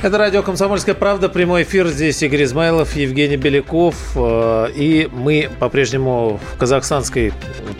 Это 0.00 0.16
радио 0.16 0.44
«Комсомольская 0.44 0.94
правда», 0.94 1.28
прямой 1.28 1.64
эфир. 1.64 1.88
Здесь 1.88 2.22
Игорь 2.22 2.44
Измайлов, 2.44 2.94
Евгений 2.94 3.36
Беляков. 3.36 3.96
Э, 4.14 4.68
и 4.72 5.08
мы 5.12 5.50
по-прежнему 5.58 6.38
в 6.54 6.56
казахстанской 6.56 7.32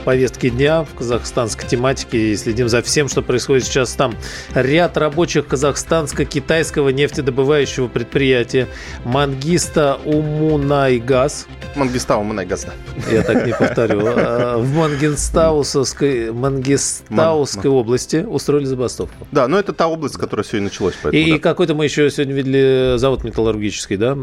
повестке 0.04 0.50
дня, 0.50 0.82
в 0.82 0.96
казахстанской 0.96 1.68
тематике 1.68 2.32
и 2.32 2.36
следим 2.36 2.68
за 2.68 2.82
всем, 2.82 3.08
что 3.08 3.22
происходит 3.22 3.66
сейчас 3.66 3.92
там. 3.92 4.16
Ряд 4.52 4.96
рабочих 4.96 5.46
казахстанско-китайского 5.46 6.88
нефтедобывающего 6.88 7.86
предприятия 7.86 8.66
Мангиста 9.04 10.00
Умунайгаз. 10.04 11.46
Мангиста 11.76 12.16
Умунайгаз, 12.16 12.64
да. 12.64 12.72
Я 13.12 13.22
так 13.22 13.46
не 13.46 13.52
повторю. 13.52 14.04
Э, 14.04 14.56
в 14.56 14.74
Мангистаусской, 14.74 16.32
Мангистауской 16.32 17.70
области 17.70 18.16
устроили 18.28 18.64
забастовку. 18.64 19.24
Да, 19.30 19.46
но 19.46 19.56
это 19.56 19.72
та 19.72 19.86
область, 19.86 20.16
которая 20.16 20.44
сегодня 20.44 20.64
началась. 20.64 20.94
Поэтому, 21.00 21.22
и 21.22 21.32
да. 21.34 21.38
какой-то 21.38 21.76
мы 21.76 21.84
еще 21.84 22.07
сегодня 22.10 22.34
видели 22.34 22.94
завод 22.96 23.24
металлургический, 23.24 23.96
да, 23.96 24.16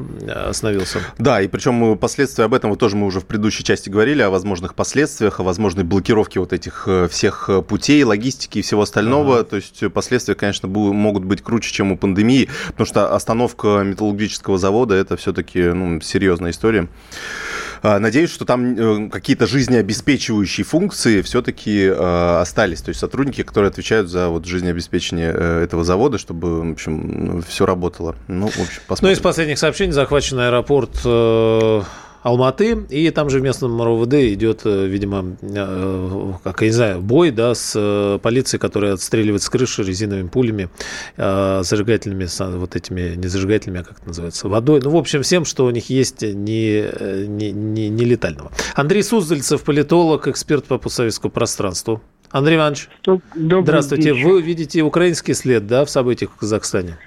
остановился. 0.47 0.99
Да, 1.17 1.41
и 1.41 1.47
причем 1.47 1.97
последствия 1.97 2.45
об 2.45 2.53
этом 2.53 2.69
вот 2.69 2.79
тоже 2.79 2.95
мы 2.95 3.05
уже 3.07 3.19
в 3.19 3.25
предыдущей 3.25 3.63
части 3.63 3.89
говорили, 3.89 4.21
о 4.21 4.29
возможных 4.29 4.75
последствиях, 4.75 5.39
о 5.39 5.43
возможной 5.43 5.83
блокировке 5.83 6.39
вот 6.39 6.53
этих 6.53 6.83
э, 6.87 7.07
всех 7.09 7.49
э, 7.49 7.61
путей, 7.61 8.03
логистики 8.03 8.59
и 8.59 8.61
всего 8.61 8.81
остального. 8.81 9.39
Ага. 9.39 9.43
То 9.43 9.55
есть 9.57 9.83
последствия, 9.93 10.35
конечно, 10.35 10.67
могут 10.67 11.23
быть 11.23 11.41
круче, 11.41 11.71
чем 11.71 11.91
у 11.91 11.97
пандемии, 11.97 12.49
потому 12.67 12.87
что 12.87 13.13
остановка 13.13 13.83
металлургического 13.83 14.57
завода– 14.57 14.95
это 14.95 15.17
все-таки 15.17 15.61
ну, 15.61 16.01
серьезная 16.01 16.51
история. 16.51 16.87
А, 17.85 17.99
надеюсь, 17.99 18.31
что 18.31 18.45
там 18.45 19.05
э, 19.05 19.09
какие-то 19.09 19.45
жизнеобеспечивающие 19.45 20.65
функции 20.65 21.21
все-таки 21.21 21.87
остались. 21.87 22.81
То 22.81 22.89
есть 22.89 22.99
сотрудники, 22.99 23.43
которые 23.43 23.69
отвечают 23.69 24.09
за 24.09 24.29
вот 24.29 24.45
жизнеобеспечение 24.45 25.31
этого 25.31 25.83
завода, 25.83 26.17
чтобы, 26.17 26.69
в 26.69 26.71
общем, 26.71 27.43
все 27.47 27.65
работало. 27.65 28.15
Ну, 28.27 28.47
в 28.47 28.59
общем, 28.59 28.81
посмотрим. 28.87 29.13
Ну, 29.13 29.19
из 29.19 29.19
последних 29.19 29.59
сообщений 29.59 29.91
захвачен 29.91 30.39
аэропорт 30.39 30.99
э, 31.05 31.81
Алматы, 32.25 32.75
и 32.89 33.11
там 33.11 33.29
же 33.29 33.39
в 33.39 33.43
местном 33.43 33.79
РОВД 33.79 34.15
идет, 34.33 34.61
э, 34.65 34.87
видимо, 34.87 35.37
э, 35.43 36.31
как 36.43 36.61
я 36.61 36.67
не 36.67 36.73
знаю, 36.73 37.01
бой, 37.01 37.29
да, 37.29 37.53
с 37.53 38.19
полицией, 38.23 38.59
которая 38.59 38.93
отстреливает 38.93 39.43
с 39.43 39.49
крыши 39.49 39.83
резиновыми 39.83 40.27
пулями, 40.27 40.69
зажигательными, 41.17 42.25
вот 42.57 42.75
этими, 42.75 43.15
не 43.15 43.27
зажигательными, 43.27 43.81
а 43.81 43.83
как 43.83 43.99
это 43.99 44.07
называется, 44.07 44.47
водой. 44.47 44.81
Ну, 44.83 44.89
в 44.89 44.95
общем, 44.95 45.21
всем, 45.21 45.45
что 45.45 45.65
у 45.65 45.69
них 45.69 45.91
есть 45.91 46.23
не, 46.23 46.85
не, 47.27 47.51
не, 47.51 47.89
не 47.89 48.05
летального. 48.05 48.51
Андрей 48.73 49.03
Суздальцев, 49.03 49.63
политолог, 49.63 50.27
эксперт 50.27 50.65
по 50.65 50.79
постсоветскому 50.79 51.31
пространству. 51.31 52.01
Андрей 52.31 52.55
Иванович, 52.55 52.89
Добрый 53.05 53.61
здравствуйте. 53.61 54.13
Вечер. 54.13 54.27
Вы 54.27 54.41
видите 54.41 54.81
украинский 54.81 55.35
след, 55.35 55.67
да, 55.67 55.85
в 55.85 55.91
событиях 55.91 56.31
в 56.31 56.37
Казахстане? 56.37 56.97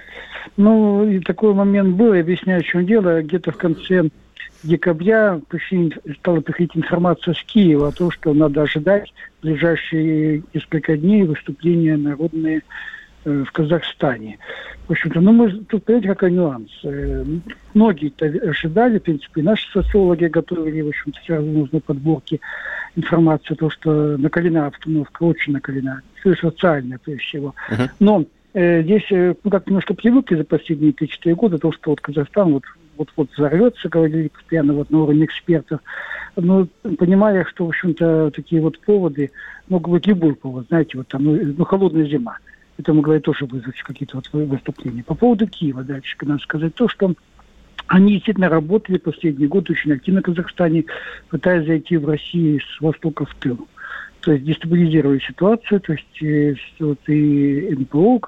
Ну, 0.57 1.09
и 1.09 1.21
такой 1.21 1.55
момент 1.55 1.97
был, 1.97 2.15
я 2.15 2.21
объясняю, 2.21 2.63
в 2.63 2.67
чем 2.67 2.87
дело. 2.87 3.21
Где-то 3.23 3.53
в 3.53 3.57
конце 3.57 4.11
декабря 4.63 5.41
стала 6.19 6.41
приходить 6.41 6.77
информация 6.77 7.35
с 7.35 7.43
Киева 7.45 7.89
о 7.89 7.93
том, 7.93 8.11
что 8.11 8.33
надо 8.35 8.63
ожидать 8.63 9.13
в 9.39 9.43
ближайшие 9.43 10.43
несколько 10.55 10.97
дней 10.97 11.25
выступления 11.25 11.97
народные 11.97 12.63
э, 13.25 13.45
в 13.47 13.53
Казахстане. 13.53 14.39
В 14.89 14.93
общем-то, 14.93 15.21
ну, 15.21 15.33
мы 15.33 15.51
тут, 15.51 15.85
понимаете, 15.85 16.09
какой 16.09 16.33
нюанс. 16.33 16.71
Э, 16.83 17.25
многие-то 17.75 18.27
ожидали, 18.27 18.99
в 18.99 19.03
принципе, 19.03 19.43
наши 19.43 19.71
социологи 19.71 20.25
готовили, 20.25 20.81
в 20.81 20.89
общем-то, 20.89 21.21
сразу 21.27 21.47
нужны 21.47 21.81
подборки 21.81 22.41
информации, 22.97 23.55
то, 23.55 23.71
что 23.71 24.17
накалена 24.17 24.67
обстановка, 24.67 25.23
очень 25.23 25.53
накалена, 25.53 26.03
все 26.21 26.35
социальная, 26.35 26.99
прежде 26.99 27.23
всего. 27.23 27.55
Uh-huh. 27.71 27.89
Но 28.01 28.25
э, 28.55 28.83
здесь 28.83 29.07
э, 29.11 29.35
ну, 29.45 29.51
как 29.51 29.67
немножко 29.67 29.95
привыкли 29.95 30.37
за 30.37 30.45
последние 30.45 30.93
3-4 30.93 31.35
года, 31.35 31.59
то, 31.59 31.71
что 31.71 31.91
вот 31.91 32.01
Казахстан 32.01 32.53
вот 32.55 32.65
вот-вот 32.99 33.31
взорвется, 33.33 33.89
говорили 33.89 34.29
постоянно 34.29 34.75
вот 34.75 34.91
на 34.91 35.03
уровне 35.03 35.25
экспертов. 35.25 35.81
Но 36.37 36.67
понимая, 36.99 37.45
что, 37.45 37.65
в 37.65 37.69
общем-то, 37.69 38.31
такие 38.33 38.61
вот 38.61 38.79
поводы, 38.81 39.31
могут 39.69 39.93
быть 39.93 40.07
любой 40.07 40.35
повод, 40.35 40.67
знаете, 40.69 40.99
вот 40.99 41.09
там, 41.09 41.25
ну, 41.25 41.39
ну 41.57 41.65
холодная 41.65 42.07
зима. 42.07 42.39
Это 42.79 42.93
могло 42.95 43.19
тоже 43.19 43.47
вызвать 43.47 43.83
какие-то 43.83 44.17
вот 44.17 44.29
выступления. 44.33 45.03
По 45.03 45.15
поводу 45.15 45.47
Киева 45.49 45.83
дальше 45.83 46.17
надо 46.23 46.41
сказать 46.43 46.75
то, 46.75 46.89
что 46.89 47.15
они 47.89 48.13
действительно 48.15 48.49
работали 48.49 48.99
последний 48.99 49.47
год 49.47 49.69
очень 49.71 49.93
активно 49.93 50.21
в 50.21 50.25
Казахстане, 50.25 50.85
пытаясь 51.31 51.67
зайти 51.67 51.97
в 51.97 52.09
Россию 52.09 52.61
с 52.61 52.81
востока 52.81 53.25
в 53.25 53.35
тыл. 53.37 53.67
То 54.21 54.33
есть 54.33 54.45
дестабилизировали 54.45 55.21
ситуацию, 55.21 55.81
то 55.81 55.93
есть 55.93 56.23
э, 56.23 56.55
вот 56.81 56.99
и 57.09 57.75
НПО 57.75 58.21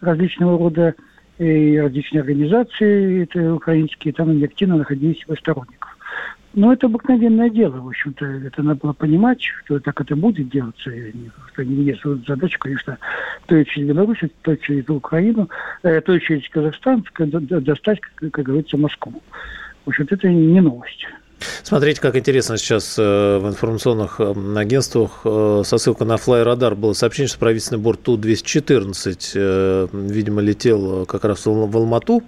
различного 0.00 0.58
рода, 0.58 0.94
и 1.38 1.78
различные 1.78 2.20
организации 2.20 3.22
это 3.22 3.54
украинские, 3.54 4.12
там 4.12 4.30
они 4.30 4.44
активно 4.44 4.76
находились 4.76 5.24
в 5.26 5.34
сторонников. 5.36 5.96
Но 6.54 6.72
это 6.72 6.86
обыкновенное 6.86 7.50
дело, 7.50 7.76
в 7.80 7.88
общем-то, 7.88 8.24
это 8.24 8.62
надо 8.62 8.80
было 8.80 8.92
понимать, 8.92 9.40
что 9.42 9.78
так 9.78 10.00
это 10.00 10.16
будет 10.16 10.48
делаться, 10.48 10.90
что 11.52 11.64
не 11.64 11.96
вот 12.04 12.26
задача, 12.26 12.58
конечно, 12.58 12.98
то 13.46 13.64
через 13.64 13.88
Беларусь, 13.88 14.18
то 14.42 14.56
через 14.56 14.88
Украину, 14.88 15.48
э, 15.82 16.00
то 16.00 16.18
через 16.18 16.48
Казахстан 16.48 17.04
достать, 17.18 18.00
как 18.00 18.44
говорится, 18.44 18.76
Москву. 18.76 19.22
В 19.84 19.90
общем-то, 19.90 20.14
это 20.14 20.28
не 20.28 20.60
новость. 20.60 21.06
Смотрите, 21.62 22.00
как 22.00 22.16
интересно 22.16 22.56
сейчас 22.58 22.96
э, 22.98 23.38
в 23.38 23.46
информационных 23.48 24.20
э, 24.20 24.34
агентствах 24.56 25.20
э, 25.24 25.62
со 25.64 25.78
ссылкой 25.78 26.06
на 26.06 26.16
флайрадар 26.16 26.74
было 26.74 26.92
сообщение, 26.92 27.28
что 27.28 27.38
правительственный 27.38 27.80
борт 27.80 28.02
Ту-214, 28.02 29.90
видимо, 29.92 30.40
летел 30.40 31.06
как 31.06 31.24
раз 31.24 31.46
в 31.46 31.76
Алмату, 31.76 32.22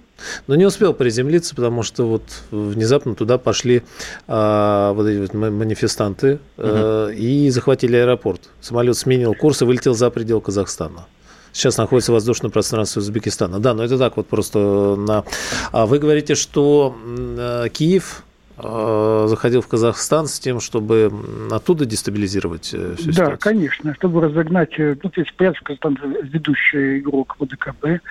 но 0.47 0.55
не 0.55 0.65
успел 0.65 0.93
приземлиться, 0.93 1.55
потому 1.55 1.83
что 1.83 2.05
вот 2.05 2.23
внезапно 2.51 3.15
туда 3.15 3.37
пошли 3.37 3.83
а, 4.27 4.93
вот 4.93 5.07
эти 5.07 5.19
вот 5.19 5.33
манифестанты 5.33 6.39
угу. 6.57 7.09
и 7.09 7.49
захватили 7.49 7.97
аэропорт. 7.97 8.49
Самолет 8.61 8.97
сменил 8.97 9.33
курс 9.33 9.61
и 9.61 9.65
вылетел 9.65 9.93
за 9.95 10.09
предел 10.09 10.41
Казахстана 10.41 11.07
сейчас 11.53 11.77
находится 11.77 12.11
в 12.11 12.15
воздушном 12.15 12.49
пространстве 12.49 13.01
Узбекистана. 13.01 13.59
Да, 13.59 13.73
но 13.73 13.83
это 13.83 13.97
так 13.97 14.15
вот 14.15 14.27
просто 14.27 14.95
на... 14.97 15.25
А 15.73 15.85
вы 15.85 15.99
говорите, 15.99 16.35
что 16.35 16.95
Киев 17.73 18.23
заходил 18.61 19.61
в 19.61 19.67
Казахстан 19.67 20.27
с 20.27 20.39
тем, 20.39 20.59
чтобы 20.59 21.11
оттуда 21.51 21.85
дестабилизировать 21.85 22.73
э, 22.73 22.95
всю 22.95 23.11
ситуацию? 23.11 23.29
Да, 23.31 23.37
конечно, 23.37 23.95
чтобы 23.95 24.21
разогнать, 24.21 24.71
э, 24.77 24.95
ну, 25.01 25.09
то 25.09 25.21
есть, 25.21 25.33
понятно, 25.35 25.57
что 25.57 25.65
Казахстан 25.65 25.97
ведущий 26.23 26.99
игрок 26.99 27.35
в 27.39 27.45
ДКБ, 27.45 28.01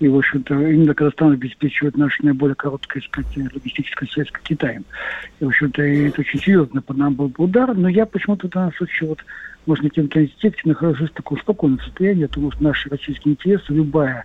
и, 0.00 0.08
в 0.08 0.16
общем-то, 0.16 0.54
именно 0.54 0.94
Казахстан 0.94 1.32
обеспечивает 1.32 1.96
наше 1.96 2.24
наиболее 2.24 2.54
короткое, 2.54 3.02
сказать, 3.02 3.36
логистическое 3.36 4.08
связь 4.08 4.28
с 4.28 4.42
Китаем. 4.42 4.84
И, 5.40 5.44
в 5.44 5.48
общем-то, 5.48 5.82
это 5.82 6.20
очень 6.20 6.40
серьезно 6.40 6.82
по 6.82 6.94
нам 6.94 7.14
был 7.14 7.32
удар, 7.38 7.74
но 7.74 7.88
я 7.88 8.06
почему-то 8.06 8.46
в 8.46 8.50
данном 8.50 8.74
случае 8.74 9.08
вот 9.08 9.18
можно 9.66 9.90
тем 9.90 10.08
контексте 10.08 10.62
нахожусь 10.64 11.10
в 11.10 11.14
таком 11.14 11.38
спокойном 11.38 11.80
состоянии, 11.80 12.26
потому 12.26 12.52
что 12.52 12.62
наши 12.62 12.88
российские 12.88 13.34
интересы, 13.34 13.72
любая 13.72 14.24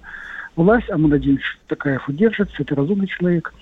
власть, 0.55 0.89
а 0.89 0.97
мы 0.97 1.09
надеемся, 1.09 1.43
что 1.43 1.59
Такаев 1.67 2.07
удержится, 2.07 2.55
это 2.59 2.75
разумный 2.75 3.07
человек, 3.07 3.53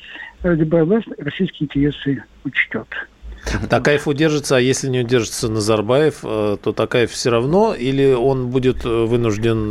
э, 0.44 0.83
власть 0.83 1.07
российские 1.17 1.66
интересы 1.66 2.23
учтет. 2.44 2.88
Такаев 3.69 4.07
удержится, 4.07 4.57
а 4.57 4.59
если 4.59 4.89
не 4.89 5.00
удержится 5.00 5.50
Назарбаев, 5.50 6.19
э, 6.23 6.57
то 6.61 6.73
Такаев 6.73 7.11
все 7.11 7.29
равно, 7.29 7.73
или 7.73 8.13
он 8.13 8.50
будет 8.50 8.85
э, 8.85 8.89
вынужден 8.89 9.69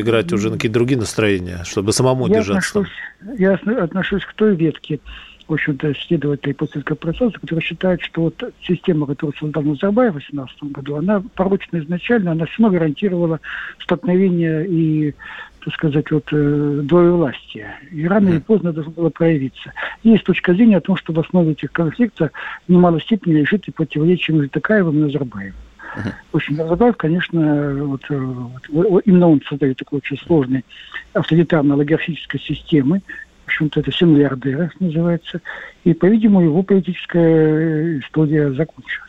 играть 0.00 0.32
уже 0.32 0.50
на 0.50 0.56
какие-то 0.56 0.74
другие 0.74 0.98
настроения, 0.98 1.62
чтобы 1.64 1.92
самому 1.92 2.28
я 2.28 2.36
держаться? 2.36 2.80
Отношусь, 2.80 2.96
я 3.38 3.54
отношусь 3.54 4.24
к 4.24 4.34
той 4.34 4.54
ветке, 4.54 5.00
в 5.48 5.54
общем-то, 5.54 5.94
следователей 5.94 6.54
постсоветского 6.54 6.96
процесса, 6.96 7.38
которые 7.40 7.62
считают, 7.62 8.02
что 8.02 8.22
вот 8.22 8.54
система, 8.62 9.06
которую 9.06 9.34
создал 9.36 9.62
Назарбаев 9.62 10.10
в 10.10 10.18
2018 10.18 10.62
году, 10.64 10.96
она 10.96 11.22
порочна 11.34 11.78
изначально, 11.78 12.32
она 12.32 12.44
все 12.46 12.68
гарантировала 12.68 13.40
столкновение 13.78 14.66
и 14.68 15.14
так 15.64 15.74
сказать, 15.74 16.10
вот, 16.10 16.24
э, 16.32 16.82
власти. 16.88 17.66
И 17.90 18.06
рано 18.06 18.28
или 18.28 18.38
поздно 18.38 18.72
должно 18.72 18.92
было 18.92 19.10
проявиться. 19.10 19.72
Есть 20.02 20.24
точка 20.24 20.54
зрения 20.54 20.76
о 20.76 20.80
том, 20.80 20.96
что 20.96 21.12
в 21.12 21.18
основе 21.18 21.52
этих 21.52 21.72
конфликтов 21.72 22.30
в 22.66 22.72
немалой 22.72 23.00
степени 23.02 23.34
лежит 23.34 23.66
и 23.68 23.72
противоречие 23.72 24.36
между 24.36 24.50
Такаевым 24.50 24.96
и 24.96 25.02
Назарбаевым. 25.02 25.54
Uh-huh. 25.96 26.12
Общем, 26.32 26.56
Назарбаев, 26.56 26.96
конечно, 26.96 27.74
вот, 27.84 28.02
э, 28.08 28.34
вот, 28.70 29.02
именно 29.04 29.28
он 29.28 29.42
создает 29.48 29.78
такой 29.78 29.98
очень 29.98 30.18
сложный 30.18 30.64
авторитарно-олигархической 31.14 32.40
системы, 32.40 33.02
общем-то, 33.58 33.80
это 33.80 33.90
все 33.90 34.06
миллиардеры 34.06 34.70
называется. 34.78 35.40
И, 35.84 35.94
по-видимому, 35.94 36.44
его 36.44 36.62
политическая 36.62 37.98
история 37.98 38.52
закончилась. 38.52 39.08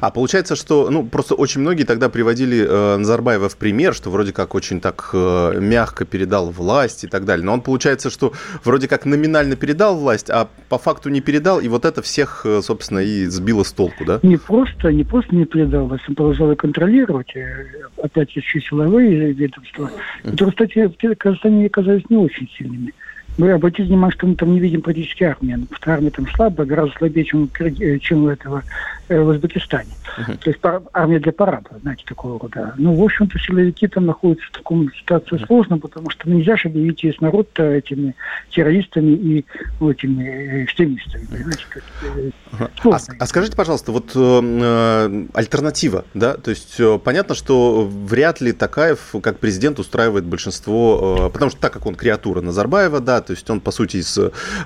А 0.00 0.10
получается, 0.10 0.54
что, 0.56 0.88
ну, 0.90 1.04
просто 1.04 1.34
очень 1.34 1.60
многие 1.60 1.84
тогда 1.84 2.08
приводили 2.08 2.64
э, 2.68 2.96
Назарбаева 2.96 3.48
в 3.48 3.56
пример, 3.56 3.94
что 3.94 4.10
вроде 4.10 4.32
как 4.32 4.54
очень 4.54 4.80
так 4.80 5.10
э, 5.12 5.58
мягко 5.60 6.04
передал 6.04 6.50
власть 6.50 7.04
и 7.04 7.08
так 7.08 7.24
далее. 7.24 7.44
Но 7.44 7.54
он, 7.54 7.60
получается, 7.60 8.10
что 8.10 8.32
вроде 8.64 8.88
как 8.88 9.04
номинально 9.04 9.56
передал 9.56 9.98
власть, 9.98 10.30
а 10.30 10.48
по 10.68 10.78
факту 10.78 11.08
не 11.08 11.20
передал, 11.20 11.60
и 11.60 11.68
вот 11.68 11.84
это 11.84 12.02
всех, 12.02 12.42
э, 12.44 12.60
собственно, 12.62 13.00
и 13.00 13.24
сбило 13.26 13.64
с 13.64 13.72
толку, 13.72 14.04
да? 14.04 14.20
Не 14.22 14.36
просто, 14.36 14.92
не 14.92 15.04
просто 15.04 15.34
не 15.34 15.44
передал 15.44 15.86
власть, 15.86 16.04
он 16.08 16.14
продолжал 16.14 16.54
контролировать, 16.54 17.34
э, 17.34 17.66
опять 18.02 18.34
еще 18.36 18.60
силовые 18.60 19.32
ведомства, 19.32 19.90
которые, 20.22 20.52
кстати, 20.52 20.86
в 20.86 21.16
Казахстане 21.16 21.66
оказались 21.66 22.08
не 22.10 22.16
очень 22.16 22.48
сильными. 22.56 22.92
Мы 23.38 23.52
обратили 23.52 23.86
внимание, 23.86 24.14
что 24.14 24.26
мы 24.26 24.34
там 24.34 24.52
не 24.52 24.60
видим 24.60 24.82
практически 24.82 25.22
армии. 25.22 25.52
Потому 25.52 25.76
что 25.76 25.92
армия 25.92 26.10
там 26.10 26.28
слабая, 26.28 26.66
гораздо 26.66 26.98
слабее, 26.98 27.24
чем, 27.24 27.48
э, 27.58 27.98
чем 28.00 28.24
у 28.24 28.28
этого 28.28 28.64
в 29.08 29.28
Узбекистане. 29.28 29.90
Uh-huh. 30.18 30.36
То 30.38 30.50
есть 30.50 30.60
армия 30.92 31.18
для 31.18 31.32
парада, 31.32 31.70
знаете, 31.82 32.04
такого 32.06 32.38
рода. 32.38 32.74
Ну, 32.76 32.94
в 32.94 33.02
общем-то, 33.02 33.38
силовики 33.38 33.86
там 33.86 34.06
находятся 34.06 34.46
в 34.46 34.56
таком 34.56 34.92
ситуации 34.92 35.36
uh-huh. 35.36 35.46
сложно, 35.46 35.78
потому 35.78 36.10
что 36.10 36.28
нельзя 36.28 36.56
же 36.56 36.68
объявить 36.68 37.02
весь 37.02 37.20
народ 37.20 37.48
этими 37.58 38.14
террористами 38.50 39.12
и 39.12 39.44
ну, 39.80 39.90
этими 39.90 40.24
э, 40.24 40.64
экстремистами. 40.64 41.26
Понимаете, 41.26 41.64
uh-huh. 42.52 42.92
а, 42.92 42.98
а 43.18 43.26
скажите, 43.26 43.56
пожалуйста, 43.56 43.92
вот 43.92 44.12
э, 44.14 45.26
альтернатива, 45.34 46.04
да? 46.14 46.34
То 46.34 46.50
есть 46.50 46.76
э, 46.78 46.98
понятно, 47.02 47.34
что 47.34 47.86
вряд 47.86 48.40
ли 48.40 48.52
Такаев 48.52 49.14
как 49.22 49.38
президент 49.38 49.78
устраивает 49.78 50.24
большинство, 50.24 51.26
э, 51.28 51.32
потому 51.32 51.50
что 51.50 51.60
так 51.60 51.72
как 51.72 51.86
он 51.86 51.94
креатура 51.94 52.40
Назарбаева, 52.40 53.00
да, 53.00 53.20
то 53.20 53.32
есть 53.32 53.48
он, 53.50 53.60
по 53.60 53.70
сути, 53.70 53.98
из 53.98 54.18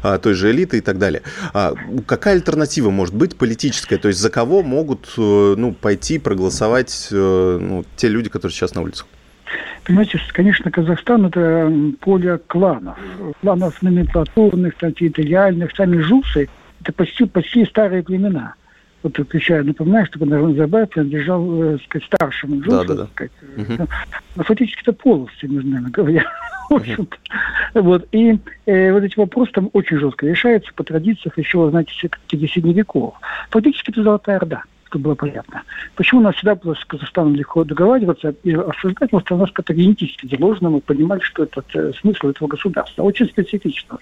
а, 0.02 0.18
той 0.18 0.34
же 0.34 0.50
элиты 0.50 0.78
и 0.78 0.80
так 0.80 0.98
далее. 0.98 1.22
А 1.52 1.74
какая 2.06 2.34
альтернатива 2.34 2.90
может 2.90 3.14
быть 3.14 3.36
политическая? 3.36 3.98
То 3.98 4.08
есть 4.08 4.20
за 4.20 4.30
кого 4.32 4.62
могут 4.62 5.14
э, 5.16 5.54
ну, 5.56 5.72
пойти 5.72 6.18
проголосовать 6.18 7.08
э, 7.12 7.58
ну, 7.60 7.84
те 7.96 8.08
люди, 8.08 8.28
которые 8.28 8.54
сейчас 8.54 8.74
на 8.74 8.82
улицах? 8.82 9.06
Понимаете, 9.84 10.20
конечно, 10.32 10.70
Казахстан– 10.70 11.26
это 11.26 11.72
поле 12.00 12.38
кланов. 12.38 12.98
Кланов 13.40 13.82
номенклатурных, 13.82 14.76
территориальных, 14.76 15.76
сами 15.76 15.98
жусы– 15.98 16.48
это 16.80 16.92
почти, 16.92 17.24
почти 17.26 17.64
старые 17.66 18.02
племена 18.02 18.54
вот 19.02 19.18
включая, 19.18 19.62
напоминаю, 19.62 20.06
что 20.06 20.24
Назарбаев 20.24 20.88
принадлежал, 20.90 21.62
э, 21.62 21.78
сказать, 21.84 22.06
старшему 22.06 22.60
джунсу, 22.60 22.70
да, 22.70 22.84
да, 22.84 22.94
да. 22.94 23.06
сказать, 23.06 23.32
угу. 23.56 23.88
ну, 24.36 24.42
фактически 24.44 24.82
это 24.82 24.92
полностью, 24.92 25.50
между 25.50 25.68
нами 25.70 25.90
говоря. 25.90 26.24
В 26.70 26.74
общем-то. 26.74 27.16
Вот. 27.74 28.08
И 28.12 28.38
э, 28.66 28.92
вот 28.92 29.02
эти 29.02 29.18
вопросы 29.18 29.52
там 29.52 29.68
очень 29.72 29.98
жестко 29.98 30.26
решаются 30.26 30.72
по 30.74 30.84
традициям 30.84 31.32
еще, 31.36 31.68
знаете, 31.68 31.92
средневеков. 32.30 33.14
Фактически 33.50 33.90
это 33.90 34.02
Золотая 34.02 34.36
Орда 34.38 34.62
чтобы 34.92 35.04
было 35.04 35.14
понятно. 35.14 35.62
Почему 35.96 36.20
у 36.20 36.24
нас 36.24 36.34
всегда 36.34 36.54
было 36.54 36.74
с 36.74 36.84
Казахстаном 36.84 37.34
легко 37.34 37.64
договариваться 37.64 38.34
и 38.42 38.52
обсуждать, 38.52 39.10
потому 39.10 39.22
что 39.22 39.34
у 39.36 39.38
нас 39.38 39.50
как-то 39.50 39.72
генетически 39.72 40.26
заложено, 40.26 40.68
мы 40.68 40.80
понимали, 40.82 41.20
что 41.20 41.44
это 41.44 41.64
э, 41.72 41.92
смысл 41.98 42.28
этого 42.28 42.46
государства. 42.48 43.02
Очень 43.02 43.26
специфично. 43.26 43.96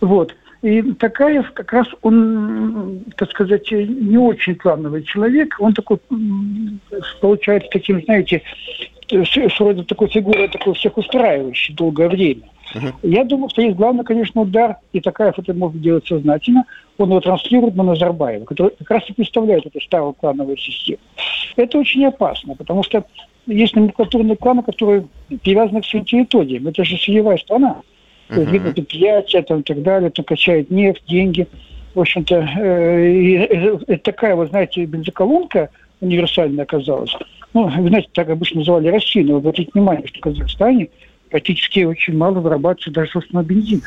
Вот. 0.00 0.32
И 0.62 0.82
Такаев 0.92 1.52
как 1.52 1.72
раз 1.72 1.86
он, 2.02 3.04
так 3.16 3.30
сказать, 3.30 3.70
не 3.70 4.18
очень 4.18 4.56
плановый 4.56 5.02
человек. 5.04 5.56
Он 5.58 5.72
такой, 5.72 5.98
получается, 7.20 7.68
таким, 7.72 8.02
знаете, 8.04 8.42
вроде 9.58 9.84
такой 9.84 10.08
фигурой, 10.08 10.48
такой 10.48 10.74
всех 10.74 10.98
устраивающий 10.98 11.74
долгое 11.74 12.08
время. 12.08 12.42
Uh-huh. 12.74 12.92
Я 13.02 13.24
думаю, 13.24 13.48
что 13.48 13.62
есть 13.62 13.76
главный, 13.76 14.04
конечно, 14.04 14.42
удар, 14.42 14.76
и 14.92 15.00
Такаев 15.00 15.38
это 15.38 15.52
может 15.54 15.80
делать 15.80 16.06
сознательно, 16.06 16.64
он 16.98 17.08
его 17.08 17.20
транслирует 17.20 17.74
на 17.74 17.82
Назарбаева, 17.82 18.44
который 18.44 18.70
как 18.78 18.90
раз 18.90 19.02
и 19.08 19.12
представляет 19.12 19.66
эту 19.66 19.80
старую 19.80 20.12
клановую 20.12 20.56
систему. 20.56 21.00
Это 21.56 21.78
очень 21.78 22.04
опасно, 22.06 22.54
потому 22.54 22.84
что 22.84 23.04
есть 23.46 23.74
номенклатурные 23.74 24.36
кланы, 24.36 24.62
которые 24.62 25.06
привязаны 25.42 25.80
к 25.80 25.86
своим 25.86 26.04
территориям. 26.04 26.68
Это 26.68 26.84
же 26.84 26.96
сырьевая 26.96 27.38
страна. 27.38 27.80
Uh-huh. 28.30 28.50
Видно 28.50 28.72
предприятия 28.72 29.42
там, 29.42 29.60
и 29.60 29.62
так 29.62 29.82
далее, 29.82 30.10
там 30.10 30.24
качает 30.24 30.70
нефть, 30.70 31.02
деньги. 31.08 31.46
В 31.94 32.00
общем-то, 32.00 32.48
э, 32.58 33.10
и, 33.10 33.36
э, 33.36 33.78
это 33.88 34.02
такая, 34.04 34.36
вы 34.36 34.46
знаете, 34.46 34.84
бензоколонка 34.84 35.70
универсальная 36.00 36.64
оказалась. 36.64 37.12
Ну, 37.52 37.68
вы 37.68 37.88
знаете, 37.88 38.08
так 38.12 38.28
обычно 38.28 38.58
называли 38.60 38.88
Россию, 38.88 39.26
но 39.26 39.36
обратите 39.36 39.70
внимание, 39.74 40.06
что 40.06 40.18
в 40.18 40.22
Казахстане 40.22 40.88
практически 41.30 41.80
очень 41.80 42.16
мало 42.16 42.34
вырабатывается 42.40 42.90
даже 42.90 43.10
собственного 43.10 43.44
бензина. 43.44 43.82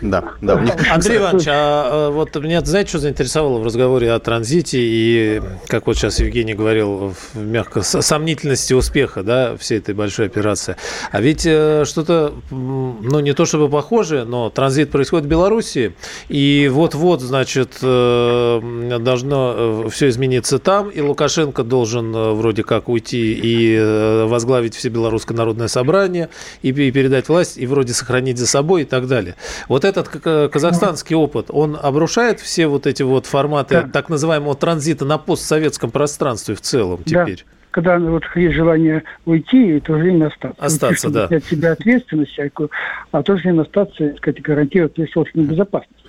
Да, 0.00 0.24
да. 0.40 0.62
Андрей 0.90 1.18
Иванович, 1.18 1.46
а 1.48 2.10
вот 2.10 2.34
меня, 2.36 2.60
знаете, 2.60 2.90
что 2.90 2.98
заинтересовало 2.98 3.58
в 3.58 3.64
разговоре 3.64 4.12
о 4.12 4.18
транзите 4.18 4.78
и, 4.80 5.42
как 5.66 5.86
вот 5.86 5.96
сейчас 5.96 6.20
Евгений 6.20 6.54
говорил, 6.54 7.14
в 7.32 7.38
мягко 7.38 7.82
сомнительности 7.82 8.74
успеха, 8.74 9.22
да, 9.22 9.56
всей 9.56 9.78
этой 9.78 9.94
большой 9.94 10.26
операции. 10.26 10.76
А 11.10 11.20
ведь 11.20 11.46
э, 11.46 11.84
что-то, 11.86 12.34
ну, 12.50 13.20
не 13.20 13.32
то 13.32 13.46
чтобы 13.46 13.68
похожее, 13.68 14.24
но 14.24 14.50
транзит 14.50 14.90
происходит 14.90 15.26
в 15.26 15.28
Беларуси, 15.28 15.94
и 16.28 16.68
вот-вот, 16.72 17.20
значит, 17.20 17.78
э, 17.80 18.98
должно 19.00 19.54
э, 19.56 19.88
все 19.90 20.08
измениться 20.08 20.58
там, 20.58 20.90
и 20.90 21.00
Лукашенко 21.00 21.62
должен 21.62 22.12
вроде 22.12 22.62
как 22.62 22.88
уйти 22.88 23.32
и 23.32 24.24
возглавить 24.26 24.74
все 24.74 24.88
белорусское 24.88 25.36
народное 25.36 25.68
собрание, 25.68 26.28
и 26.62 26.72
передать 26.72 27.28
власть, 27.28 27.58
и 27.58 27.66
вроде 27.66 27.94
сохранить 27.94 28.38
за 28.38 28.46
собой 28.46 28.82
и 28.82 28.84
так 28.84 29.06
далее. 29.06 29.36
Вот 29.68 29.83
этот 29.84 30.08
казахстанский 30.08 31.16
опыт, 31.16 31.46
он 31.48 31.78
обрушает 31.80 32.40
все 32.40 32.66
вот 32.66 32.86
эти 32.86 33.02
вот 33.02 33.26
форматы 33.26 33.82
да. 33.82 33.88
так 33.88 34.08
называемого 34.08 34.54
транзита 34.54 35.04
на 35.04 35.18
постсоветском 35.18 35.90
пространстве 35.90 36.54
в 36.54 36.60
целом 36.60 37.02
теперь? 37.04 37.44
Да 37.46 37.54
когда 37.74 37.98
вот 37.98 38.22
есть 38.36 38.54
желание 38.54 39.02
уйти 39.24 39.76
и 39.76 39.80
в 39.80 39.82
то 39.82 39.96
же 39.96 40.04
время 40.04 40.26
остаться. 40.26 40.64
Остаться, 40.64 41.10
да. 41.10 41.24
От 41.24 41.44
себя 41.44 41.72
ответственность 41.72 42.30
всякую, 42.30 42.70
а 43.10 43.20
в 43.20 43.24
то 43.24 43.36
же 43.36 43.42
время 43.42 43.62
остаться, 43.62 44.10
так 44.10 44.18
сказать, 44.18 44.42
гарантировать 44.42 45.10
собственную 45.12 45.50
безопасность. 45.50 46.04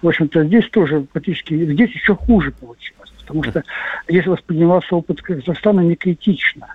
В 0.00 0.08
общем-то, 0.08 0.44
здесь 0.44 0.66
тоже 0.70 1.02
практически, 1.12 1.72
здесь 1.74 1.90
еще 1.90 2.16
хуже 2.16 2.52
получилось, 2.52 3.10
потому 3.20 3.42
что 3.42 3.62
если 4.08 4.30
воспринимался 4.30 4.96
опыт 4.96 5.20
Казахстана 5.20 5.80
не 5.80 5.94
критично, 5.94 6.68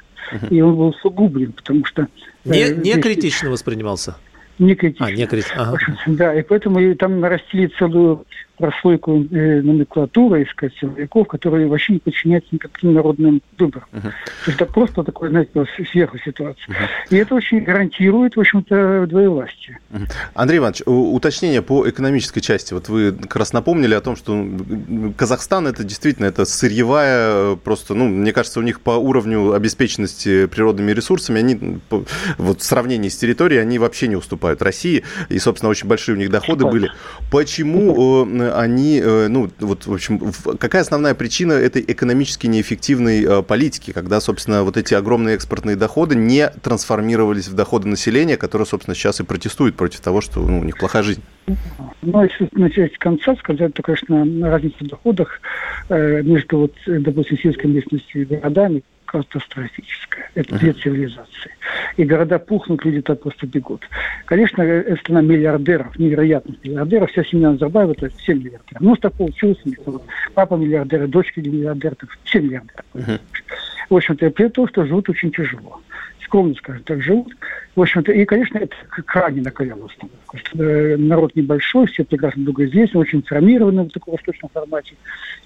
и 0.52 0.62
он 0.62 0.76
был 0.76 0.94
сугублен, 1.02 1.52
потому 1.54 1.84
что... 1.86 2.08
Не, 2.44 2.60
э, 2.60 2.76
не 2.76 2.92
здесь... 2.92 3.04
критично 3.04 3.50
воспринимался? 3.50 4.16
Не 4.60 4.76
критично. 4.76 5.08
А, 5.08 5.12
не 5.12 5.26
критично. 5.26 5.62
Ага. 5.62 5.78
Да, 6.08 6.34
и 6.34 6.42
поэтому 6.42 6.96
там 6.96 7.20
нарастили 7.20 7.68
целую 7.78 8.26
прослойку 8.58 9.26
э, 9.32 9.62
номенклатуры, 9.62 10.44
из 10.44 10.50
сказать, 10.50 10.74
силовиков, 10.80 11.28
которые 11.28 11.68
вообще 11.68 11.94
не 11.94 12.00
подчиняются 12.00 12.50
никаким 12.52 12.94
народным 12.94 13.42
выборам. 13.58 13.88
Uh-huh. 13.92 14.02
То 14.02 14.48
есть 14.48 14.62
это 14.62 14.66
просто 14.66 15.04
такое, 15.04 15.30
знаете, 15.30 15.52
сверху 15.92 16.18
ситуация. 16.20 16.68
Uh-huh. 16.68 16.88
И 17.10 17.16
это 17.18 17.36
очень 17.36 17.62
гарантирует, 17.62 18.36
в 18.36 18.40
общем-то, 18.40 19.06
двоевластие. 19.08 19.80
Uh-huh. 19.92 20.12
Андрей 20.34 20.58
Иванович, 20.60 20.82
уточнение 20.86 21.62
по 21.62 21.88
экономической 21.90 22.42
части. 22.42 22.74
Вот 22.74 22.90
вы 22.90 23.12
как 23.12 23.36
раз 23.36 23.54
напомнили 23.54 23.94
о 23.94 24.02
том, 24.02 24.16
что 24.16 24.46
Казахстан 25.18 25.68
это 25.68 25.84
действительно 25.84 26.26
это 26.26 26.46
сырьевая, 26.46 27.56
просто, 27.56 27.94
ну, 27.94 28.08
мне 28.08 28.32
кажется, 28.34 28.60
у 28.60 28.64
них 28.64 28.82
по 28.82 28.92
уровню 28.92 29.54
обеспеченности 29.54 30.46
природными 30.46 30.92
ресурсами, 30.92 31.40
они 31.40 31.80
вот 32.38 32.62
в 32.62 32.64
сравнении 32.64 33.10
с 33.10 33.18
территорией, 33.18 33.62
они 33.62 33.80
вообще 33.80 34.08
не 34.08 34.16
уступают 34.16 34.62
России. 34.62 35.04
И, 35.30 35.40
собственно, 35.40 35.70
очень 35.70 35.88
большие 35.88 36.16
у 36.16 36.18
них 36.18 36.30
доходы 36.30 36.66
были. 36.66 36.92
Почему 37.32 38.26
они, 38.54 39.00
э, 39.00 39.28
ну, 39.28 39.50
вот, 39.60 39.86
в 39.86 39.94
общем, 39.94 40.22
какая 40.60 40.82
основная 40.82 41.14
причина 41.16 41.54
этой 41.54 41.84
экономически 41.86 42.48
неэффективной 42.48 43.24
э, 43.24 43.42
политики, 43.44 43.92
когда, 43.92 44.20
собственно, 44.20 44.64
вот 44.64 44.78
эти 44.78 44.94
огромные 44.94 45.36
экспортные 45.36 45.76
доходы 45.76 46.16
не 46.16 46.50
трансформировались 46.50 47.48
в 47.48 47.56
доходы 47.56 47.88
населения, 47.88 48.38
которое, 48.38 48.66
собственно, 48.66 48.96
сейчас 48.96 49.20
и 49.20 49.24
протестует 49.24 49.76
против 49.76 50.02
того, 50.02 50.22
что 50.22 50.40
ну, 50.42 50.60
у 50.60 50.64
них 50.64 50.78
плохая 50.78 51.04
жизнь? 51.04 51.22
Ну, 52.02 52.24
если 52.24 52.50
начать 52.52 52.94
с 52.94 52.98
конца 52.98 53.36
сказать, 53.36 53.74
то, 53.74 53.84
конечно, 53.84 54.26
разница 54.50 54.78
в 54.80 54.88
доходах 54.88 55.40
э, 55.90 56.22
между, 56.24 56.60
вот, 56.60 56.74
допустим, 56.86 57.38
сельской 57.38 57.70
местностью 57.70 58.22
и 58.24 58.26
городами 58.26 58.84
катастрофическая. 59.24 60.30
Это 60.36 60.58
две 60.58 60.74
цивилизации. 60.74 61.52
И 61.98 62.04
города 62.04 62.40
пухнут, 62.40 62.84
люди 62.86 63.02
так 63.02 63.22
просто 63.22 63.48
бегут. 63.48 63.88
Конечно, 64.26 64.62
это 64.62 65.00
страна 65.02 65.22
миллиардеров, 65.22 65.98
невероятных 65.98 66.64
миллиардеров. 66.64 67.12
Вся 67.12 67.24
семья 67.24 67.52
Назарбаева– 67.52 67.92
это 67.98 68.10
все 68.18 68.34
миллиардеры. 68.34 68.78
Ну, 68.80 68.96
так 68.96 69.14
получилось. 69.14 69.58
Папа 70.34 70.56
миллиардер, 70.56 71.08
дочки 71.08 71.40
миллиардеры, 71.40 71.96
все 72.24 72.40
миллиардеры. 72.40 72.84
Uh-huh. 72.94 73.20
В 73.90 73.96
общем-то, 73.96 74.30
при 74.32 74.48
том, 74.50 74.68
что 74.68 74.86
живут 74.86 75.10
очень 75.10 75.32
тяжело 75.32 75.82
скромно 76.26 76.56
скажем, 76.56 76.84
так 76.84 77.02
живут. 77.02 77.34
В 77.76 77.82
общем-то, 77.82 78.12
и, 78.12 78.26
конечно, 78.26 78.58
это 78.58 78.76
крайне 79.06 79.42
накаляло 79.42 79.90
э, 80.54 80.96
Народ 80.98 81.36
небольшой, 81.36 81.88
все 81.88 82.04
прекрасно 82.04 82.44
друг 82.44 82.60
известны, 82.62 83.00
очень 83.00 83.20
информированы 83.20 83.84
в 83.84 83.90
таком 83.90 84.14
восточном 84.14 84.50
формате. 84.54 84.96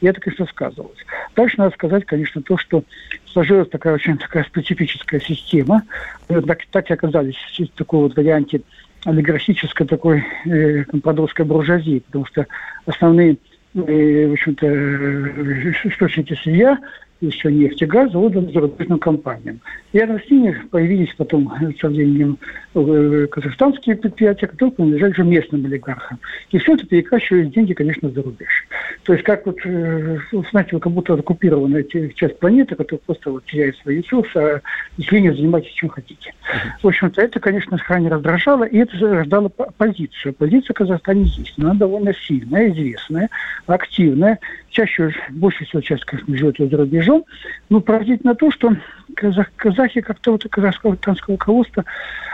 И 0.02 0.08
это, 0.08 0.20
конечно, 0.20 0.46
сказывалось. 0.48 0.98
Дальше 1.36 1.56
надо 1.58 1.74
сказать, 1.74 2.06
конечно, 2.06 2.42
то, 2.42 2.58
что 2.58 2.84
сложилась 3.32 3.70
такая 3.70 3.94
очень 3.94 4.18
такая 4.18 4.44
специфическая 4.44 5.20
система. 5.20 5.84
Так, 6.28 6.60
так 6.72 6.90
и 6.90 6.94
оказались 6.94 7.36
в 7.58 7.78
таком 7.78 8.02
вот 8.02 8.16
варианте 8.16 8.62
олигархической 9.06 9.88
такой 9.88 10.24
э, 10.46 10.84
подростковой 11.04 11.48
буржуазии, 11.48 12.00
потому 12.00 12.26
что 12.26 12.46
основные, 12.86 13.38
э, 13.76 14.28
в 14.28 14.34
общем-то, 14.34 14.66
э, 14.66 15.74
источники 15.86 16.38
сырья 16.44 16.78
еще 17.22 17.52
нефть 17.52 17.82
и 17.82 17.86
газ 17.86 18.14
отданы 18.14 18.52
зарубежным 18.52 19.00
компаниям. 19.00 19.60
Рядом 19.94 20.22
с 20.22 20.30
ними 20.30 20.56
появились 20.72 21.14
потом 21.18 21.52
со 21.80 21.90
временем 21.90 22.38
э, 22.74 23.28
казахстанские 23.30 23.96
предприятия, 23.96 24.48
которые 24.48 24.74
принадлежали 24.74 25.12
уже 25.12 25.24
местным 25.24 25.66
олигархам. 25.66 26.20
И 26.52 26.58
все 26.58 26.76
это 26.76 26.86
перекачивает 26.86 27.52
деньги, 27.52 27.74
конечно, 27.74 28.10
за 28.10 28.22
рубеж. 28.22 28.68
То 29.04 29.14
есть 29.14 29.26
как 29.26 29.46
вот, 29.46 29.58
э, 29.66 30.18
знаете, 30.52 30.80
как 30.80 30.92
будто 30.92 31.14
оккупирована 31.14 31.84
часть 31.84 32.40
планеты, 32.40 32.76
которая 32.76 33.02
просто 33.06 33.32
вот 33.32 33.46
теряет 33.46 33.76
свои 33.78 33.98
ресурсы, 33.98 34.38
а 34.38 34.62
население 34.98 35.34
занимайтесь 35.34 35.72
чем 35.72 35.90
хотите. 35.90 36.34
В 36.82 36.88
общем-то, 36.88 37.22
это, 37.22 37.40
конечно, 37.40 37.78
крайне 37.78 38.10
раздражало, 38.10 38.64
и 38.64 38.78
это 38.78 38.98
рождало 39.00 39.50
позицию. 39.50 40.34
Позиция 40.34 40.74
в 40.74 40.78
Казахстане 40.78 41.24
есть, 41.24 41.54
но 41.58 41.70
она 41.70 41.80
довольно 41.80 42.14
сильная, 42.14 42.70
известная, 42.72 43.30
активная. 43.68 44.40
Чаще, 44.70 45.14
больше 45.30 45.66
всего 45.66 45.82
часть, 45.82 46.06
конечно, 46.06 46.36
живет 46.36 46.58
за 46.58 46.78
рубежом. 46.78 47.26
Ну, 47.70 47.82
поразительно 47.82 48.36
то, 48.36 48.52
что 48.52 48.76
казах, 49.16 49.52
казахи 49.56 50.02
как-то 50.02 50.32
вот 50.32 50.44
казахского 50.50 50.96
танского 50.98 51.34
руководства, 51.36 51.86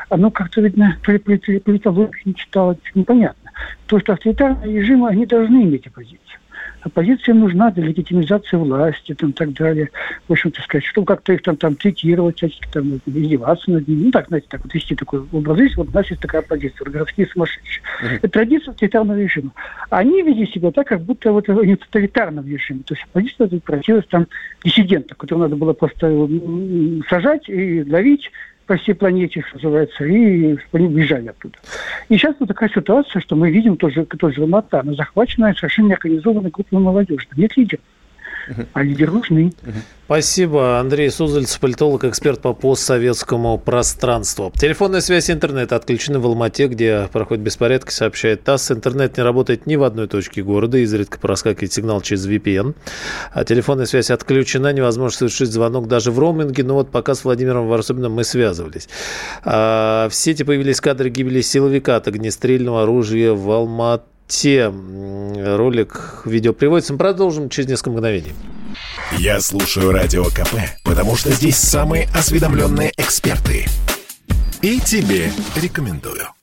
оно 0.10 0.32
как-то, 0.32 0.62
видно, 0.62 0.98
то 1.04 1.12
ли 1.12 1.20
политологию 1.20 2.12
не 2.26 2.36
читало, 2.36 2.78
непонятно. 2.94 3.52
То, 3.88 4.00
что 4.00 4.14
авторитарные 4.14 4.80
режимы, 4.80 5.10
они 5.10 5.26
должны 5.26 5.64
иметь 5.64 5.88
оппозицию. 5.88 6.40
Оппозиция 6.86 7.34
нужна 7.34 7.72
для 7.72 7.86
легитимизации 7.86 8.58
власти 8.58 9.16
там, 9.16 9.32
и 9.32 9.34
так 9.34 9.54
далее. 9.54 9.90
В 10.28 10.32
общем-то 10.32 10.62
сказать, 10.62 10.86
чтобы 10.86 11.08
как-то 11.08 11.34
их 11.34 11.42
там, 11.42 11.58
там 11.58 11.76
третировать, 11.76 12.38
всячески 12.38 12.68
там 12.72 13.02
издеваться 13.08 13.72
над 13.72 13.88
ними. 13.88 14.04
Ну, 14.06 14.12
так, 14.12 14.28
знаете, 14.28 14.46
так 14.48 14.64
вот 14.64 14.72
вести 14.72 14.94
такой 14.94 15.22
образ 15.32 15.58
жизни. 15.58 15.78
Вот 15.78 15.90
у 15.90 15.92
нас 15.92 16.08
есть 16.12 16.22
такая 16.22 16.42
оппозиция, 16.42 16.86
городские 16.86 17.26
сумасшедшие. 17.26 17.84
Uh-huh. 18.04 18.16
Это 18.18 18.30
традиция 18.30 18.74
тоталитарного 18.74 19.18
режима. 19.18 19.52
Они 19.90 20.22
вели 20.22 20.46
себя 20.46 20.72
так, 20.72 20.88
как 20.88 21.02
будто 21.02 21.32
вот 21.32 21.48
не 21.48 21.76
тоталитарного 21.76 22.46
режима. 22.46 22.84
То 22.84 22.94
есть 22.94 23.08
оппозиция 23.10 23.48
превратилась 23.48 24.06
там 24.06 24.28
диссидентов, 24.64 25.18
которых 25.18 25.46
надо 25.46 25.56
было 25.56 25.74
просто 25.74 26.30
сажать 27.10 27.50
и 27.50 27.84
ловить, 27.84 28.30
по 28.66 28.78
всей 28.78 28.94
планете, 28.94 29.42
что 29.42 29.56
называется, 29.58 30.04
и 30.06 30.58
бежали 30.74 31.28
оттуда. 31.28 31.58
И 32.10 32.18
сейчас 32.18 32.36
вот 32.40 32.48
такая 32.48 32.70
ситуация, 32.70 33.22
что 33.22 33.36
мы 33.36 33.52
видим 33.52 33.78
тоже, 33.78 34.06
тоже 34.06 34.42
Алмата, 34.42 34.80
она 34.80 34.94
захвачена 34.94 35.54
совершенно 35.54 35.90
неорганизованной 35.90 36.50
группой 36.50 36.80
молодежи. 36.80 37.28
Нет 37.36 37.56
лидеров 37.58 37.82
а 38.74 38.84
лидеры 38.84 39.12
нужны. 39.12 39.54
Спасибо. 40.06 40.80
Андрей 40.80 41.10
Сузальцев, 41.10 41.60
политолог, 41.60 42.04
эксперт 42.04 42.40
по 42.40 42.54
постсоветскому 42.54 43.58
пространству. 43.58 44.52
Телефонная 44.56 45.02
связь 45.02 45.32
интернета 45.32 45.76
отключены 45.76 46.20
в 46.20 46.28
Алмате, 46.28 46.68
где 46.68 47.10
проходит 47.12 47.44
беспорядки, 47.44 47.92
сообщает 47.92 48.44
ТАСС. 48.44 48.72
Интернет 48.72 49.18
не 49.18 49.24
работает 49.24 49.66
ни 49.66 49.76
в 49.76 49.84
одной 49.84 50.08
точке 50.08 50.44
города, 50.44 50.78
изредка 50.78 51.18
проскакивает 51.18 51.74
сигнал 51.74 52.02
через 52.02 52.28
VPN. 52.28 52.76
А 53.34 53.44
телефонная 53.46 53.88
связь 53.88 54.12
отключена, 54.12 54.74
невозможно 54.74 55.18
совершить 55.18 55.52
звонок 55.52 55.88
даже 55.88 56.12
в 56.12 56.20
роуминге, 56.20 56.64
но 56.64 56.76
вот 56.76 56.92
пока 56.92 57.16
с 57.16 57.24
Владимиром 57.24 57.68
Варсобиным 57.68 58.12
мы 58.12 58.24
связывались. 58.24 58.88
А, 59.44 60.08
в 60.10 60.14
сети 60.14 60.44
появились 60.44 60.82
кадры 60.82 61.10
гибели 61.10 61.42
силовика 61.42 61.96
от 61.96 62.08
огнестрельного 62.08 62.84
оружия 62.84 63.34
в 63.34 63.50
Алмате 63.50 64.04
те 64.28 64.68
ролик, 64.68 66.22
видео 66.26 66.54
приводится. 66.54 66.94
Мы 66.94 67.00
продолжим 67.00 67.50
через 67.50 67.70
несколько 67.70 67.92
мгновений. 67.92 68.34
Я 69.18 69.40
слушаю 69.40 69.92
Радио 69.92 70.26
КП, 70.26 70.56
потому 70.84 71.16
что 71.16 71.32
здесь 71.32 71.58
самые 71.58 72.10
осведомленные 72.14 72.92
эксперты. 72.98 73.66
И 74.62 74.80
тебе 74.80 75.32
рекомендую. 75.56 76.35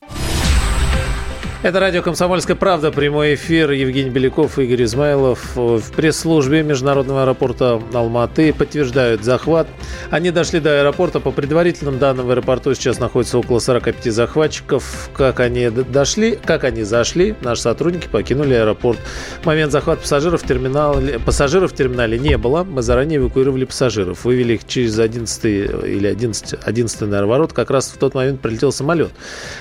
Это 1.62 1.78
радио 1.78 2.02
«Комсомольская 2.02 2.56
правда», 2.56 2.90
прямой 2.90 3.36
эфир. 3.36 3.70
Евгений 3.70 4.10
Беляков, 4.10 4.58
Игорь 4.58 4.82
Измайлов. 4.82 5.54
В 5.54 5.92
пресс-службе 5.92 6.64
Международного 6.64 7.22
аэропорта 7.22 7.80
Алматы 7.94 8.52
подтверждают 8.52 9.22
захват. 9.22 9.68
Они 10.10 10.32
дошли 10.32 10.58
до 10.58 10.80
аэропорта. 10.80 11.20
По 11.20 11.30
предварительным 11.30 12.00
данным, 12.00 12.26
в 12.26 12.30
аэропорту 12.32 12.74
сейчас 12.74 12.98
находится 12.98 13.38
около 13.38 13.60
45 13.60 14.12
захватчиков. 14.12 15.08
Как 15.14 15.38
они 15.38 15.70
дошли, 15.70 16.36
как 16.44 16.64
они 16.64 16.82
зашли, 16.82 17.36
наши 17.42 17.62
сотрудники 17.62 18.08
покинули 18.08 18.54
аэропорт. 18.54 18.98
В 19.42 19.46
момент 19.46 19.70
захвата 19.70 20.00
пассажиров 20.00 20.42
в 20.42 20.46
терминале, 20.48 21.20
пассажиров 21.20 21.70
в 21.70 21.76
терминале 21.76 22.18
не 22.18 22.38
было. 22.38 22.64
Мы 22.64 22.82
заранее 22.82 23.20
эвакуировали 23.20 23.66
пассажиров. 23.66 24.24
Вывели 24.24 24.54
их 24.54 24.66
через 24.66 24.98
11 24.98 25.44
или 25.44 26.08
11, 26.08 26.58
11 26.60 27.00
наверное, 27.02 27.26
ворот. 27.26 27.52
Как 27.52 27.70
раз 27.70 27.86
в 27.86 27.98
тот 27.98 28.14
момент 28.14 28.40
прилетел 28.40 28.72
самолет. 28.72 29.12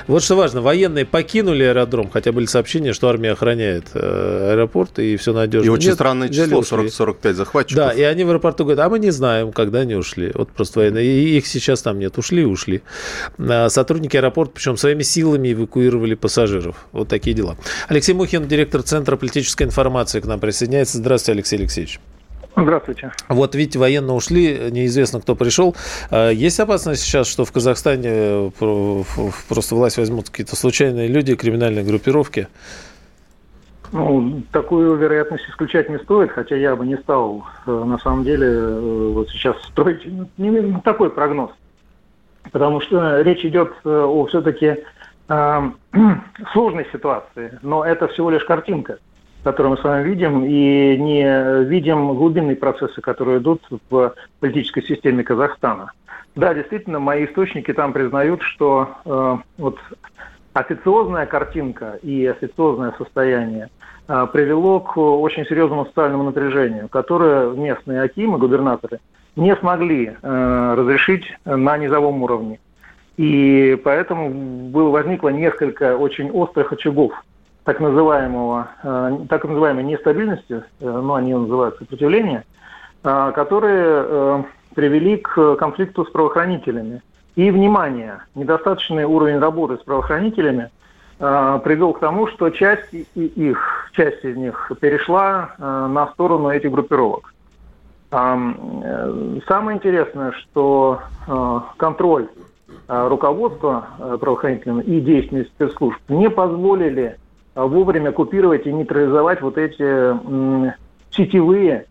Вот 0.08 0.24
что 0.24 0.36
важно. 0.36 0.62
Военные 0.62 1.06
покинули 1.06 1.62
аэропорт 1.64 1.91
аэродром, 1.92 2.10
хотя 2.10 2.32
были 2.32 2.46
сообщения, 2.46 2.94
что 2.94 3.10
армия 3.10 3.32
охраняет 3.32 3.88
э, 3.94 4.52
аэропорт 4.54 5.00
и 5.00 5.16
все 5.18 5.34
надежно. 5.34 5.66
И 5.66 5.70
очень 5.70 5.88
Нет, 5.90 5.96
странное 5.96 6.30
число, 6.30 6.62
40-45 6.62 7.34
захватчиков. 7.34 7.86
Да, 7.86 7.92
и 7.92 8.02
они 8.02 8.24
в 8.24 8.30
аэропорту 8.30 8.64
говорят, 8.64 8.86
а 8.86 8.90
мы 8.90 9.00
не 9.00 9.12
знаем, 9.12 9.52
когда 9.52 9.80
они 9.80 9.96
ушли. 9.96 10.32
Вот 10.34 10.50
просто 10.52 10.80
военные. 10.80 11.06
И 11.06 11.38
их 11.38 11.48
сейчас 11.48 11.82
там 11.82 12.00
нет. 12.00 12.18
Ушли, 12.18 12.46
ушли. 12.46 12.82
А 13.38 13.70
сотрудники 13.70 14.18
аэропорта, 14.18 14.54
причем 14.56 14.78
своими 14.78 15.04
силами 15.04 15.54
эвакуировали 15.54 16.16
пассажиров. 16.16 16.88
Вот 16.92 17.08
такие 17.08 17.36
дела. 17.36 17.58
Алексей 17.88 18.14
Мухин, 18.14 18.48
директор 18.48 18.82
Центра 18.82 19.18
политической 19.18 19.64
информации, 19.64 20.20
к 20.20 20.26
нам 20.26 20.40
присоединяется. 20.40 20.98
Здравствуйте, 20.98 21.38
Алексей 21.38 21.58
Алексеевич. 21.58 22.00
Здравствуйте. 22.56 23.12
Вот 23.30 23.56
видите, 23.56 23.80
военно 23.80 24.14
ушли, 24.14 24.72
неизвестно, 24.72 25.22
кто 25.22 25.36
пришел. 25.36 25.76
А, 26.10 26.30
есть 26.30 26.60
опасность 26.60 27.04
сейчас, 27.04 27.28
что 27.28 27.46
в 27.46 27.52
Казахстане 27.52 28.10
э, 28.10 28.50
просто 29.48 29.76
власть 29.76 29.98
возьмут 29.98 30.30
какие-то 30.30 30.56
случайные 30.56 31.08
люди, 31.08 31.36
криминальные 31.36 31.86
группировки? 31.86 32.48
Ну, 33.94 34.42
такую 34.52 34.96
вероятность 34.96 35.50
исключать 35.50 35.90
не 35.90 35.98
стоит, 36.00 36.32
хотя 36.32 36.56
я 36.56 36.76
бы 36.76 36.86
не 36.86 36.98
стал, 36.98 37.46
э, 37.66 37.72
на 37.72 37.98
самом 38.00 38.24
деле, 38.24 38.48
э, 38.48 39.12
вот 39.14 39.30
сейчас 39.30 39.56
строить 39.64 40.06
не 40.38 40.82
такой 40.82 41.10
прогноз. 41.10 41.52
Потому 42.52 42.82
что 42.82 43.22
речь 43.22 43.46
идет 43.46 43.72
о 43.86 44.26
все-таки 44.26 44.78
сложной 46.52 46.88
ситуации, 46.92 47.60
но 47.62 47.86
это 47.86 48.08
всего 48.10 48.30
лишь 48.30 48.44
картинка 48.44 48.98
которые 49.44 49.72
мы 49.72 49.78
с 49.78 49.84
вами 49.84 50.08
видим, 50.08 50.44
и 50.46 50.98
не 50.98 51.64
видим 51.66 52.14
глубинные 52.14 52.56
процессы, 52.56 53.02
которые 53.02 53.40
идут 53.40 53.62
в 53.90 54.14
политической 54.40 54.84
системе 54.84 55.24
Казахстана. 55.24 55.92
Да, 56.36 56.54
действительно, 56.54 57.00
мои 57.00 57.26
источники 57.26 57.74
там 57.74 57.92
признают, 57.92 58.42
что 58.42 58.90
э, 59.04 59.38
вот 59.58 59.80
официозная 60.54 61.26
картинка 61.26 62.00
и 62.02 62.26
официозное 62.26 62.94
состояние 62.98 63.70
э, 64.08 64.28
привело 64.32 64.80
к 64.80 64.98
очень 64.98 65.46
серьезному 65.46 65.86
социальному 65.86 66.24
напряжению, 66.24 66.88
которое 66.88 67.52
местные 67.52 68.02
акимы, 68.02 68.38
губернаторы, 68.38 69.00
не 69.36 69.56
смогли 69.58 70.14
э, 70.22 70.74
разрешить 70.78 71.36
на 71.44 71.78
низовом 71.78 72.24
уровне. 72.24 72.60
И 73.18 73.80
поэтому 73.84 74.30
было, 74.70 74.90
возникло 74.90 75.30
несколько 75.30 75.98
очень 75.98 76.32
острых 76.32 76.72
очагов 76.72 77.14
так 77.72 77.80
называемого, 77.80 78.68
э, 78.84 79.18
так 79.30 79.46
называемой 79.46 79.86
нестабильности, 79.86 80.56
э, 80.56 80.62
ну, 80.82 81.14
они 81.14 81.34
называют 81.34 81.78
сопротивление, 81.78 82.44
э, 83.02 83.32
которые 83.34 84.44
привели 84.76 85.16
к 85.16 85.56
конфликту 85.56 86.04
с 86.04 86.10
правоохранителями. 86.10 87.02
И, 87.38 87.50
внимание, 87.50 88.24
недостаточный 88.36 89.06
уровень 89.06 89.40
работы 89.40 89.78
с 89.78 89.84
правоохранителями 89.84 90.70
привел 91.18 91.94
к 91.94 92.00
тому, 92.00 92.28
что 92.28 92.50
часть 92.50 92.94
их, 92.94 93.92
часть 93.94 94.26
из 94.26 94.36
них 94.36 94.72
перешла 94.82 95.52
на 95.60 96.08
сторону 96.14 96.50
этих 96.50 96.72
группировок. 96.72 97.34
Самое 98.10 99.78
интересное, 99.78 100.32
что 100.32 101.02
контроль 101.78 102.28
руководства 102.88 103.86
правоохранительными 104.20 104.82
и 104.84 105.00
действий 105.00 105.44
спецслужб 105.44 106.00
не 106.10 106.30
позволили 106.30 107.18
вовремя 107.56 108.12
купировать 108.12 108.66
и 108.66 108.74
нейтрализовать 108.74 109.42
вот 109.42 109.58
эти 109.58 109.84
сетевые 111.12 111.86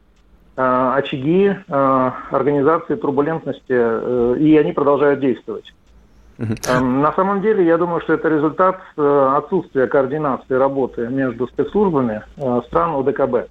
а, 0.57 0.97
очаги 0.97 1.57
а, 1.69 2.15
организации 2.31 2.95
турбулентности, 2.95 3.65
э, 3.71 4.37
и 4.39 4.59
они 4.59 4.73
продолжают 4.73 5.21
действовать. 5.21 5.73
На 6.37 7.13
самом 7.13 7.41
деле, 7.43 7.65
я 7.67 7.77
думаю, 7.79 8.01
что 8.01 8.15
это 8.15 8.29
результат 8.29 8.81
э, 8.97 9.35
отсутствия 9.37 9.87
координации 9.87 10.55
работы 10.55 11.07
между 11.09 11.47
спецслужбами 11.47 12.23
э, 12.37 12.61
стран 12.67 12.95
ОДКБ. 12.95 13.51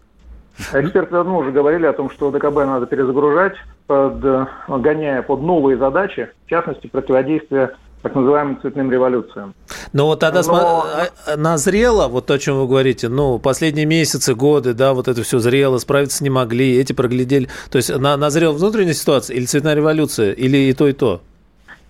Эксперты 0.73 1.11
давно 1.11 1.37
уже 1.37 1.51
говорили 1.51 1.85
о 1.85 1.93
том, 1.93 2.09
что 2.09 2.29
ОДКБ 2.29 2.55
надо 2.57 2.85
перезагружать, 2.85 3.55
под, 3.87 4.23
гоняя 4.67 5.21
под 5.21 5.41
новые 5.41 5.77
задачи, 5.77 6.29
в 6.45 6.49
частности, 6.49 6.87
противодействие 6.87 7.71
так 8.01 8.15
называемым 8.15 8.59
цветным 8.61 8.91
революциям. 8.91 9.53
Но 9.91 10.05
вот 10.05 10.19
тогда 10.19 10.41
Но... 10.47 10.85
А, 11.27 11.35
назрело, 11.37 12.07
вот 12.07 12.27
то, 12.27 12.35
о 12.35 12.39
чем 12.39 12.57
вы 12.59 12.67
говорите, 12.67 13.09
ну, 13.09 13.39
последние 13.39 13.85
месяцы, 13.85 14.35
годы, 14.35 14.73
да, 14.73 14.93
вот 14.93 15.07
это 15.07 15.21
все 15.23 15.39
зрело, 15.39 15.77
справиться 15.79 16.23
не 16.23 16.29
могли, 16.29 16.77
эти 16.77 16.93
проглядели. 16.93 17.49
То 17.69 17.77
есть 17.77 17.95
на, 17.95 18.15
назрела 18.15 18.53
внутренняя 18.53 18.93
ситуация 18.93 19.35
или 19.35 19.45
цветная 19.45 19.75
революция, 19.75 20.31
или 20.31 20.57
и 20.57 20.73
то, 20.73 20.87
и 20.87 20.93
то? 20.93 21.21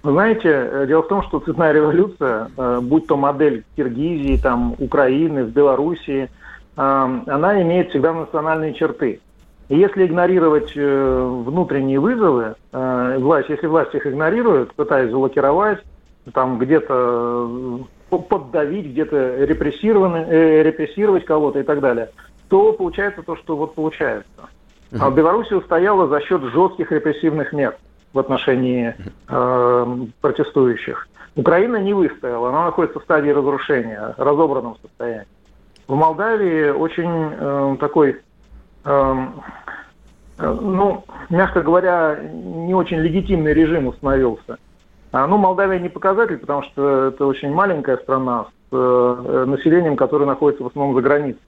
Вы 0.02 0.14
знаете, 0.14 0.50
э, 0.50 0.86
дело 0.88 1.04
в 1.04 1.10
том, 1.10 1.24
что 1.24 1.40
цветная 1.40 1.74
революция, 1.74 2.50
э, 2.58 2.80
будь 2.82 3.06
то 3.06 3.18
модель 3.18 3.64
Киргизии, 3.76 4.40
там, 4.42 4.76
Украины, 4.80 5.44
в 5.44 5.50
Белоруссии, 5.50 6.30
она 6.76 7.62
имеет 7.62 7.90
всегда 7.90 8.14
национальные 8.14 8.74
черты. 8.74 9.20
И 9.68 9.78
если 9.78 10.06
игнорировать 10.06 10.74
внутренние 10.74 12.00
вызовы, 12.00 12.56
власть, 12.72 13.50
если 13.50 13.68
власть 13.68 13.94
их 13.94 14.08
игнорирует, 14.08 14.74
пытаясь 14.76 15.12
заблокировать, 15.12 15.80
там 16.34 16.58
где-то 16.60 17.82
поддавить, 18.10 18.88
где-то 18.88 19.44
репрессировать 19.46 21.26
кого-то 21.26 21.60
и 21.60 21.64
так 21.64 21.80
далее, 21.80 22.10
то 22.50 22.74
получается 22.74 23.22
то, 23.22 23.36
что 23.36 23.56
вот 23.56 23.76
получается. 23.76 24.50
А 25.00 25.12
Беларусь 25.12 25.52
устояла 25.52 26.08
за 26.08 26.20
счет 26.22 26.42
жестких 26.42 26.92
репрессивных 26.92 27.54
мер 27.54 27.76
в 28.12 28.18
отношении 28.18 28.96
э, 29.28 29.98
протестующих. 30.20 31.08
Украина 31.36 31.78
не 31.78 31.94
выстояла, 31.94 32.50
она 32.50 32.66
находится 32.66 33.00
в 33.00 33.04
стадии 33.04 33.30
разрушения, 33.30 34.16
разобранном 34.18 34.78
состоянии. 34.82 35.28
В 35.88 35.96
Молдавии 35.96 36.70
очень 36.70 37.10
э, 37.10 37.78
такой, 37.80 38.18
э, 38.84 39.16
э, 40.40 40.58
ну, 40.62 41.04
мягко 41.30 41.62
говоря, 41.62 42.20
не 42.24 42.74
очень 42.74 42.98
легитимный 42.98 43.54
режим 43.54 43.88
установился. 43.88 44.58
А, 45.12 45.26
ну, 45.28 45.38
Молдавия 45.38 45.80
не 45.80 45.90
показатель, 45.90 46.38
потому 46.38 46.64
что 46.64 47.08
это 47.08 47.26
очень 47.26 47.52
маленькая 47.52 47.98
страна 47.98 48.46
с 48.70 48.76
э, 48.76 49.46
населением, 49.48 49.96
которое 49.96 50.26
находится 50.26 50.64
в 50.64 50.68
основном 50.68 50.96
за 50.96 51.02
границей. 51.02 51.42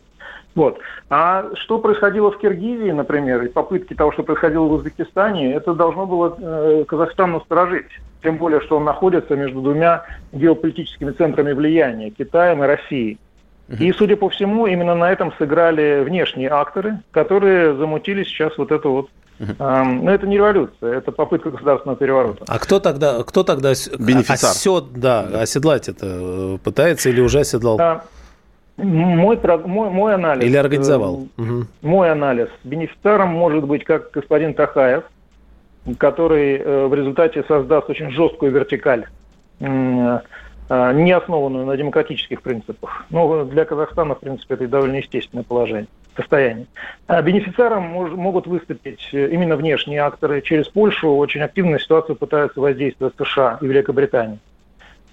Вот. 0.56 0.80
А 1.10 1.46
что 1.56 1.77
происходило 1.80 2.32
в 2.32 2.38
Киргизии, 2.38 2.91
например, 2.91 3.44
и 3.44 3.50
попытки 3.50 3.94
того, 3.94 4.12
что 4.12 4.24
происходило 4.24 4.65
в 4.65 4.74
Узбекистане, 4.74 5.53
это 5.53 5.74
должно 5.74 6.06
было 6.06 6.36
э, 6.38 6.84
Казахстан 6.88 7.34
насторожить. 7.34 7.88
Тем 8.24 8.38
более, 8.38 8.62
что 8.62 8.77
он 8.77 8.84
находится 8.84 9.36
между 9.36 9.62
двумя 9.62 10.06
геополитическими 10.32 11.12
центрами 11.12 11.53
влияния, 11.53 12.10
Китаем 12.10 12.63
и 12.63 12.68
Россией. 12.68 13.18
И, 13.80 13.91
судя 13.94 14.18
по 14.18 14.27
всему, 14.27 14.68
именно 14.68 14.96
на 14.96 15.10
этом 15.10 15.32
сыграли 15.38 16.03
внешние 16.03 16.50
акторы, 16.50 17.00
которые 17.12 17.74
замутили 17.75 18.24
сейчас 18.25 18.58
вот 18.58 18.70
это 18.70 18.89
вот 18.89 19.10
но 19.60 19.83
ну, 19.86 20.12
это 20.12 20.27
не 20.27 20.38
революция, 20.38 20.98
это 20.98 21.12
попытка 21.12 21.50
государственного 21.50 21.98
переворота. 21.98 22.45
А 22.48 22.60
кто 22.60 22.79
тогда, 22.79 23.24
кто 23.24 23.43
тогда 23.43 23.69
Бенефициар. 23.98 24.51
Осед, 24.51 24.93
да, 24.93 25.21
оседлать 25.21 25.89
это 25.89 26.05
э, 26.05 26.57
пытается 26.63 27.10
или 27.10 27.21
уже 27.21 27.39
оседлал? 27.39 27.77
Да. 27.77 28.03
Мой, 28.77 29.39
мой, 29.65 29.89
мой 29.89 30.13
анализ. 30.13 30.43
Или 30.43 30.57
организовал. 30.57 31.27
Угу. 31.38 31.65
Мой 31.81 32.12
анализ. 32.12 32.50
Бенефициаром 32.63 33.29
может 33.29 33.63
быть 33.65 33.83
как 33.83 34.12
господин 34.12 34.53
Тахаев, 34.53 35.03
который 35.98 36.57
э, 36.57 36.86
в 36.88 36.93
результате 36.93 37.43
создаст 37.48 37.89
очень 37.89 38.12
жесткую 38.12 38.51
вертикаль, 38.51 39.07
не 39.60 41.12
основанную 41.12 41.65
на 41.65 41.75
демократических 41.75 42.41
принципах. 42.41 43.05
Но 43.10 43.43
для 43.43 43.65
Казахстана, 43.65 44.15
в 44.15 44.19
принципе, 44.19 44.53
это 44.53 44.67
довольно 44.67 44.95
естественное 44.95 45.43
положение 45.43 45.88
состоянии. 46.15 46.68
А 47.08 47.22
бенефициаром 47.22 47.84
мож, 47.84 48.12
могут 48.12 48.48
выступить 48.48 49.10
э, 49.12 49.30
именно 49.32 49.56
внешние 49.56 50.01
акторы. 50.01 50.41
Через 50.41 50.68
Польшу 50.68 51.15
очень 51.15 51.41
активно 51.41 51.80
ситуацию 51.80 52.15
пытаются 52.15 52.60
воздействовать 52.60 53.15
США 53.18 53.58
и 53.62 53.65
Великобритания. 53.65 54.39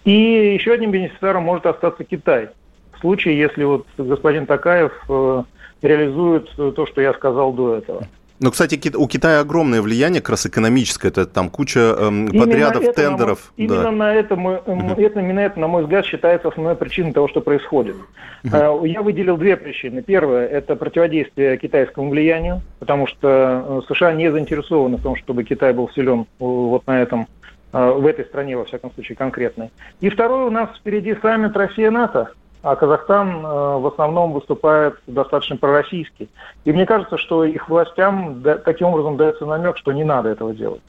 И 0.04 0.54
еще 0.54 0.72
одним 0.72 0.90
бенефициаром 0.90 1.44
может 1.44 1.66
остаться 1.66 2.04
Китай. 2.04 2.48
В 2.92 3.00
случае, 3.00 3.38
если 3.38 3.64
вот 3.64 3.86
господин 3.96 4.46
Такаев 4.46 4.92
э, 5.08 5.42
реализует 5.82 6.50
то, 6.56 6.86
что 6.86 7.00
я 7.00 7.12
сказал 7.14 7.52
до 7.52 7.76
этого. 7.76 8.02
Ну, 8.40 8.52
кстати, 8.52 8.80
у 8.96 9.08
Китая 9.08 9.40
огромное 9.40 9.82
влияние, 9.82 10.20
как 10.20 10.30
раз 10.30 10.46
экономическое, 10.46 11.08
это 11.08 11.26
там 11.26 11.50
куча 11.50 11.80
эм, 11.98 12.28
подрядов, 12.28 12.84
это, 12.84 12.92
тендеров. 12.92 13.52
На, 13.56 13.62
именно, 13.62 13.90
на 13.90 14.14
это 14.14 14.36
мы, 14.36 14.62
uh 14.64 15.00
это, 15.00 15.20
именно 15.20 15.40
это, 15.40 15.58
на 15.58 15.66
мой 15.66 15.82
взгляд, 15.82 16.06
считается 16.06 16.48
основной 16.48 16.76
причиной 16.76 17.12
того, 17.12 17.26
что 17.26 17.40
происходит. 17.40 17.96
Uh-huh. 18.44 18.86
Я 18.86 19.02
выделил 19.02 19.36
две 19.36 19.56
причины. 19.56 20.02
Первое– 20.02 20.46
это 20.48 20.76
противодействие 20.76 21.58
китайскому 21.58 22.10
влиянию, 22.10 22.62
потому 22.78 23.08
что 23.08 23.82
э, 23.88 23.92
США 23.92 24.12
не 24.12 24.30
заинтересованы 24.30 24.98
в 24.98 25.02
том, 25.02 25.16
чтобы 25.16 25.42
Китай 25.42 25.72
был 25.72 25.90
силен 25.90 26.26
вот 26.38 26.86
на 26.86 27.02
этом 27.02 27.26
в 27.70 28.06
этой 28.06 28.24
стране, 28.24 28.56
во 28.56 28.64
всяком 28.64 28.90
случае, 28.94 29.16
конкретной. 29.16 29.70
И 30.00 30.08
второе, 30.08 30.46
у 30.46 30.50
нас 30.50 30.70
впереди 30.78 31.14
саммит 31.20 31.54
Россия-НАТО 31.54 32.30
а 32.62 32.76
Казахстан 32.76 33.44
э, 33.44 33.78
в 33.78 33.86
основном 33.86 34.32
выступает 34.32 34.94
достаточно 35.06 35.56
пророссийский. 35.56 36.28
И 36.64 36.72
мне 36.72 36.86
кажется, 36.86 37.16
что 37.16 37.44
их 37.44 37.68
властям 37.68 38.42
таким 38.64 38.88
образом 38.88 39.16
дается 39.16 39.46
намек, 39.46 39.76
что 39.76 39.92
не 39.92 40.04
надо 40.04 40.30
этого 40.30 40.52
делать. 40.52 40.82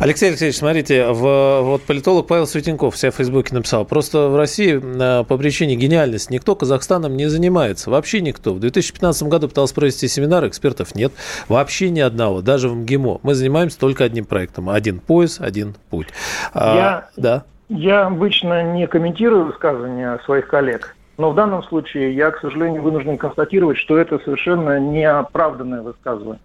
Алексей 0.00 0.28
Алексеевич, 0.28 0.56
смотрите, 0.56 1.08
в, 1.08 1.60
вот 1.62 1.82
политолог 1.82 2.28
Павел 2.28 2.46
Светенков 2.46 2.94
в 2.94 2.98
себя 2.98 3.10
в 3.10 3.16
Фейсбуке 3.16 3.52
написал, 3.52 3.84
просто 3.84 4.28
в 4.28 4.36
России 4.36 4.80
э, 4.80 5.24
по 5.24 5.36
причине 5.36 5.74
гениальности 5.74 6.32
никто 6.32 6.54
Казахстаном 6.54 7.16
не 7.16 7.26
занимается, 7.26 7.90
вообще 7.90 8.20
никто. 8.20 8.54
В 8.54 8.60
2015 8.60 9.24
году 9.24 9.48
пытался 9.48 9.74
провести 9.74 10.06
семинар, 10.06 10.46
экспертов 10.46 10.94
нет, 10.94 11.12
вообще 11.48 11.90
ни 11.90 11.98
одного, 11.98 12.42
даже 12.42 12.68
в 12.68 12.76
МГИМО. 12.76 13.20
Мы 13.24 13.34
занимаемся 13.34 13.76
только 13.78 14.04
одним 14.04 14.24
проектом, 14.24 14.70
один 14.70 15.00
пояс, 15.00 15.40
один 15.40 15.74
путь. 15.90 16.08
А, 16.54 16.76
Я... 16.76 17.08
Да. 17.16 17.44
Я 17.68 18.06
обычно 18.06 18.62
не 18.72 18.86
комментирую 18.86 19.44
высказывания 19.44 20.18
своих 20.24 20.48
коллег, 20.48 20.96
но 21.18 21.30
в 21.30 21.34
данном 21.34 21.62
случае 21.62 22.14
я, 22.14 22.30
к 22.30 22.40
сожалению, 22.40 22.82
вынужден 22.82 23.18
констатировать, 23.18 23.76
что 23.76 23.98
это 23.98 24.18
совершенно 24.20 24.80
неоправданное 24.80 25.82
высказывание. 25.82 26.40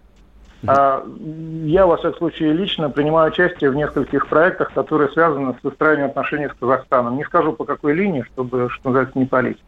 А 0.66 1.04
я, 1.64 1.86
во 1.86 1.96
всяком 1.96 2.18
случае, 2.18 2.52
лично 2.52 2.88
принимаю 2.88 3.30
участие 3.30 3.70
в 3.70 3.76
нескольких 3.76 4.26
проектах, 4.28 4.72
которые 4.72 5.10
связаны 5.10 5.54
с 5.60 5.64
выстраиванием 5.64 6.08
отношений 6.08 6.48
с 6.48 6.58
Казахстаном. 6.58 7.16
Не 7.16 7.24
скажу, 7.24 7.52
по 7.52 7.64
какой 7.64 7.94
линии, 7.94 8.22
чтобы, 8.32 8.70
что 8.70 8.88
называется, 8.88 9.18
не 9.18 9.26
палить. 9.26 9.62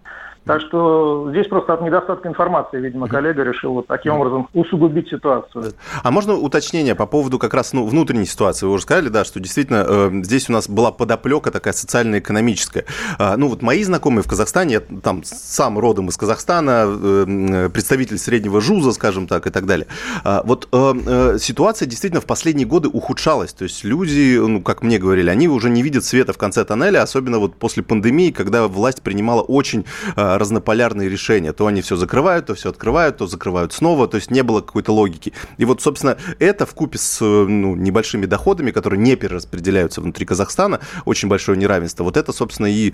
Так 0.46 0.60
что 0.60 1.26
здесь 1.30 1.48
просто 1.48 1.74
от 1.74 1.82
недостатка 1.82 2.28
информации, 2.28 2.78
видимо, 2.78 3.08
коллега 3.08 3.42
решил 3.42 3.72
вот 3.72 3.88
таким 3.88 4.14
образом 4.14 4.48
усугубить 4.54 5.08
ситуацию. 5.08 5.72
А 6.04 6.10
можно 6.12 6.34
уточнение 6.34 6.94
по 6.94 7.06
поводу 7.06 7.40
как 7.40 7.52
раз 7.52 7.72
ну, 7.72 7.84
внутренней 7.84 8.26
ситуации? 8.26 8.64
Вы 8.64 8.74
уже 8.74 8.84
сказали, 8.84 9.08
да, 9.08 9.24
что 9.24 9.40
действительно 9.40 9.84
э, 9.88 10.10
здесь 10.22 10.48
у 10.48 10.52
нас 10.52 10.68
была 10.68 10.92
подоплека 10.92 11.50
такая 11.50 11.74
социально-экономическая. 11.74 12.84
Э, 13.18 13.34
ну 13.36 13.48
вот 13.48 13.62
мои 13.62 13.82
знакомые 13.82 14.22
в 14.22 14.28
Казахстане, 14.28 14.74
я 14.74 15.00
там 15.00 15.24
сам 15.24 15.80
родом 15.80 16.10
из 16.10 16.16
Казахстана, 16.16 16.86
э, 16.86 17.68
представитель 17.72 18.18
среднего 18.18 18.60
ЖУЗа, 18.60 18.92
скажем 18.92 19.26
так, 19.26 19.48
и 19.48 19.50
так 19.50 19.66
далее. 19.66 19.88
Э, 20.24 20.42
вот 20.44 20.68
э, 20.70 20.92
э, 21.06 21.38
ситуация 21.40 21.86
действительно 21.86 22.20
в 22.20 22.26
последние 22.26 22.68
годы 22.68 22.88
ухудшалась. 22.88 23.52
То 23.52 23.64
есть 23.64 23.82
люди, 23.82 24.38
ну, 24.38 24.62
как 24.62 24.82
мне 24.82 24.98
говорили, 24.98 25.28
они 25.28 25.48
уже 25.48 25.70
не 25.70 25.82
видят 25.82 26.04
света 26.04 26.32
в 26.32 26.38
конце 26.38 26.64
тоннеля, 26.64 27.02
особенно 27.02 27.40
вот 27.40 27.56
после 27.56 27.82
пандемии, 27.82 28.30
когда 28.30 28.68
власть 28.68 29.02
принимала 29.02 29.42
очень 29.42 29.84
э, 30.14 30.35
разнополярные 30.38 31.08
решения. 31.08 31.52
То 31.52 31.66
они 31.66 31.82
все 31.82 31.96
закрывают, 31.96 32.46
то 32.46 32.54
все 32.54 32.70
открывают, 32.70 33.18
то 33.18 33.26
закрывают 33.26 33.72
снова. 33.72 34.08
То 34.08 34.16
есть 34.16 34.30
не 34.30 34.42
было 34.42 34.60
какой-то 34.60 34.92
логики. 34.92 35.32
И 35.56 35.64
вот, 35.64 35.82
собственно, 35.82 36.16
это 36.38 36.66
в 36.66 36.74
купе 36.74 36.98
с 36.98 37.20
ну, 37.20 37.74
небольшими 37.74 38.26
доходами, 38.26 38.70
которые 38.70 39.00
не 39.00 39.16
перераспределяются 39.16 40.00
внутри 40.00 40.26
Казахстана, 40.26 40.80
очень 41.04 41.28
большое 41.28 41.58
неравенство. 41.58 42.04
Вот 42.04 42.16
это, 42.16 42.32
собственно, 42.32 42.66
и 42.66 42.92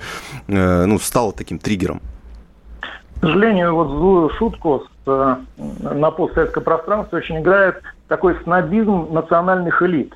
э, 0.49 0.85
ну, 0.85 0.99
стало 0.99 1.33
таким 1.33 1.59
триггером. 1.59 2.01
К 3.17 3.27
сожалению, 3.27 3.75
вот 3.75 3.89
злую 3.89 4.31
шутку 4.31 4.85
с, 4.85 5.09
э, 5.09 5.37
на 5.95 6.11
постсоветском 6.11 6.65
пространстве 6.65 7.19
очень 7.19 7.39
играет 7.39 7.81
такой 8.09 8.37
снобизм 8.43 9.09
национальных 9.13 9.81
элит. 9.83 10.15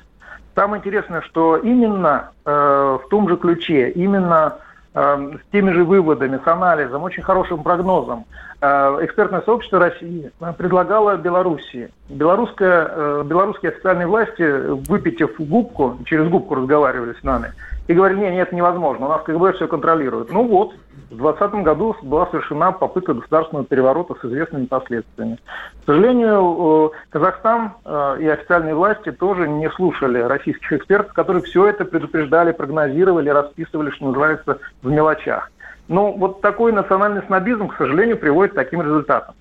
Самое 0.55 0.81
интересное, 0.81 1.21
что 1.21 1.57
именно 1.57 2.31
э, 2.43 2.51
в 2.51 3.07
том 3.09 3.29
же 3.29 3.37
ключе, 3.37 3.91
именно 3.91 4.57
с 4.97 5.51
теми 5.51 5.71
же 5.71 5.83
выводами, 5.83 6.39
с 6.43 6.47
анализом, 6.47 7.03
очень 7.03 7.21
хорошим 7.21 7.61
прогнозом. 7.61 8.25
Э, 8.59 8.97
экспертное 9.01 9.41
сообщество 9.41 9.77
России 9.77 10.31
предлагало 10.57 11.17
Белоруссии. 11.17 11.89
Белорусская, 12.09 12.87
э, 12.89 13.23
белорусские 13.23 13.73
официальные 13.73 14.07
власти, 14.07 14.41
выпитив 14.89 15.35
губку, 15.37 15.99
через 16.05 16.27
губку 16.29 16.55
разговаривали 16.55 17.13
с 17.13 17.23
нами, 17.23 17.53
и 17.87 17.93
говорили, 17.93 18.19
нет, 18.19 18.33
нет, 18.33 18.51
невозможно, 18.51 19.05
у 19.05 19.09
нас 19.09 19.23
КГБ 19.23 19.53
все 19.53 19.67
контролирует. 19.67 20.31
Ну 20.31 20.45
вот, 20.45 20.73
в 21.09 21.15
2020 21.15 21.63
году 21.63 21.95
была 22.03 22.27
совершена 22.27 22.71
попытка 22.73 23.13
государственного 23.13 23.65
переворота 23.65 24.15
с 24.15 24.25
известными 24.25 24.65
последствиями. 24.65 25.39
К 25.81 25.85
сожалению, 25.85 26.91
Казахстан 27.09 27.73
э, 27.85 28.17
и 28.19 28.27
официальные 28.27 28.75
власти 28.75 29.11
тоже 29.11 29.47
не 29.47 29.69
слушали 29.71 30.19
российских 30.19 30.73
экспертов, 30.73 31.13
которые 31.13 31.43
все 31.43 31.67
это 31.67 31.85
предупреждали, 31.85 32.51
прогнозировали, 32.51 33.29
расписывали, 33.29 33.91
что 33.91 34.07
называется, 34.07 34.59
в 34.81 34.89
мелочах. 34.89 35.49
Но 35.87 36.11
вот 36.11 36.41
такой 36.41 36.73
национальный 36.73 37.23
снобизм, 37.23 37.69
к 37.69 37.77
сожалению, 37.77 38.17
приводит 38.17 38.51
к 38.51 38.55
таким 38.55 38.81
результатам. 38.81 39.35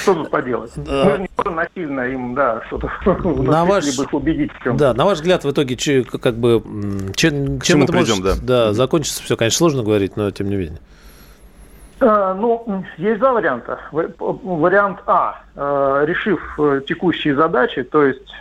Что 0.00 0.14
тут 0.14 0.30
поделать? 0.30 0.72
Да. 0.76 1.04
Мы 1.04 1.10
же 1.10 1.18
не 1.18 1.28
можем 1.36 1.54
насильно 1.54 2.00
им, 2.02 2.34
да, 2.34 2.62
что-то 2.66 2.90
на 3.42 3.64
ваш, 3.64 3.84
либо 3.84 4.04
их 4.04 4.14
убедить 4.14 4.52
в 4.52 4.62
чем. 4.62 4.76
Да, 4.76 4.94
на 4.94 5.04
ваш 5.04 5.18
взгляд, 5.18 5.44
в 5.44 5.50
итоге, 5.50 5.76
как 6.04 6.34
бы, 6.36 6.62
чем, 7.14 7.60
чем 7.60 7.82
это 7.82 7.92
придем, 7.92 8.16
может 8.16 8.44
да. 8.44 8.66
Да, 8.66 8.72
закончится 8.72 9.22
все, 9.22 9.36
конечно, 9.36 9.58
сложно 9.58 9.82
говорить, 9.82 10.16
но 10.16 10.30
тем 10.30 10.48
не 10.48 10.56
менее. 10.56 10.78
Э, 12.00 12.34
ну, 12.38 12.84
есть 12.98 13.18
два 13.20 13.32
варианта. 13.32 13.80
Вариант 13.90 14.98
А. 15.06 15.40
Э, 15.54 16.04
решив 16.06 16.40
э, 16.58 16.82
текущие 16.86 17.34
задачи, 17.34 17.82
то 17.82 18.02
есть 18.04 18.36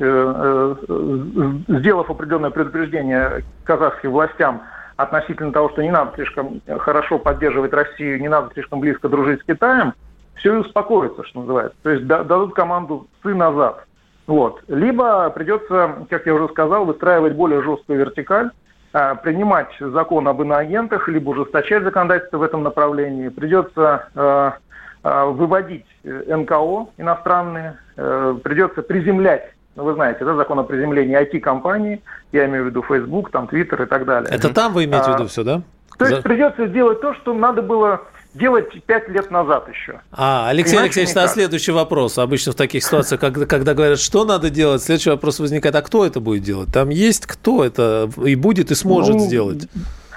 сделав 1.67 2.09
определенное 2.09 2.49
предупреждение 2.49 3.43
казахским 3.63 4.11
властям 4.11 4.61
относительно 4.97 5.51
того, 5.51 5.69
что 5.69 5.81
не 5.81 5.91
надо 5.91 6.11
слишком 6.15 6.61
хорошо 6.79 7.19
поддерживать 7.19 7.73
Россию, 7.73 8.21
не 8.21 8.29
надо 8.29 8.51
слишком 8.53 8.79
близко 8.79 9.09
дружить 9.09 9.41
с 9.41 9.43
Китаем, 9.43 9.93
все 10.35 10.55
и 10.55 10.57
успокоится, 10.57 11.23
что 11.23 11.41
называется. 11.41 11.77
То 11.83 11.89
есть 11.89 12.05
дадут 12.05 12.53
команду 12.53 13.07
«сы 13.23 13.33
назад». 13.33 13.85
Вот. 14.27 14.61
Либо 14.67 15.29
придется, 15.29 16.07
как 16.09 16.25
я 16.25 16.33
уже 16.33 16.47
сказал, 16.49 16.85
выстраивать 16.85 17.33
более 17.33 17.61
жесткую 17.61 17.99
вертикаль, 17.99 18.49
а, 18.91 19.15
принимать 19.15 19.69
закон 19.79 20.27
об 20.27 20.41
иноагентах, 20.41 21.07
либо 21.07 21.29
ужесточать 21.29 21.83
законодательство 21.83 22.37
в 22.37 22.43
этом 22.43 22.63
направлении. 22.63 23.29
Придется 23.29 24.07
а, 24.15 24.57
а, 25.03 25.25
выводить 25.25 25.85
э, 26.03 26.35
НКО 26.35 26.87
иностранные, 26.97 27.77
э, 27.97 28.37
придется 28.43 28.81
приземлять 28.81 29.51
ну, 29.75 29.83
вы 29.83 29.93
знаете, 29.93 30.23
да, 30.23 30.35
закон 30.35 30.59
о 30.59 30.63
приземлении 30.63 31.21
IT-компаний, 31.21 32.01
я 32.31 32.45
имею 32.45 32.63
в 32.63 32.67
виду 32.67 32.81
Facebook, 32.81 33.29
там, 33.29 33.45
Twitter 33.45 33.83
и 33.83 33.85
так 33.85 34.05
далее. 34.05 34.29
Это 34.33 34.53
там 34.53 34.71
вы 34.71 34.85
имеете 34.85 35.11
в 35.11 35.15
виду 35.15 35.27
все, 35.27 35.43
да? 35.43 35.61
То 35.97 36.05
есть 36.05 36.23
придется 36.23 36.67
сделать 36.67 37.01
то, 37.01 37.13
что 37.15 37.33
надо 37.33 37.61
было 37.61 38.01
делать 38.35 38.67
пять 38.85 39.07
лет 39.09 39.31
назад 39.31 39.67
еще. 39.69 40.01
А, 40.11 40.49
Алексей 40.49 40.75
Иначе 40.75 40.85
Алексеевич, 40.85 41.15
на 41.15 41.27
следующий 41.27 41.71
вопрос. 41.71 42.17
Обычно 42.17 42.51
в 42.51 42.55
таких 42.55 42.83
ситуациях, 42.83 43.21
когда, 43.21 43.45
когда 43.45 43.73
говорят, 43.73 43.99
что 43.99 44.25
надо 44.25 44.49
делать, 44.49 44.81
следующий 44.81 45.09
вопрос 45.09 45.39
возникает, 45.39 45.75
а 45.75 45.81
кто 45.81 46.05
это 46.05 46.19
будет 46.19 46.43
делать? 46.43 46.69
Там 46.73 46.89
есть 46.89 47.25
кто 47.25 47.63
это 47.63 48.09
и 48.23 48.35
будет, 48.35 48.71
и 48.71 48.75
сможет 48.75 49.15
ну, 49.15 49.19
сделать? 49.19 49.67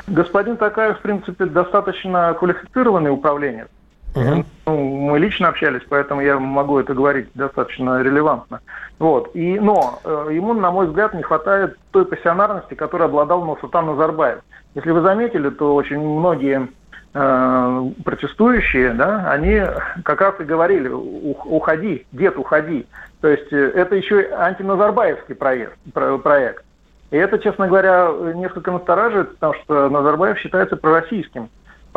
Господин 0.07 0.57
Такаев, 0.57 0.99
в 0.99 1.03
принципе, 1.03 1.47
достаточно 1.47 2.35
квалифицированный 2.39 3.11
управленец. 3.11 3.69
Угу. 4.15 4.45
Ну, 4.67 4.77
мы 5.11 5.19
лично 5.19 5.49
общались, 5.49 5.83
поэтому 5.89 6.21
я 6.23 6.39
могу 6.39 6.79
это 6.79 6.95
говорить 6.95 7.29
достаточно 7.35 8.03
релевантно. 8.03 8.61
Вот. 8.99 9.31
И, 9.35 9.61
но 9.61 10.01
э, 10.03 10.31
ему, 10.33 10.55
на 10.55 10.71
мой 10.71 10.87
взгляд, 10.87 11.15
не 11.15 11.23
хватает 11.23 11.77
той 11.93 12.05
пассионарности, 12.05 12.75
которой 12.75 13.05
обладал 13.05 13.45
Нурсултан 13.45 13.87
Назарбаев. 13.87 14.41
Если 14.75 14.91
вы 14.91 15.03
заметили, 15.03 15.51
то 15.51 15.75
очень 15.75 16.01
многие 16.01 16.69
протестующие, 17.13 18.93
да, 18.93 19.31
они 19.31 19.63
как 20.05 20.21
раз 20.21 20.35
и 20.41 20.45
говорили, 20.45 20.89
уходи, 20.89 22.07
дед, 22.13 22.37
уходи. 22.37 22.87
То 23.21 23.29
есть 23.29 23.53
э, 23.53 23.73
это 23.75 23.97
еще 23.97 24.29
антиназарбаевский 24.33 25.35
проект. 25.35 25.77
проект. 26.23 26.65
И 27.11 27.17
это, 27.17 27.39
честно 27.39 27.69
говоря, 27.69 28.11
несколько 28.35 28.71
настораживает, 28.71 29.31
потому 29.35 29.55
что 29.55 29.89
Назарбаев 29.89 30.39
считается 30.39 30.77
пророссийским 30.77 31.49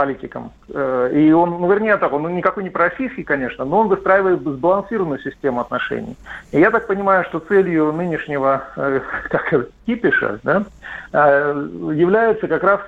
политиком. 0.03 0.51
Э, 0.69 1.11
и 1.13 1.31
он, 1.31 1.49
ну, 1.51 1.71
вернее 1.71 1.97
так, 1.97 2.13
он 2.13 2.35
никакой 2.35 2.63
не 2.63 2.69
пророссийский, 2.69 3.23
конечно, 3.23 3.65
но 3.65 3.79
он 3.79 3.87
выстраивает 3.87 4.41
сбалансированную 4.41 5.19
систему 5.19 5.61
отношений. 5.61 6.15
И 6.51 6.59
я 6.59 6.71
так 6.71 6.87
понимаю, 6.87 7.23
что 7.25 7.39
целью 7.39 7.91
нынешнего 7.91 8.63
как, 9.29 9.67
кипиша 9.85 10.39
да, 10.43 10.63
является 11.11 12.47
как 12.47 12.63
раз 12.63 12.81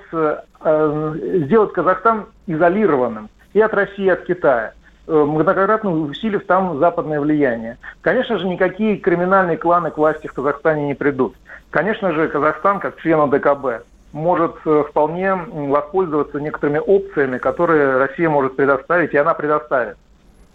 Э, 0.66 1.14
сделать 1.44 1.74
Казахстан 1.74 2.24
изолированным 2.46 3.28
и 3.52 3.60
от 3.60 3.74
России, 3.74 4.06
и 4.06 4.08
от 4.08 4.24
Китая 4.24 4.72
э, 5.06 5.12
многократно 5.12 5.90
усилив 5.90 6.46
там 6.46 6.78
западное 6.78 7.20
влияние. 7.20 7.76
Конечно 8.00 8.38
же, 8.38 8.46
никакие 8.48 8.96
криминальные 8.96 9.58
кланы 9.58 9.90
к 9.90 9.98
власти 9.98 10.26
в 10.26 10.32
Казахстане 10.32 10.86
не 10.86 10.94
придут. 10.94 11.34
Конечно 11.68 12.12
же, 12.12 12.28
Казахстан, 12.28 12.80
как 12.80 12.96
член 12.96 13.20
ОДКБ, 13.20 13.84
может 14.14 14.54
э, 14.64 14.84
вполне 14.88 15.34
воспользоваться 15.34 16.38
некоторыми 16.38 16.78
опциями, 16.78 17.38
которые 17.38 17.98
Россия 17.98 18.30
может 18.30 18.54
предоставить, 18.54 19.12
и 19.12 19.16
она 19.16 19.34
предоставит 19.34 19.96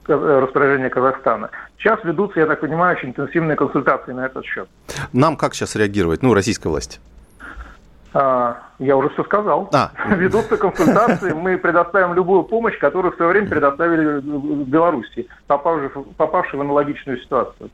распоряжение 0.08 0.90
Казахстана. 0.90 1.52
Сейчас 1.78 2.04
ведутся, 2.04 2.40
я 2.40 2.48
так 2.48 2.62
понимаю, 2.62 2.98
очень 2.98 3.10
интенсивные 3.10 3.56
консультации 3.56 4.12
на 4.12 4.26
этот 4.26 4.44
счет. 4.46 4.68
Нам 5.14 5.36
как 5.38 5.54
сейчас 5.54 5.76
реагировать, 5.76 6.24
ну, 6.24 6.34
российской 6.34 6.70
власти? 6.70 7.00
А, 8.14 8.58
я 8.80 8.96
уже 8.98 9.10
все 9.10 9.24
сказал. 9.24 9.70
А. 9.74 9.92
Ведутся 10.16 10.58
консультации, 10.58 11.34
мы 11.34 11.58
предоставим 11.58 12.14
любую 12.14 12.44
помощь, 12.44 12.78
которую 12.80 13.14
в 13.14 13.16
свое 13.18 13.32
время 13.32 13.48
предоставили 13.48 14.20
в 14.20 14.68
Беларуси, 14.68 15.28
попавшей, 15.48 15.90
попавшей 16.18 16.58
в 16.58 16.62
аналогичную 16.62 17.20
ситуацию. 17.20 17.70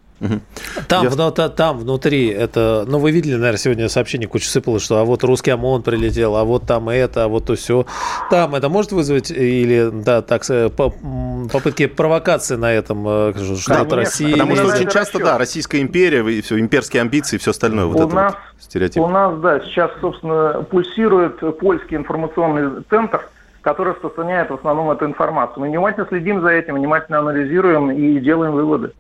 Там, 0.88 1.04
Я... 1.04 1.10
вну, 1.10 1.30
там 1.32 1.78
внутри 1.78 2.28
это, 2.28 2.86
ну 2.88 3.00
вы 3.00 3.12
видели, 3.12 3.34
наверное, 3.34 3.58
сегодня 3.58 3.90
сообщение 3.90 4.30
куча 4.30 4.48
сыпало, 4.48 4.80
что 4.80 5.00
а 5.00 5.04
вот 5.04 5.24
русский 5.26 5.52
ОМОН 5.52 5.84
прилетел, 5.84 6.38
а 6.38 6.46
вот 6.46 6.66
там 6.66 6.88
это, 6.88 7.26
а 7.26 7.28
вот 7.28 7.46
то 7.46 7.56
все. 7.56 7.86
Там 8.30 8.56
это 8.56 8.70
может 8.70 8.94
вызвать 8.94 9.30
или 9.30 9.90
да, 9.92 10.22
так 10.22 10.44
попытки 10.78 11.88
провокации 11.88 12.56
на 12.56 12.72
этом, 12.72 13.06
э, 13.08 13.34
что 13.58 13.84
да, 13.84 13.96
России. 13.96 14.32
Потому 14.32 14.56
что 14.56 14.68
очень 14.68 14.90
часто, 14.90 15.20
да, 15.20 15.38
Российская 15.38 15.82
империя 15.82 16.26
и 16.26 16.42
все, 16.42 16.60
имперские 16.60 17.02
амбиции 17.02 17.36
и 17.36 17.40
все 17.40 17.52
остальное. 17.52 17.86
Вот 17.86 17.98
у 17.98 18.08
это 18.08 18.16
нас, 18.16 18.34
вот 18.34 18.64
стереотип. 18.64 19.02
У 19.04 19.08
нас, 19.08 19.38
да, 19.40 19.60
сейчас, 19.62 19.92
собственно, 20.00 20.66
пульсирует 20.96 21.40
польский 21.60 21.98
информационный 21.98 22.84
центр, 22.90 23.28
который 23.62 23.94
распространяет 23.94 24.50
в 24.50 24.54
основном 24.54 24.90
эту 24.92 25.06
информацию. 25.06 25.60
Мы 25.60 25.68
внимательно 25.68 26.06
следим 26.08 26.42
за 26.42 26.50
этим, 26.50 26.76
внимательно 26.76 27.20
анализируем 27.20 27.92
и 27.92 28.20
делаем 28.20 28.54
выводы. 28.54 28.94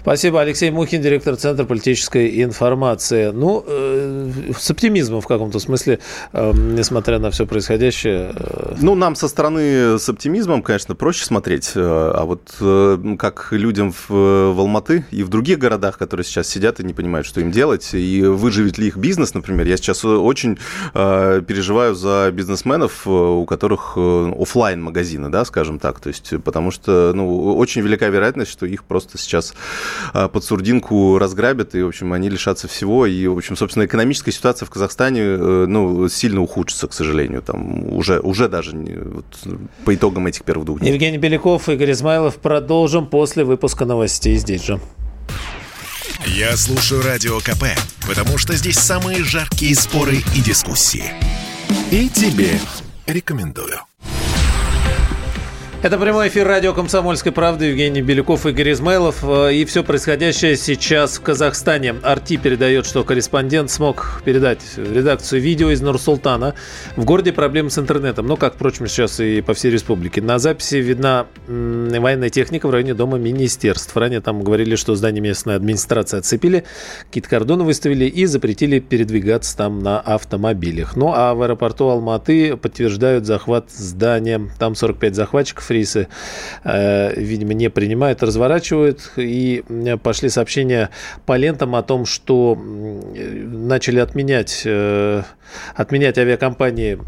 Спасибо. 0.00 0.40
Алексей 0.40 0.70
Мухин, 0.70 1.02
директор 1.02 1.36
Центра 1.36 1.64
политической 1.64 2.42
информации. 2.42 3.30
Ну, 3.32 3.64
э, 3.66 4.30
с 4.56 4.70
оптимизмом 4.70 5.20
в 5.20 5.26
каком-то 5.26 5.58
смысле, 5.58 5.98
э, 6.32 6.52
несмотря 6.54 7.18
на 7.18 7.30
все 7.30 7.46
происходящее. 7.46 8.32
Э... 8.36 8.74
Ну, 8.80 8.94
нам 8.94 9.16
со 9.16 9.28
стороны 9.28 9.98
с 9.98 10.08
оптимизмом, 10.08 10.62
конечно, 10.62 10.94
проще 10.94 11.24
смотреть. 11.24 11.72
Э, 11.74 12.12
а 12.14 12.24
вот 12.24 12.54
э, 12.60 13.16
как 13.18 13.48
людям 13.50 13.92
в, 13.92 14.08
в 14.08 14.60
Алматы 14.60 15.04
и 15.10 15.22
в 15.24 15.28
других 15.28 15.58
городах, 15.58 15.98
которые 15.98 16.24
сейчас 16.24 16.48
сидят 16.48 16.78
и 16.80 16.84
не 16.84 16.94
понимают, 16.94 17.26
что 17.26 17.40
им 17.40 17.50
делать, 17.50 17.90
и 17.92 18.22
выживет 18.22 18.78
ли 18.78 18.86
их 18.86 18.96
бизнес, 18.96 19.34
например. 19.34 19.66
Я 19.66 19.76
сейчас 19.76 20.04
очень 20.04 20.58
э, 20.94 21.42
переживаю 21.46 21.94
за 21.94 22.30
бизнесменов, 22.32 23.02
э, 23.06 23.10
у 23.10 23.44
которых 23.44 23.96
офлайн 23.96 24.82
магазины 24.82 25.28
да, 25.28 25.44
скажем 25.44 25.78
так. 25.78 25.98
То 26.00 26.08
есть, 26.08 26.34
потому 26.44 26.70
что 26.70 27.12
ну, 27.14 27.56
очень 27.56 27.82
велика 27.82 28.06
вероятность, 28.08 28.50
что 28.52 28.66
их 28.66 28.84
просто 28.84 29.18
сейчас 29.18 29.55
под 30.12 30.44
сурдинку 30.44 31.18
разграбят, 31.18 31.74
и, 31.74 31.82
в 31.82 31.88
общем, 31.88 32.12
они 32.12 32.28
лишатся 32.28 32.68
всего. 32.68 33.06
И, 33.06 33.26
в 33.26 33.36
общем, 33.36 33.56
собственно, 33.56 33.84
экономическая 33.84 34.32
ситуация 34.32 34.66
в 34.66 34.70
Казахстане 34.70 35.22
э, 35.22 35.66
ну, 35.66 36.08
сильно 36.08 36.40
ухудшится, 36.40 36.88
к 36.88 36.92
сожалению. 36.92 37.42
Там 37.42 37.92
уже, 37.92 38.20
уже 38.20 38.48
даже 38.48 38.76
вот, 38.76 39.26
по 39.84 39.94
итогам 39.94 40.26
этих 40.26 40.44
первых 40.44 40.66
двух 40.66 40.80
дней. 40.80 40.92
Евгений 40.92 41.18
Беляков, 41.18 41.68
Игорь 41.68 41.92
Измайлов. 41.92 42.36
Продолжим 42.36 43.06
после 43.06 43.44
выпуска 43.44 43.84
новостей 43.84 44.36
здесь 44.36 44.64
же. 44.64 44.80
Я 46.26 46.56
слушаю 46.56 47.02
Радио 47.02 47.38
КП, 47.38 47.64
потому 48.06 48.38
что 48.38 48.54
здесь 48.54 48.78
самые 48.78 49.22
жаркие 49.22 49.74
споры 49.74 50.16
и 50.34 50.40
дискуссии. 50.40 51.04
И 51.90 52.08
тебе 52.08 52.58
рекомендую. 53.06 53.85
Это 55.86 55.98
прямой 55.98 56.26
эфир 56.26 56.48
радио 56.48 56.74
«Комсомольской 56.74 57.30
правды». 57.30 57.66
Евгений 57.66 58.02
Беляков, 58.02 58.44
Игорь 58.44 58.72
Измайлов. 58.72 59.22
Э, 59.22 59.54
и 59.54 59.64
все 59.64 59.84
происходящее 59.84 60.56
сейчас 60.56 61.18
в 61.18 61.22
Казахстане. 61.22 61.94
Арти 62.02 62.38
передает, 62.38 62.86
что 62.86 63.04
корреспондент 63.04 63.70
смог 63.70 64.20
передать 64.24 64.58
в 64.74 64.92
редакцию 64.92 65.40
видео 65.40 65.70
из 65.70 65.80
Нур-Султана. 65.82 66.56
В 66.96 67.04
городе 67.04 67.32
проблемы 67.32 67.70
с 67.70 67.78
интернетом. 67.78 68.26
Ну, 68.26 68.36
как, 68.36 68.54
впрочем, 68.54 68.88
сейчас 68.88 69.20
и 69.20 69.40
по 69.42 69.54
всей 69.54 69.70
республике. 69.70 70.20
На 70.20 70.40
записи 70.40 70.74
видна 70.74 71.26
военная 71.46 72.30
техника 72.30 72.66
в 72.66 72.72
районе 72.72 72.94
дома 72.94 73.18
министерств. 73.18 73.96
Ранее 73.96 74.20
там 74.20 74.42
говорили, 74.42 74.74
что 74.74 74.96
здание 74.96 75.22
местной 75.22 75.54
администрации 75.54 76.18
отцепили, 76.18 76.64
какие-то 77.04 77.28
кордоны 77.28 77.62
выставили 77.62 78.06
и 78.06 78.26
запретили 78.26 78.80
передвигаться 78.80 79.56
там 79.56 79.78
на 79.78 80.00
автомобилях. 80.00 80.96
Ну, 80.96 81.12
а 81.14 81.34
в 81.34 81.42
аэропорту 81.42 81.88
Алматы 81.88 82.56
подтверждают 82.56 83.24
захват 83.24 83.70
здания. 83.70 84.50
Там 84.58 84.74
45 84.74 85.14
захватчиков 85.14 85.70
рейсы, 85.76 86.08
э, 86.64 87.20
видимо, 87.20 87.54
не 87.54 87.70
принимают, 87.70 88.22
разворачивают. 88.22 89.12
И 89.16 89.62
э, 89.68 89.96
пошли 89.96 90.28
сообщения 90.28 90.90
по 91.26 91.36
лентам 91.36 91.74
о 91.74 91.82
том, 91.82 92.06
что 92.06 92.56
начали 92.56 94.00
отменять, 94.00 94.62
э, 94.64 95.22
отменять 95.74 96.18
авиакомпании 96.18 96.98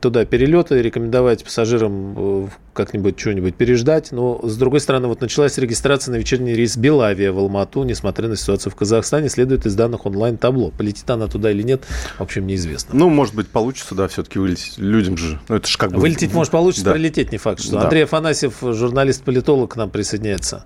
туда 0.00 0.24
перелеты, 0.24 0.80
рекомендовать 0.80 1.44
пассажирам 1.44 2.50
как-нибудь 2.72 3.18
что-нибудь 3.18 3.54
переждать. 3.54 4.12
Но, 4.12 4.40
с 4.42 4.56
другой 4.56 4.80
стороны, 4.80 5.08
вот 5.08 5.20
началась 5.20 5.58
регистрация 5.58 6.12
на 6.12 6.16
вечерний 6.16 6.54
рейс 6.54 6.76
Белавия 6.76 7.32
в 7.32 7.38
Алмату, 7.38 7.82
несмотря 7.84 8.28
на 8.28 8.36
ситуацию 8.36 8.72
в 8.72 8.76
Казахстане, 8.76 9.28
следует 9.28 9.66
из 9.66 9.74
данных 9.74 10.06
онлайн-табло. 10.06 10.70
Полетит 10.70 11.08
она 11.10 11.26
туда 11.26 11.50
или 11.50 11.62
нет, 11.62 11.82
в 12.16 12.22
общем, 12.22 12.46
неизвестно. 12.46 12.94
Ну, 12.94 13.08
может 13.08 13.34
быть, 13.34 13.48
получится, 13.48 13.94
да, 13.94 14.08
все-таки 14.08 14.38
вылететь. 14.38 14.78
Людям 14.78 15.16
же, 15.16 15.38
ну, 15.48 15.56
это 15.56 15.68
же 15.68 15.78
как 15.78 15.92
бы... 15.92 16.00
Вылететь 16.00 16.32
может 16.32 16.50
получится, 16.50 16.86
да. 16.86 16.92
прилететь 16.92 17.32
не 17.32 17.38
факт, 17.38 17.60
что. 17.60 17.72
Да. 17.72 17.82
Андрей 17.82 18.04
Афанасьев, 18.04 18.58
журналист-политолог, 18.60 19.72
к 19.72 19.76
нам 19.76 19.90
присоединяется. 19.90 20.64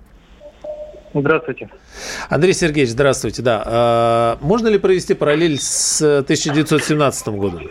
Здравствуйте. 1.13 1.69
Андрей 2.29 2.53
Сергеевич, 2.53 2.91
здравствуйте. 2.91 3.41
Да. 3.41 3.63
А, 3.65 4.37
можно 4.41 4.67
ли 4.67 4.77
провести 4.77 5.13
параллель 5.13 5.57
с 5.57 6.01
1917 6.01 7.27
годом? 7.29 7.63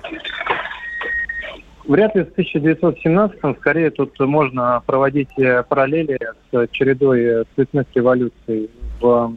Вряд 1.86 2.16
ли 2.16 2.24
с 2.24 2.28
1917 2.32 3.38
скорее 3.58 3.90
тут 3.90 4.18
можно 4.18 4.82
проводить 4.86 5.28
э, 5.38 5.62
параллели 5.62 6.18
с 6.50 6.68
чередой 6.72 7.22
э, 7.22 7.44
цветных 7.54 7.86
революций 7.94 8.70
в 9.00 9.32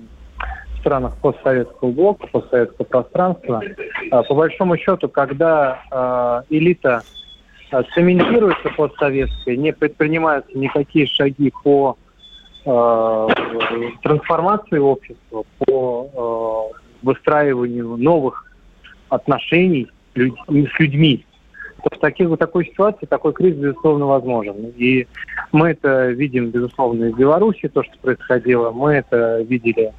странах 0.79 1.15
постсоветского 1.17 1.91
блока, 1.91 2.25
постсоветского 2.27 2.85
пространства. 2.85 3.61
А, 4.09 4.23
по 4.23 4.33
большому 4.33 4.77
счету, 4.77 5.09
когда 5.09 5.83
а, 5.91 6.43
элита 6.49 7.03
цементируется 7.93 8.69
постсоветской, 8.75 9.55
не 9.55 9.71
предпринимаются 9.71 10.57
никакие 10.57 11.05
шаги 11.05 11.53
по 11.63 11.97
трансформации 14.03 14.77
общества, 14.77 15.43
по 15.59 16.71
выстраиванию 17.01 17.97
новых 17.97 18.45
отношений 19.09 19.87
с 20.15 20.79
людьми, 20.79 21.25
то 21.83 21.95
в 21.95 21.99
таких, 21.99 22.29
в 22.29 22.37
такой 22.37 22.65
ситуации 22.65 23.05
такой 23.05 23.33
кризис, 23.33 23.59
безусловно, 23.59 24.05
возможен. 24.05 24.73
И 24.77 25.07
мы 25.51 25.69
это 25.69 26.09
видим, 26.09 26.49
безусловно, 26.49 27.05
и 27.05 27.11
в 27.11 27.17
Беларуси, 27.17 27.69
то, 27.69 27.83
что 27.83 27.93
происходило. 28.01 28.71
Мы 28.71 28.95
это 28.95 29.41
видели 29.41 29.93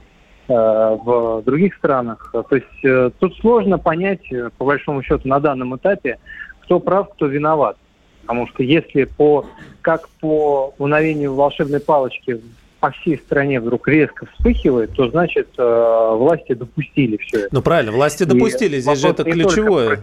э, 0.48 0.52
в 0.52 1.42
других 1.44 1.74
странах. 1.76 2.32
То 2.32 2.56
есть 2.56 2.84
э, 2.84 3.10
тут 3.18 3.36
сложно 3.38 3.78
понять, 3.78 4.30
э, 4.30 4.50
по 4.58 4.64
большому 4.64 5.02
счету, 5.02 5.26
на 5.26 5.40
данном 5.40 5.76
этапе, 5.76 6.18
кто 6.62 6.80
прав, 6.80 7.10
кто 7.14 7.26
виноват. 7.26 7.76
Потому 8.22 8.46
что 8.48 8.62
если 8.62 9.04
по, 9.04 9.46
как 9.80 10.08
по 10.20 10.74
мгновению 10.78 11.34
волшебной 11.34 11.80
палочки 11.80 12.40
по 12.80 12.90
всей 12.90 13.18
стране 13.18 13.60
вдруг 13.60 13.86
резко 13.88 14.26
вспыхивает, 14.26 14.92
то 14.92 15.08
значит 15.10 15.48
э, 15.58 16.14
власти 16.16 16.54
допустили 16.54 17.18
все 17.18 17.40
это. 17.40 17.48
Ну 17.52 17.62
правильно, 17.62 17.92
власти 17.92 18.24
допустили, 18.24 18.76
и 18.76 18.80
здесь 18.80 18.98
же 18.98 19.08
это 19.08 19.22
ключевое. 19.22 19.98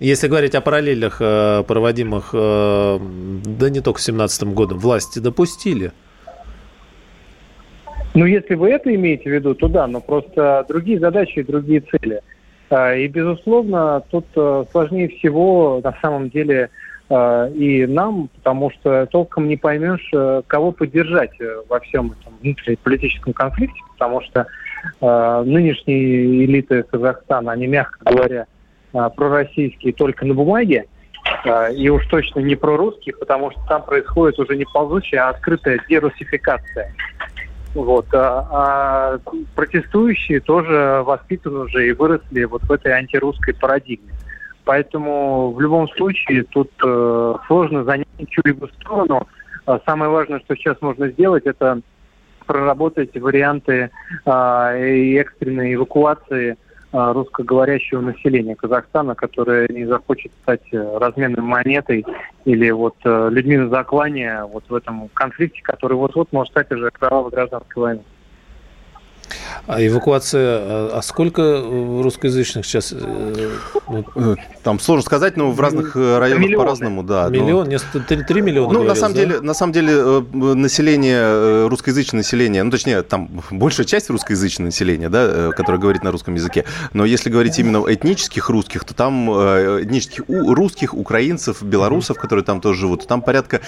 Если 0.00 0.26
говорить 0.26 0.54
о 0.56 0.60
параллелях, 0.60 1.18
э, 1.20 1.62
проводимых, 1.66 2.30
э, 2.32 2.98
да 3.00 3.70
не 3.70 3.80
только 3.80 3.98
в 3.98 4.04
2017 4.04 4.42
году, 4.54 4.76
власти 4.76 5.20
допустили. 5.20 5.92
Ну, 8.14 8.26
если 8.26 8.54
вы 8.56 8.70
это 8.70 8.92
имеете 8.92 9.30
в 9.30 9.32
виду, 9.32 9.54
то 9.54 9.68
да, 9.68 9.86
но 9.86 10.00
просто 10.00 10.64
другие 10.68 10.98
задачи 10.98 11.38
и 11.38 11.42
другие 11.44 11.80
цели. 11.80 12.22
И, 12.72 13.08
безусловно, 13.08 14.02
тут 14.10 14.26
сложнее 14.70 15.08
всего 15.08 15.80
на 15.82 15.96
самом 16.00 16.28
деле 16.28 16.70
Э, 16.70 16.79
и 17.10 17.86
нам, 17.86 18.28
потому 18.36 18.70
что 18.70 19.06
толком 19.06 19.48
не 19.48 19.56
поймешь, 19.56 20.08
э, 20.12 20.42
кого 20.46 20.70
поддержать 20.70 21.32
э, 21.40 21.62
во 21.68 21.80
всем 21.80 22.12
этом 22.12 22.34
внутриполитическом 22.40 23.32
конфликте, 23.32 23.80
потому 23.94 24.20
что 24.22 24.46
э, 25.00 25.42
нынешние 25.44 26.44
элиты 26.44 26.84
Казахстана, 26.84 27.52
они, 27.52 27.66
мягко 27.66 27.98
говоря, 28.04 28.46
э, 28.92 29.10
пророссийские 29.16 29.92
только 29.92 30.24
на 30.24 30.34
бумаге, 30.34 30.86
э, 31.44 31.74
и 31.74 31.88
уж 31.88 32.06
точно 32.06 32.40
не 32.40 32.54
прорусские, 32.54 33.16
потому 33.16 33.50
что 33.50 33.60
там 33.68 33.82
происходит 33.82 34.38
уже 34.38 34.56
не 34.56 34.64
ползучая, 34.72 35.26
а 35.26 35.30
открытая 35.30 35.80
дерусификация. 35.88 36.94
Вот. 37.74 38.06
А, 38.12 38.46
а 38.50 39.18
протестующие 39.54 40.40
тоже 40.40 41.02
воспитаны 41.04 41.60
уже 41.60 41.88
и 41.88 41.92
выросли 41.92 42.44
вот 42.44 42.62
в 42.62 42.70
этой 42.72 42.92
антирусской 42.92 43.54
парадигме. 43.54 44.12
Поэтому 44.64 45.52
в 45.52 45.60
любом 45.60 45.88
случае 45.90 46.44
тут 46.44 46.70
э, 46.84 47.34
сложно 47.46 47.84
занять 47.84 48.06
чью-либо 48.28 48.68
сторону. 48.80 49.26
А 49.66 49.80
самое 49.86 50.10
важное, 50.10 50.40
что 50.40 50.54
сейчас 50.56 50.80
можно 50.80 51.08
сделать, 51.08 51.46
это 51.46 51.80
проработать 52.46 53.16
варианты 53.16 53.90
э, 54.24 54.30
экстренной 55.20 55.74
эвакуации 55.74 56.52
э, 56.52 57.12
русскоговорящего 57.12 58.00
населения 58.00 58.56
Казахстана, 58.56 59.14
которое 59.14 59.68
не 59.68 59.86
захочет 59.86 60.32
стать 60.42 60.62
э, 60.72 60.98
разменной 60.98 61.42
монетой 61.42 62.04
или 62.44 62.70
вот 62.70 62.96
э, 63.04 63.28
людьми 63.30 63.56
на 63.56 63.68
заклане 63.68 64.44
вот 64.44 64.64
в 64.68 64.74
этом 64.74 65.08
конфликте, 65.14 65.62
который 65.62 65.96
вот-вот 65.96 66.32
может 66.32 66.52
стать 66.52 66.70
уже 66.72 66.90
кровавой 66.90 67.30
гражданской 67.30 67.82
войной. 67.82 68.04
А 69.66 69.84
эвакуация, 69.86 70.58
а, 70.60 70.90
а 70.98 71.02
сколько 71.02 71.42
э, 71.42 72.00
русскоязычных 72.02 72.66
сейчас? 72.66 72.92
Э, 72.92 73.50
ну, 73.88 74.04
э, 74.32 74.36
Там 74.62 74.80
сложно 74.80 75.04
сказать, 75.04 75.36
но 75.36 75.50
в 75.52 75.60
разных 75.60 75.94
районах 75.94 76.40
Миллионы. 76.40 76.56
по-разному, 76.56 77.02
да. 77.02 77.28
Миллион, 77.28 77.68
но... 77.68 78.00
3, 78.00 78.24
3 78.24 78.42
миллиона. 78.42 78.72
Ну, 78.72 78.82
на 78.82 78.94
самом 78.94 79.14
да? 79.14 79.20
деле, 79.20 79.40
на 79.40 79.54
самом 79.54 79.72
деле, 79.72 80.24
население, 80.32 81.68
русскоязычное 81.68 82.18
население, 82.18 82.62
ну, 82.62 82.70
точнее, 82.70 83.02
там 83.02 83.28
большая 83.50 83.86
часть 83.86 84.10
русскоязычного 84.10 84.66
населения, 84.66 85.08
да, 85.08 85.50
которое 85.52 85.78
говорит 85.78 86.02
на 86.02 86.10
русском 86.10 86.34
языке. 86.34 86.64
Но 86.92 87.04
если 87.04 87.30
говорить 87.30 87.58
именно 87.58 87.84
этнических 87.86 88.48
русских, 88.50 88.84
то 88.84 88.94
там 88.94 89.30
этнических 89.30 90.24
русских, 90.28 90.94
украинцев, 90.94 91.62
белорусов, 91.62 92.18
которые 92.18 92.44
там 92.44 92.60
тоже 92.60 92.80
живут, 92.80 93.06
там 93.06 93.22
порядка 93.22 93.60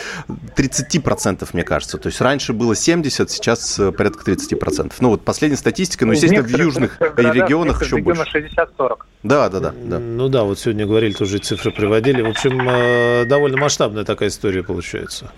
30%, 0.57 1.49
мне 1.53 1.63
кажется. 1.63 1.99
То 1.99 2.09
есть 2.09 2.21
раньше 2.21 2.53
было 2.53 2.75
70, 2.75 3.31
сейчас 3.31 3.81
порядка 3.97 4.31
30%. 4.31 4.93
Ну, 5.01 5.11
вот 5.11 5.23
последний 5.23 5.52
статистика, 5.57 6.07
но, 6.07 6.13
естественно, 6.13 6.43
в 6.43 6.51
южных 6.51 7.01
регионах 7.01 7.83
еще 7.83 7.99
больше. 7.99 8.23
60-40. 8.39 8.99
Да, 9.23 9.49
да, 9.49 9.61
да, 9.61 9.73
да. 9.75 9.99
Ну 9.99 10.29
да, 10.29 10.45
вот 10.45 10.59
сегодня 10.59 10.87
говорили, 10.87 11.13
тоже 11.13 11.39
цифры 11.39 11.71
приводили. 11.71 12.23
В 12.23 12.29
общем, 12.29 12.69
э, 12.69 13.25
довольно 13.25 13.57
масштабная 13.57 14.05
такая 14.05 14.29
история 14.29 14.63
получается. 14.63 15.31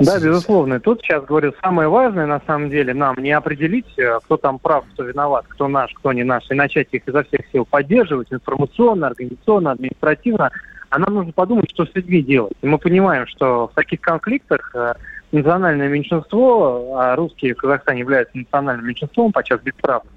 Да, 0.00 0.18
безусловно. 0.18 0.80
тут 0.80 1.02
сейчас 1.02 1.24
говорю, 1.24 1.52
самое 1.62 1.88
важное 1.88 2.24
на 2.24 2.40
самом 2.46 2.70
деле 2.70 2.94
нам 2.94 3.16
не 3.18 3.32
определить, 3.32 3.98
э, 3.98 4.18
кто 4.24 4.38
там 4.38 4.58
прав, 4.58 4.84
кто 4.94 5.04
виноват, 5.04 5.44
кто 5.48 5.68
наш, 5.68 5.92
кто 5.92 6.12
не 6.12 6.24
наш, 6.24 6.50
и 6.50 6.54
начать 6.54 6.88
их 6.92 7.02
изо 7.06 7.22
всех 7.24 7.40
сил 7.52 7.66
поддерживать 7.66 8.32
информационно, 8.32 9.08
организационно, 9.08 9.72
административно, 9.72 10.50
а 10.88 10.98
нам 10.98 11.14
нужно 11.14 11.32
подумать, 11.32 11.70
что 11.70 11.84
с 11.84 11.94
людьми 11.94 12.22
делать. 12.22 12.54
И 12.62 12.66
мы 12.66 12.78
понимаем, 12.78 13.26
что 13.26 13.68
в 13.68 13.74
таких 13.74 14.00
конфликтах 14.00 14.70
э, 14.74 14.94
национальное 15.32 15.88
меньшинство, 15.88 16.96
а 16.96 17.16
русские 17.16 17.54
в 17.54 17.58
Казахстане 17.58 18.00
являются 18.00 18.36
национальным 18.36 18.86
меньшинством, 18.86 19.32
подчас 19.32 19.60
бесправным, 19.60 20.12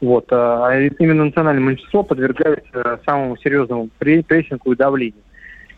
вот, 0.00 0.26
а, 0.30 0.68
а 0.68 0.80
именно 0.80 1.24
национальное 1.24 1.62
меньшинство 1.62 2.02
подвергается 2.02 3.00
самому 3.04 3.36
серьезному 3.38 3.88
прессингу 3.98 4.72
и 4.72 4.76
давлению. 4.76 5.22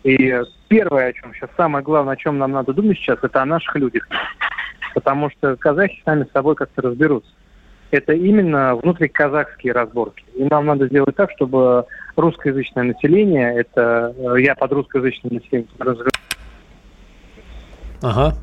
И 0.03 0.35
первое, 0.68 1.09
о 1.09 1.12
чем 1.12 1.35
сейчас, 1.35 1.50
самое 1.57 1.85
главное, 1.85 2.14
о 2.14 2.16
чем 2.16 2.38
нам 2.38 2.53
надо 2.53 2.72
думать 2.72 2.98
сейчас, 2.98 3.18
это 3.22 3.42
о 3.42 3.46
наших 3.46 3.74
людях. 3.76 4.09
Потому 4.94 5.31
что 5.31 5.57
казахи 5.57 6.00
сами 6.05 6.24
с 6.24 6.33
собой 6.33 6.55
как-то 6.55 6.83
разберутся. 6.83 7.31
Это 7.90 8.12
именно 8.12 8.76
внутриказахские 8.76 9.72
разборки. 9.72 10.24
И 10.35 10.44
нам 10.44 10.66
надо 10.66 10.87
сделать 10.87 11.16
так, 11.16 11.31
чтобы 11.33 11.85
русскоязычное 12.16 12.85
население, 12.85 13.55
это 13.57 14.14
э, 14.16 14.40
я 14.40 14.55
под 14.55 14.72
русскоязычным 14.72 15.35
населением. 15.35 15.68
Ага, 18.03 18.35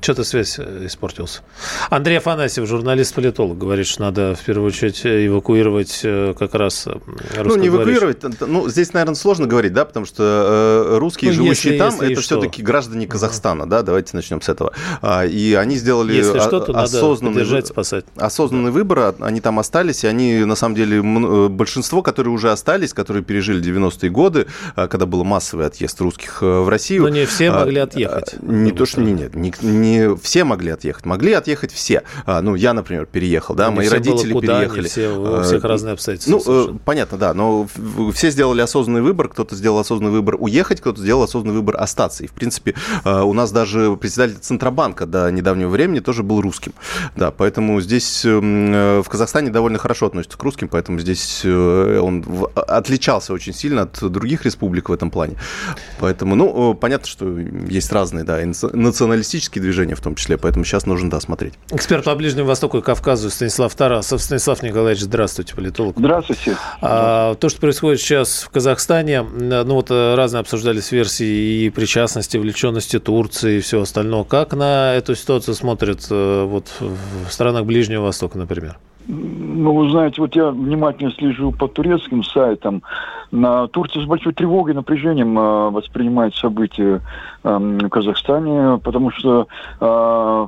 что-то 0.00 0.24
связь 0.24 0.58
э, 0.58 0.86
испортился. 0.86 1.42
Андрей 1.90 2.18
Афанасьев, 2.18 2.66
журналист-политолог, 2.66 3.58
говорит, 3.58 3.86
что 3.86 4.02
надо 4.02 4.34
в 4.34 4.44
первую 4.44 4.68
очередь 4.68 5.00
эвакуировать 5.04 6.00
э, 6.04 6.34
как 6.38 6.54
раз 6.54 6.88
Ну, 7.36 7.56
не 7.56 7.68
эвакуировать, 7.68 8.18
ну, 8.40 8.68
здесь, 8.68 8.92
наверное, 8.92 9.14
сложно 9.14 9.46
говорить, 9.46 9.72
да, 9.72 9.84
потому 9.84 10.06
что 10.06 10.22
э, 10.22 10.98
русские, 10.98 11.30
ну, 11.30 11.36
живущие 11.36 11.74
если, 11.74 11.78
там, 11.78 11.94
если 11.94 12.12
это 12.12 12.20
все-таки 12.22 12.62
граждане 12.62 13.06
Казахстана, 13.06 13.68
да, 13.68 13.82
давайте 13.82 14.16
начнем 14.16 14.40
с 14.40 14.48
этого. 14.48 14.72
А, 15.02 15.26
и 15.26 15.54
они 15.54 15.76
сделали 15.76 16.14
если 16.14 16.38
что, 16.38 16.60
то 16.60 16.78
осознанный, 16.78 17.44
надо 17.44 17.66
спасать. 17.66 18.04
осознанный 18.16 18.70
да. 18.70 18.72
выбор, 18.72 18.98
а, 18.98 19.14
они 19.20 19.40
там 19.40 19.58
остались, 19.58 20.04
и 20.04 20.06
они, 20.06 20.44
на 20.44 20.54
самом 20.54 20.74
деле, 20.74 21.02
большинство, 21.48 22.02
которые 22.02 22.32
уже 22.32 22.50
остались, 22.50 22.94
которые 22.94 23.22
пережили 23.22 23.62
90-е 23.62 24.10
годы, 24.10 24.46
а, 24.76 24.88
когда 24.88 25.06
был 25.06 25.24
массовый 25.24 25.66
отъезд 25.66 26.00
русских 26.00 26.40
в 26.40 26.68
Россию. 26.68 27.02
Но 27.02 27.08
не 27.10 27.26
все 27.26 27.50
могли 27.50 27.80
отъехать. 27.80 28.36
Не 28.40 28.72
то, 28.72 28.86
что 28.86 29.00
не, 29.00 29.12
нет, 29.12 29.34
не, 29.34 29.52
не 29.60 29.89
не 29.90 30.16
все 30.16 30.44
могли 30.44 30.70
отъехать. 30.70 31.04
Могли 31.04 31.32
отъехать 31.32 31.72
все. 31.72 32.02
А, 32.26 32.40
ну, 32.40 32.54
я, 32.54 32.72
например, 32.72 33.06
переехал, 33.06 33.54
да, 33.54 33.68
не 33.68 33.76
мои 33.76 33.88
родители 33.88 34.32
куда, 34.32 34.60
переехали. 34.60 34.88
Все, 34.88 35.08
у 35.08 35.34
а, 35.34 35.42
всех 35.42 35.64
разные 35.64 35.94
обстоятельства. 35.94 36.32
Ну, 36.32 36.40
совершенно. 36.40 36.78
понятно, 36.78 37.18
да, 37.18 37.34
но 37.34 37.68
все 38.14 38.30
сделали 38.30 38.60
осознанный 38.60 39.02
выбор. 39.02 39.28
Кто-то 39.28 39.54
сделал 39.54 39.78
осознанный 39.78 40.12
выбор 40.12 40.36
уехать, 40.38 40.80
кто-то 40.80 41.00
сделал 41.00 41.22
осознанный 41.22 41.56
выбор 41.56 41.76
остаться. 41.78 42.24
И, 42.24 42.26
в 42.26 42.32
принципе, 42.32 42.74
а, 43.04 43.24
у 43.24 43.32
нас 43.32 43.52
даже 43.52 43.96
председатель 43.96 44.36
Центробанка 44.40 45.06
до 45.06 45.30
недавнего 45.30 45.68
времени 45.68 46.00
тоже 46.00 46.22
был 46.22 46.40
русским. 46.40 46.72
Да, 47.16 47.30
поэтому 47.30 47.80
здесь 47.80 48.22
э, 48.24 49.00
в 49.04 49.08
Казахстане 49.08 49.50
довольно 49.50 49.78
хорошо 49.78 50.06
относятся 50.06 50.38
к 50.38 50.42
русским, 50.42 50.68
поэтому 50.68 50.98
здесь 50.98 51.42
э, 51.44 52.00
он 52.00 52.24
отличался 52.54 53.32
очень 53.32 53.52
сильно 53.52 53.82
от 53.82 53.98
других 54.00 54.44
республик 54.44 54.88
в 54.88 54.92
этом 54.92 55.10
плане. 55.10 55.36
Поэтому, 55.98 56.34
ну, 56.34 56.74
понятно, 56.74 57.06
что 57.06 57.38
есть 57.38 57.92
разные, 57.92 58.24
да, 58.24 58.38
националистические 58.72 59.62
движения, 59.62 59.79
движения 59.80 59.94
в 59.94 60.00
том 60.00 60.14
числе. 60.14 60.36
Поэтому 60.36 60.64
сейчас 60.64 60.86
нужно, 60.86 61.10
да, 61.10 61.20
смотреть. 61.20 61.54
Эксперт 61.70 62.04
по 62.04 62.14
Ближнему 62.14 62.48
Востоку 62.48 62.78
и 62.78 62.82
Кавказу 62.82 63.30
Станислав 63.30 63.74
Тарасов. 63.74 64.20
Станислав 64.22 64.62
Николаевич, 64.62 65.02
здравствуйте, 65.02 65.54
политолог. 65.54 65.96
Здравствуйте. 65.98 66.56
А, 66.80 67.34
то, 67.34 67.48
что 67.48 67.60
происходит 67.60 68.00
сейчас 68.00 68.42
в 68.42 68.50
Казахстане, 68.50 69.22
ну 69.22 69.74
вот 69.74 69.90
э, 69.90 70.14
разные 70.14 70.40
обсуждались 70.40 70.92
версии 70.92 71.64
и 71.64 71.70
причастности, 71.70 72.36
влеченности 72.36 72.98
Турции 72.98 73.58
и 73.58 73.60
всего 73.60 73.82
остального. 73.82 74.24
Как 74.24 74.52
на 74.52 74.94
эту 74.94 75.14
ситуацию 75.14 75.54
смотрят 75.54 76.06
э, 76.10 76.44
вот 76.44 76.68
в 76.80 77.32
странах 77.32 77.64
Ближнего 77.64 78.02
Востока, 78.02 78.38
например? 78.38 78.78
Ну, 79.12 79.74
вы 79.74 79.90
знаете, 79.90 80.20
вот 80.20 80.36
я 80.36 80.50
внимательно 80.50 81.10
слежу 81.10 81.50
по 81.50 81.66
турецким 81.66 82.22
сайтам. 82.22 82.82
На 83.32 83.66
Турция 83.66 84.04
с 84.04 84.06
большой 84.06 84.32
тревогой, 84.32 84.72
напряжением 84.72 85.36
э, 85.36 85.70
воспринимает 85.70 86.34
события 86.36 87.00
э, 87.42 87.58
в 87.58 87.88
Казахстане, 87.88 88.78
потому 88.78 89.10
что 89.10 89.48
э, 89.80 90.46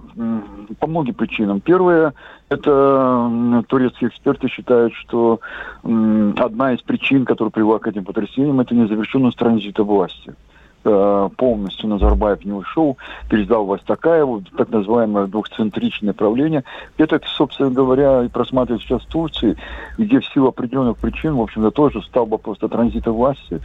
по 0.78 0.86
многим 0.86 1.14
причинам. 1.14 1.60
Первое, 1.60 2.14
это 2.50 3.64
турецкие 3.68 4.10
эксперты 4.10 4.48
считают, 4.48 4.94
что 4.94 5.40
одна 5.82 6.74
из 6.74 6.82
причин, 6.82 7.24
которая 7.24 7.50
привела 7.50 7.80
к 7.80 7.88
этим 7.88 8.04
потрясениям, 8.04 8.60
это 8.60 8.74
незавершенность 8.76 9.38
транзита 9.38 9.82
власти. 9.82 10.30
Э, 10.30 10.51
полностью 10.82 11.88
Назарбаев 11.88 12.44
не 12.44 12.52
ушел, 12.52 12.96
передал 13.28 13.64
власть 13.64 13.84
Такаеву, 13.84 14.42
так 14.56 14.70
называемое 14.70 15.26
двухцентричное 15.26 16.12
правление. 16.12 16.64
Это, 16.98 17.20
собственно 17.24 17.70
говоря, 17.70 18.24
и 18.24 18.28
просматривается 18.28 18.86
сейчас 18.86 19.02
в 19.02 19.08
Турции, 19.08 19.56
где 19.98 20.20
в 20.20 20.26
силу 20.26 20.48
определенных 20.48 20.96
причин, 20.98 21.34
в 21.34 21.40
общем-то, 21.40 21.70
тоже 21.70 22.02
стал 22.02 22.26
вопрос 22.26 22.58
о 22.62 22.68
транзита 22.68 23.12
власти, 23.12 23.60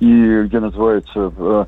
и 0.00 0.42
где 0.42 0.60
называется 0.60 1.32
э, 1.36 1.64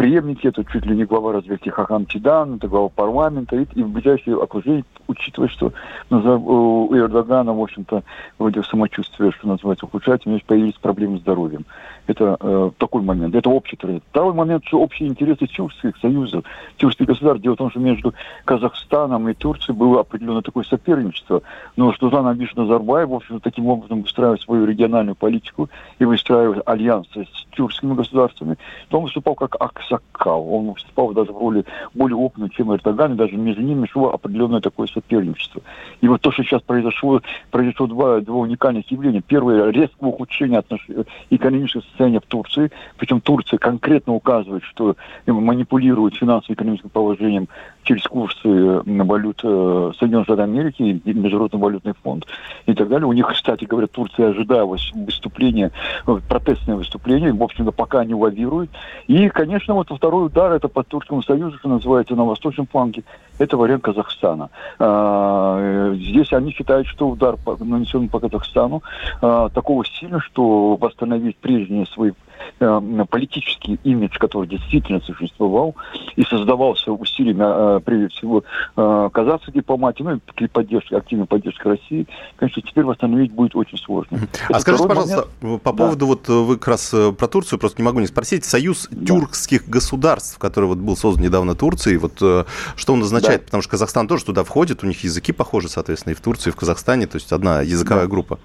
преемники, 0.00 0.46
это 0.46 0.64
чуть 0.64 0.86
ли 0.86 0.96
не 0.96 1.04
глава 1.04 1.32
разведки 1.32 1.68
Хахан 1.68 2.06
Чидан, 2.06 2.56
это 2.56 2.68
глава 2.68 2.88
парламента, 2.88 3.56
и, 3.56 3.66
и 3.74 3.82
в 3.82 3.90
ближайшее 3.90 4.42
окружение, 4.42 4.84
учитывая, 5.06 5.48
что 5.48 5.72
у 6.08 6.96
Эрдогана, 6.96 7.52
в 7.52 7.60
общем-то, 7.60 8.02
вроде 8.38 8.62
самочувствие, 8.62 9.30
что 9.32 9.48
называется, 9.48 9.84
ухудшается, 9.84 10.30
у 10.30 10.32
него 10.32 10.40
появились 10.46 10.78
проблемы 10.80 11.18
с 11.18 11.20
здоровьем. 11.20 11.66
Это 12.06 12.36
э, 12.40 12.70
такой 12.78 13.02
момент. 13.02 13.34
Это 13.34 13.50
общий 13.50 13.76
тренд. 13.76 14.02
Второй 14.10 14.34
момент, 14.34 14.64
что 14.66 14.80
общие 14.80 15.08
интересы 15.08 15.46
тюркских 15.46 15.96
союзов, 15.98 16.44
тюркских 16.76 17.06
государств. 17.06 17.42
Дело 17.42 17.54
в 17.54 17.58
том, 17.58 17.70
что 17.70 17.80
между 17.80 18.14
Казахстаном 18.44 19.28
и 19.28 19.34
Турцией 19.34 19.76
было 19.76 20.00
определенное 20.00 20.42
такое 20.42 20.64
соперничество. 20.64 21.42
Но 21.76 21.92
Жан 22.00 22.26
Абиш 22.26 22.54
Назарбаев, 22.54 23.08
в 23.08 23.14
общем 23.14 23.40
таким 23.40 23.66
образом 23.66 24.02
выстраивает 24.02 24.40
свою 24.40 24.66
региональную 24.66 25.14
политику 25.14 25.68
и 25.98 26.04
выстраивает 26.04 26.62
альянсы 26.66 27.26
с 27.26 27.46
тюркскими 27.54 27.94
государствами, 27.94 28.56
то 28.88 28.98
он 28.98 29.04
выступал 29.04 29.34
как 29.34 29.56
Аксакал. 29.60 30.52
Он 30.52 30.72
выступал 30.72 31.12
даже 31.12 31.32
в 31.32 31.38
роли 31.38 31.64
более 31.94 32.16
опытной, 32.16 32.50
чем 32.50 32.72
Эрдоган, 32.72 33.14
и 33.14 33.16
даже 33.16 33.36
между 33.36 33.62
ними 33.62 33.86
шло 33.86 34.12
определенное 34.12 34.60
такое 34.60 34.86
соперничество. 34.88 35.62
И 36.00 36.08
вот 36.08 36.20
то, 36.20 36.32
что 36.32 36.42
сейчас 36.42 36.62
произошло, 36.62 37.20
произошло 37.50 37.86
два, 37.86 38.20
два 38.20 38.36
уникальных 38.36 38.90
явления. 38.90 39.20
Первое, 39.20 39.70
резкое 39.70 40.06
ухудшение 40.06 40.58
отношений 40.58 41.04
экономического 41.30 41.82
состояние 41.90 42.20
в 42.20 42.26
Турции. 42.26 42.70
Причем 42.96 43.20
Турция 43.20 43.58
конкретно 43.58 44.14
указывает, 44.14 44.64
что 44.64 44.96
манипулирует 45.26 46.16
финансово-экономическим 46.16 46.90
положением 46.90 47.48
через 47.84 48.04
курсы 48.04 48.82
валют 48.84 49.40
э, 49.42 49.92
Соединенных 49.98 50.26
Штатов 50.26 50.44
Америки, 50.44 51.00
Международный 51.04 51.60
валютный 51.60 51.94
фонд 52.02 52.26
и 52.66 52.74
так 52.74 52.88
далее. 52.88 53.06
У 53.06 53.12
них, 53.12 53.26
кстати 53.28 53.64
говоря, 53.64 53.86
Турция 53.86 54.30
ожидалось 54.30 54.90
выступление, 54.94 55.72
э, 56.06 56.18
протестное 56.28 56.76
выступление, 56.76 57.32
в 57.32 57.42
общем-то, 57.42 57.72
пока 57.72 58.04
не 58.04 58.14
лавирует. 58.14 58.70
И, 59.06 59.28
конечно, 59.28 59.74
вот 59.74 59.90
второй 59.90 60.26
удар, 60.26 60.52
это 60.52 60.68
по 60.68 60.82
Турскому 60.82 61.22
Союзу, 61.22 61.58
что 61.58 61.68
называется, 61.68 62.14
на 62.14 62.24
восточном 62.24 62.66
фланге, 62.66 63.02
это 63.38 63.56
вариант 63.56 63.82
Казахстана. 63.82 64.50
А, 64.78 65.58
э, 65.58 65.94
здесь 65.96 66.32
они 66.32 66.52
считают, 66.52 66.86
что 66.86 67.08
удар 67.08 67.36
нанесен 67.60 68.08
по 68.08 68.20
Казахстану 68.20 68.82
а, 69.22 69.48
такого 69.48 69.84
сильно, 69.84 70.20
что 70.20 70.76
восстановить 70.76 71.36
прежние 71.36 71.86
свой 71.86 72.10
э, 72.10 72.12
политический 72.58 73.78
имидж, 73.84 74.18
который 74.18 74.48
действительно 74.48 75.00
существовал 75.00 75.74
и 76.16 76.22
создавался 76.22 76.92
усилиями, 76.92 77.76
э, 77.76 77.80
прежде 77.80 78.08
всего, 78.08 78.44
э, 78.76 79.10
казахской 79.12 79.54
дипломатии, 79.54 80.02
ну 80.02 80.16
и 80.16 80.18
при 80.34 80.46
поддержке, 80.46 80.96
активной 80.96 81.26
поддержке 81.26 81.68
России, 81.68 82.06
конечно, 82.36 82.62
теперь 82.62 82.84
восстановить 82.84 83.32
будет 83.32 83.56
очень 83.56 83.78
сложно. 83.78 84.18
А 84.48 84.52
Это 84.52 84.60
скажите, 84.60 84.88
пожалуйста, 84.88 85.28
момент... 85.40 85.62
по 85.62 85.72
поводу, 85.72 86.00
да. 86.00 86.06
вот 86.06 86.28
вы 86.28 86.56
как 86.56 86.68
раз 86.68 86.94
про 87.16 87.28
Турцию, 87.28 87.58
просто 87.58 87.80
не 87.80 87.86
могу 87.86 88.00
не 88.00 88.06
спросить, 88.06 88.44
союз 88.44 88.88
да. 88.90 89.06
тюркских 89.06 89.68
государств, 89.68 90.38
который 90.38 90.66
вот 90.66 90.78
был 90.78 90.96
создан 90.96 91.24
недавно 91.24 91.54
Турцией, 91.54 91.98
вот 91.98 92.16
что 92.16 92.92
он 92.92 93.02
означает? 93.02 93.40
Да. 93.42 93.44
Потому 93.46 93.62
что 93.62 93.70
Казахстан 93.72 94.08
тоже 94.08 94.24
туда 94.24 94.44
входит, 94.44 94.82
у 94.84 94.86
них 94.86 95.02
языки 95.04 95.32
похожи, 95.32 95.68
соответственно, 95.68 96.12
и 96.12 96.16
в 96.16 96.20
Турции, 96.20 96.50
и 96.50 96.52
в 96.52 96.56
Казахстане, 96.56 97.06
то 97.06 97.16
есть 97.16 97.32
одна 97.32 97.62
языковая 97.62 98.04
да. 98.04 98.10
группа. 98.10 98.38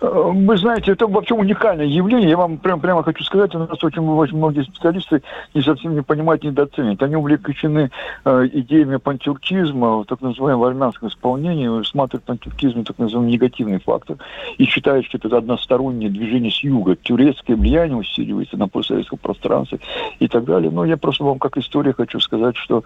Э, 0.00 0.30
вы 0.32 0.56
знаете, 0.56 0.92
это 0.92 1.06
вообще 1.06 1.34
уникальное 1.34 1.86
явление. 1.86 2.30
Я 2.30 2.36
вам 2.36 2.58
прям, 2.58 2.80
прямо 2.80 3.02
хочу 3.02 3.24
сказать, 3.24 3.54
у 3.54 3.58
нас 3.58 3.82
очень, 3.82 4.06
очень 4.08 4.36
многие 4.36 4.62
специалисты 4.62 5.22
не 5.54 5.62
совсем 5.62 5.94
не 5.94 6.02
понимают, 6.02 6.44
недооценивают. 6.44 7.02
Они 7.02 7.16
увлеклены 7.16 7.90
э, 8.24 8.48
идеями 8.52 8.96
пантюркизма, 8.96 10.04
так 10.04 10.20
называемого 10.20 10.68
армянского 10.68 11.08
исполнения, 11.08 11.82
смотрят 11.84 12.22
пантюркизм, 12.24 12.84
так 12.84 12.98
называемый 12.98 13.32
негативный 13.32 13.80
фактор, 13.80 14.16
и 14.58 14.64
считают, 14.64 15.06
что 15.06 15.18
это 15.18 15.36
одностороннее 15.36 16.10
движение 16.10 16.50
с 16.50 16.62
юга. 16.62 16.96
Турецкое 16.96 17.56
влияние 17.56 17.96
усиливается 17.96 18.56
на 18.56 18.68
постсоветском 18.68 19.18
пространстве 19.18 19.80
и 20.18 20.28
так 20.28 20.44
далее. 20.44 20.70
Но 20.70 20.84
я 20.84 20.96
просто 20.96 21.24
вам 21.24 21.38
как 21.38 21.56
история 21.56 21.92
хочу 21.92 22.20
сказать, 22.20 22.56
что 22.56 22.84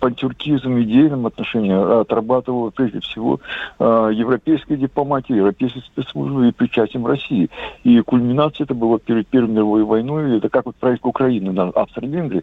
пантюркизм 0.00 0.74
в 0.74 0.82
идейном 0.82 1.26
отношении 1.26 2.00
отрабатывал 2.00 2.70
прежде 2.70 3.00
всего 3.00 3.40
э, 3.78 4.10
европейская 4.14 4.76
дипломатия, 4.76 5.36
европейские 5.36 5.82
спецслужбы 5.82 6.51
и 6.52 6.54
причастием 6.54 7.06
России. 7.06 7.50
И 7.84 8.00
кульминация 8.00 8.64
это 8.64 8.74
было 8.74 8.98
перед 8.98 9.26
Первой 9.26 9.48
мировой 9.48 9.84
войной, 9.84 10.38
это 10.38 10.48
как 10.48 10.66
вот 10.66 10.76
проект 10.76 11.04
Украины 11.04 11.52
на 11.52 11.64
Австро-Венгрии. 11.68 12.42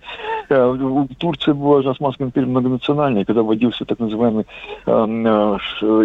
Э, 0.49 1.05
Турция 1.17 1.53
была 1.53 1.81
же 1.81 1.89
Османской 1.89 2.25
империей 2.25 2.51
многонациональной, 2.51 3.25
когда 3.25 3.43
вводился 3.43 3.85
так 3.85 3.99
называемый 3.99 4.45
эм, 4.85 5.25
э, 5.25 5.57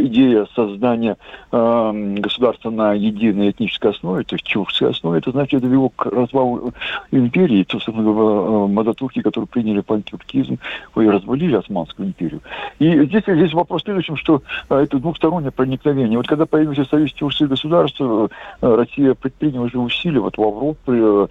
идея 0.04 0.46
создания 0.54 1.16
э, 1.50 2.14
государства 2.18 2.70
на 2.70 2.92
единой 2.92 3.50
этнической 3.50 3.90
основе, 3.90 4.24
то 4.24 4.34
есть 4.34 4.44
тюркской 4.44 4.90
основе, 4.90 5.18
это 5.18 5.30
значит, 5.30 5.54
это 5.54 5.66
вело 5.66 5.88
к 5.88 6.06
развалу 6.06 6.72
империи, 7.10 7.64
то, 7.64 7.80
собственно 7.80 8.02
говоря, 8.02 8.72
мазатурки, 8.72 9.22
которые 9.22 9.48
приняли 9.48 9.80
пантюркизм, 9.80 10.58
и 10.96 11.08
развалили 11.08 11.56
Османскую 11.56 12.08
империю. 12.08 12.40
И 12.78 13.04
здесь, 13.06 13.24
здесь 13.26 13.52
вопрос 13.52 13.82
в 13.82 13.84
следующем, 13.84 14.16
что 14.16 14.42
это 14.68 14.98
двухстороннее 14.98 15.50
проникновение. 15.50 16.18
Вот 16.18 16.26
когда 16.26 16.46
появился 16.46 16.84
Союз 16.84 17.12
тюркских 17.12 17.48
государств, 17.48 17.93
государств 17.94 18.34
э, 18.60 18.74
Россия 18.74 19.14
предприняла 19.14 19.66
уже 19.66 19.78
усилия. 19.78 20.20
Вот 20.20 20.38
Лавров 20.38 20.76
э, 20.86 21.26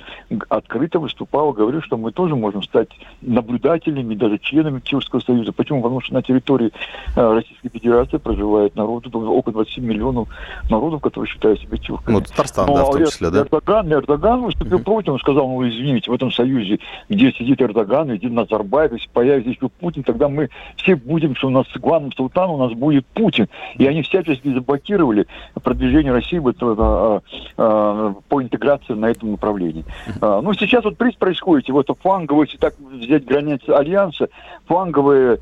открыто 0.49 0.99
выступал, 0.99 1.53
говорил, 1.53 1.81
что 1.81 1.97
мы 1.97 2.11
тоже 2.11 2.35
можем 2.35 2.63
стать 2.63 2.89
наблюдателями, 3.21 4.15
даже 4.15 4.37
членами 4.39 4.79
Тюркского 4.79 5.19
союза. 5.19 5.51
Почему? 5.51 5.81
Потому 5.81 6.01
что 6.01 6.13
на 6.13 6.21
территории 6.21 6.71
э, 7.15 7.33
Российской 7.33 7.69
Федерации 7.69 8.17
проживает 8.17 8.75
народ, 8.75 9.07
около 9.07 9.53
27 9.53 9.83
миллионов 9.83 10.29
народов, 10.69 11.01
которые 11.01 11.29
считают 11.29 11.59
себя 11.59 11.77
тюрками. 11.77 12.15
Ну, 12.15 12.21
Татарстан, 12.21 12.67
да, 12.67 12.85
в 12.85 12.91
том 12.91 13.05
числе, 13.05 13.29
да? 13.29 13.39
Эрдоган, 13.41 13.93
Эрдоган 13.93 14.41
выступил 14.43 14.77
uh-huh. 14.77 14.83
против, 14.83 15.09
он 15.13 15.19
сказал, 15.19 15.47
ну, 15.47 15.67
извините, 15.67 16.11
в 16.11 16.13
этом 16.13 16.31
союзе, 16.31 16.79
где 17.09 17.31
сидит 17.31 17.61
Эрдоган, 17.61 18.15
где 18.15 18.29
Назарбаев, 18.29 18.93
если 18.93 19.09
появится 19.09 19.49
еще 19.49 19.69
Путин, 19.69 20.03
тогда 20.03 20.29
мы 20.29 20.49
все 20.77 20.95
будем, 20.95 21.35
что 21.35 21.47
у 21.47 21.51
нас 21.51 21.65
главным 21.75 22.11
султаном 22.13 22.55
у 22.55 22.57
нас 22.57 22.73
будет 22.73 23.05
Путин. 23.07 23.47
И 23.77 23.85
они 23.85 24.01
всячески 24.01 24.53
заблокировали 24.53 25.27
продвижение 25.61 26.11
России 26.13 26.37
в 26.37 26.47
это, 26.57 26.75
а, 26.77 27.21
а, 27.57 28.15
по 28.29 28.41
интеграции 28.41 28.93
на 28.93 29.07
этом 29.07 29.31
направлении. 29.31 29.85
А, 30.21 30.41
ну, 30.41 30.53
сейчас 30.53 30.83
вот 30.83 30.97
приз 30.97 31.15
происходит, 31.15 31.69
вот 31.69 31.87
фланговые, 32.01 32.47
если 32.47 32.57
так 32.57 32.75
взять 32.79 33.25
границы 33.25 33.69
Альянса, 33.69 34.29
фланговые 34.65 35.39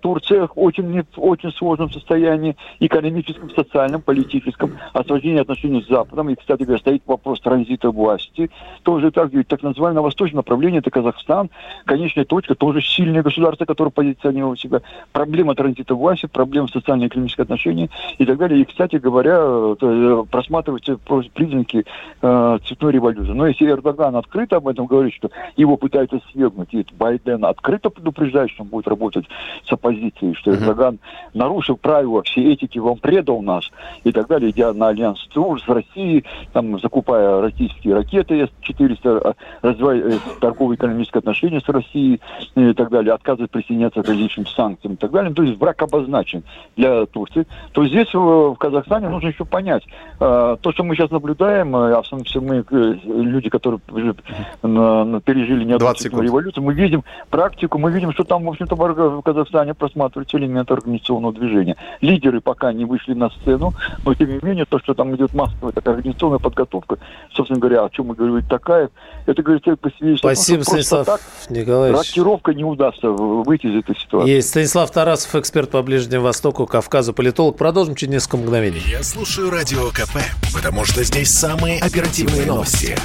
Турция 0.00 0.46
очень, 0.54 1.02
в 1.02 1.06
очень 1.16 1.50
сложном 1.52 1.90
состоянии, 1.90 2.56
экономическом, 2.80 3.50
социальном, 3.50 4.02
политическом, 4.02 4.78
осложнение 4.92 5.42
отношений 5.42 5.82
с 5.82 5.88
Западом, 5.88 6.30
и, 6.30 6.34
кстати 6.34 6.62
говоря, 6.62 6.80
стоит 6.80 7.02
вопрос 7.06 7.40
транзита 7.40 7.90
власти, 7.90 8.50
тоже 8.82 9.10
так, 9.10 9.32
ведь 9.32 9.48
так 9.48 9.62
называемое 9.62 10.02
восточное 10.02 10.38
направление, 10.38 10.80
это 10.80 10.90
Казахстан, 10.90 11.50
конечная 11.84 12.24
точка, 12.24 12.54
тоже 12.54 12.82
сильное 12.82 13.22
государство, 13.22 13.64
которое 13.64 13.90
позиционировало 13.90 14.56
себя, 14.56 14.82
проблема 15.12 15.54
транзита 15.54 15.94
власти, 15.94 16.26
проблема 16.26 16.68
социально-экономических 16.68 17.44
отношений 17.44 17.90
и 18.18 18.24
так 18.24 18.38
далее. 18.38 18.60
И, 18.60 18.64
кстати 18.64 18.96
говоря, 18.96 19.38
э, 19.80 20.24
просматриваются 20.44 20.98
признаки 21.34 21.84
э, 22.22 22.58
цветной 22.66 22.92
революции. 22.92 23.32
Но 23.32 23.46
если 23.46 23.66
Эрдоган 23.66 24.16
открыто 24.16 24.56
об 24.56 24.68
этом 24.68 24.86
говорит, 24.86 25.14
что 25.14 25.30
его 25.56 25.76
пытаются 25.76 26.20
свергнуть, 26.32 26.72
и 26.72 26.86
Байден 26.92 27.44
открыто 27.44 27.90
предупреждает, 27.90 28.50
что 28.50 28.62
он 28.62 28.68
будет 28.68 28.88
работать 28.88 29.26
с 29.66 29.72
оппозицией, 29.72 30.34
что 30.34 30.52
Эрдоган 30.52 30.98
нарушил 31.32 31.76
правила 31.76 32.22
всей 32.22 32.52
этики, 32.52 32.78
он 32.78 32.98
предал 32.98 33.42
нас 33.42 33.70
и 34.04 34.12
так 34.12 34.28
далее, 34.28 34.50
идя 34.50 34.72
на 34.72 34.88
альянс 34.88 35.18
с 35.34 35.68
Россией, 35.68 36.24
там, 36.52 36.78
закупая 36.80 37.40
российские 37.40 37.94
ракеты 37.94 38.48
С-400, 38.62 39.34
развивая 39.62 39.98
э, 40.00 40.18
торгово-экономические 40.40 41.20
отношения 41.20 41.60
с 41.60 41.68
Россией 41.68 42.20
и 42.54 42.72
так 42.72 42.90
далее, 42.90 43.14
отказывает 43.14 43.50
присоединяться 43.50 44.02
к 44.02 44.08
различным 44.08 44.46
санкциям 44.46 44.94
и 44.94 44.96
так 44.96 45.10
далее. 45.10 45.32
То 45.32 45.42
есть 45.42 45.58
враг 45.58 45.80
обозначен 45.82 46.42
для 46.76 47.06
Турции. 47.06 47.46
То 47.72 47.86
здесь 47.86 48.12
в 48.12 48.54
Казахстане 48.56 49.08
нужно 49.08 49.28
еще 49.28 49.44
понять, 49.44 49.84
э, 50.20 50.23
то, 50.24 50.72
что 50.72 50.84
мы 50.84 50.96
сейчас 50.96 51.10
наблюдаем, 51.10 51.76
а 51.76 51.96
в 51.96 52.06
основном 52.06 52.24
все 52.24 52.40
мы, 52.40 52.64
люди, 52.70 53.50
которые 53.50 53.78
пережили 53.90 55.64
не 55.64 55.74
одну 55.74 56.22
революцию, 56.22 56.64
мы 56.64 56.72
видим 56.72 57.04
практику, 57.28 57.78
мы 57.78 57.90
видим, 57.90 58.12
что 58.12 58.24
там, 58.24 58.44
в 58.44 58.48
общем-то, 58.48 58.74
в 58.74 59.22
Казахстане 59.22 59.74
просматриваются 59.74 60.38
элементы 60.38 60.72
организационного 60.72 61.34
движения. 61.34 61.76
Лидеры 62.00 62.40
пока 62.40 62.72
не 62.72 62.86
вышли 62.86 63.12
на 63.12 63.28
сцену, 63.30 63.74
но, 64.04 64.14
тем 64.14 64.30
не 64.30 64.38
менее, 64.40 64.64
то, 64.64 64.78
что 64.78 64.94
там 64.94 65.14
идет 65.14 65.34
массовая 65.34 65.72
такая 65.72 65.96
организационная 65.96 66.38
подготовка, 66.38 66.98
собственно 67.34 67.60
говоря, 67.60 67.84
о 67.84 67.90
чем 67.90 68.06
мы 68.06 68.14
говорим, 68.14 68.42
такая, 68.48 68.88
это 69.26 69.42
говорит 69.42 69.64
по 69.80 69.90
себе, 69.90 70.16
Спасибо, 70.16 70.62
Станислав 70.62 71.06
так 71.06 71.20
Николаевич. 71.50 71.98
Рокировка 71.98 72.54
не 72.54 72.64
удастся 72.64 73.10
выйти 73.10 73.66
из 73.66 73.80
этой 73.80 73.94
ситуации. 73.96 74.30
Есть 74.30 74.48
Станислав 74.48 74.90
Тарасов, 74.90 75.34
эксперт 75.34 75.70
по 75.70 75.82
Ближнему 75.82 76.24
Востоку, 76.24 76.66
Кавказу, 76.66 77.12
политолог. 77.12 77.56
Продолжим 77.56 77.94
через 77.94 78.14
несколько 78.14 78.36
мгновений. 78.38 78.82
Я 78.86 79.02
слушаю 79.02 79.50
Радио 79.50 79.88
КП, 79.90 80.13
потому 80.52 80.84
что 80.84 81.04
здесь 81.04 81.30
самые 81.30 81.80
оперативные 81.80 82.46
новости. 82.46 82.96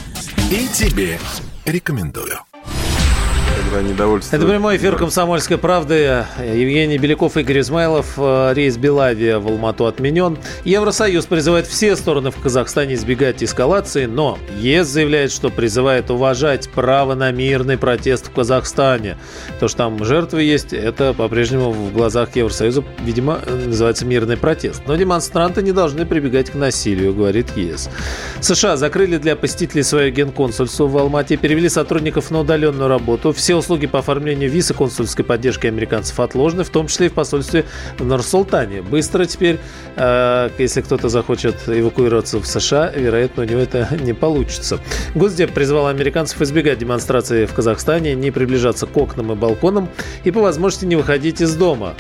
И 0.51 0.67
тебе 0.67 1.19
рекомендую 1.65 2.39
когда 3.69 3.87
недовольство... 3.87 4.35
Это 4.35 4.45
прямой 4.45 4.77
эфир 4.77 4.95
«Комсомольской 4.95 5.57
правды». 5.57 6.25
Евгений 6.39 6.97
Беляков, 6.97 7.37
Игорь 7.37 7.59
Измайлов. 7.59 8.13
Э, 8.17 8.53
рейс 8.53 8.77
Белавия 8.77 9.39
в 9.39 9.47
Алмату 9.47 9.85
отменен. 9.85 10.37
Евросоюз 10.65 11.25
призывает 11.25 11.67
все 11.67 11.95
стороны 11.95 12.31
в 12.31 12.37
Казахстане 12.37 12.95
избегать 12.95 13.43
эскалации, 13.43 14.05
но 14.05 14.39
ЕС 14.59 14.87
заявляет, 14.87 15.31
что 15.31 15.49
призывает 15.49 16.09
уважать 16.09 16.69
право 16.69 17.15
на 17.15 17.31
мирный 17.31 17.77
протест 17.77 18.27
в 18.27 18.31
Казахстане. 18.31 19.17
То, 19.59 19.67
что 19.67 19.77
там 19.77 20.03
жертвы 20.03 20.43
есть, 20.43 20.73
это 20.73 21.13
по-прежнему 21.13 21.71
в 21.71 21.93
глазах 21.93 22.35
Евросоюза, 22.35 22.83
видимо, 23.03 23.39
называется 23.47 24.05
мирный 24.05 24.37
протест. 24.37 24.83
Но 24.87 24.95
демонстранты 24.95 25.61
не 25.61 25.71
должны 25.71 26.05
прибегать 26.05 26.49
к 26.49 26.55
насилию, 26.55 27.13
говорит 27.13 27.55
ЕС. 27.55 27.89
США 28.41 28.77
закрыли 28.77 29.17
для 29.17 29.35
посетителей 29.35 29.83
свое 29.83 30.11
генконсульство 30.11 30.87
в 30.87 30.97
Алмате, 30.97 31.37
перевели 31.37 31.69
сотрудников 31.69 32.31
на 32.31 32.39
удаленную 32.39 32.87
работу. 32.87 33.31
Все 33.31 33.58
услуги 33.59 33.87
по 33.87 33.99
оформлению 33.99 34.49
виз 34.49 34.71
и 34.71 34.73
консульской 34.73 35.23
поддержки 35.23 35.67
американцев 35.67 36.19
отложены, 36.19 36.63
в 36.63 36.69
том 36.69 36.87
числе 36.87 37.07
и 37.07 37.09
в 37.09 37.13
посольстве 37.13 37.65
в 37.97 38.05
Нур-Султане. 38.05 38.81
Быстро 38.81 39.25
теперь, 39.25 39.59
э, 39.95 40.49
если 40.57 40.81
кто-то 40.81 41.09
захочет 41.09 41.55
эвакуироваться 41.67 42.39
в 42.39 42.45
США, 42.45 42.91
вероятно, 42.95 43.43
у 43.43 43.45
него 43.45 43.59
это 43.59 43.87
не 44.01 44.13
получится. 44.13 44.79
Госдеп 45.15 45.51
призвал 45.53 45.87
американцев 45.87 46.41
избегать 46.41 46.79
демонстрации 46.79 47.45
в 47.45 47.53
Казахстане, 47.53 48.15
не 48.15 48.31
приближаться 48.31 48.87
к 48.87 48.97
окнам 48.97 49.31
и 49.31 49.35
балконам 49.35 49.89
и 50.23 50.31
по 50.31 50.41
возможности 50.41 50.85
не 50.85 50.95
выходить 50.95 51.41
из 51.41 51.55
дома. 51.55 51.95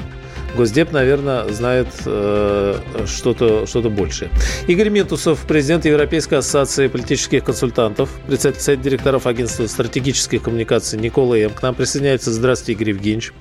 Госдеп, 0.55 0.91
наверное, 0.91 1.47
знает 1.49 1.87
э, 2.05 2.79
что-то 3.05 3.65
что 3.65 3.81
большее. 3.89 4.29
Игорь 4.67 4.89
Ментусов, 4.89 5.45
президент 5.47 5.85
Европейской 5.85 6.35
ассоциации 6.35 6.87
политических 6.87 7.43
консультантов, 7.43 8.09
председатель 8.27 8.61
совета 8.61 8.83
директоров 8.83 9.27
агентства 9.27 9.67
стратегических 9.67 10.43
коммуникаций 10.43 10.99
Никола 10.99 11.37
М. 11.37 11.51
К 11.51 11.61
нам 11.61 11.75
присоединяется. 11.75 12.31
Здравствуйте, 12.31 12.73
Игорь 12.73 12.89
Евгеньевич. 12.89 13.31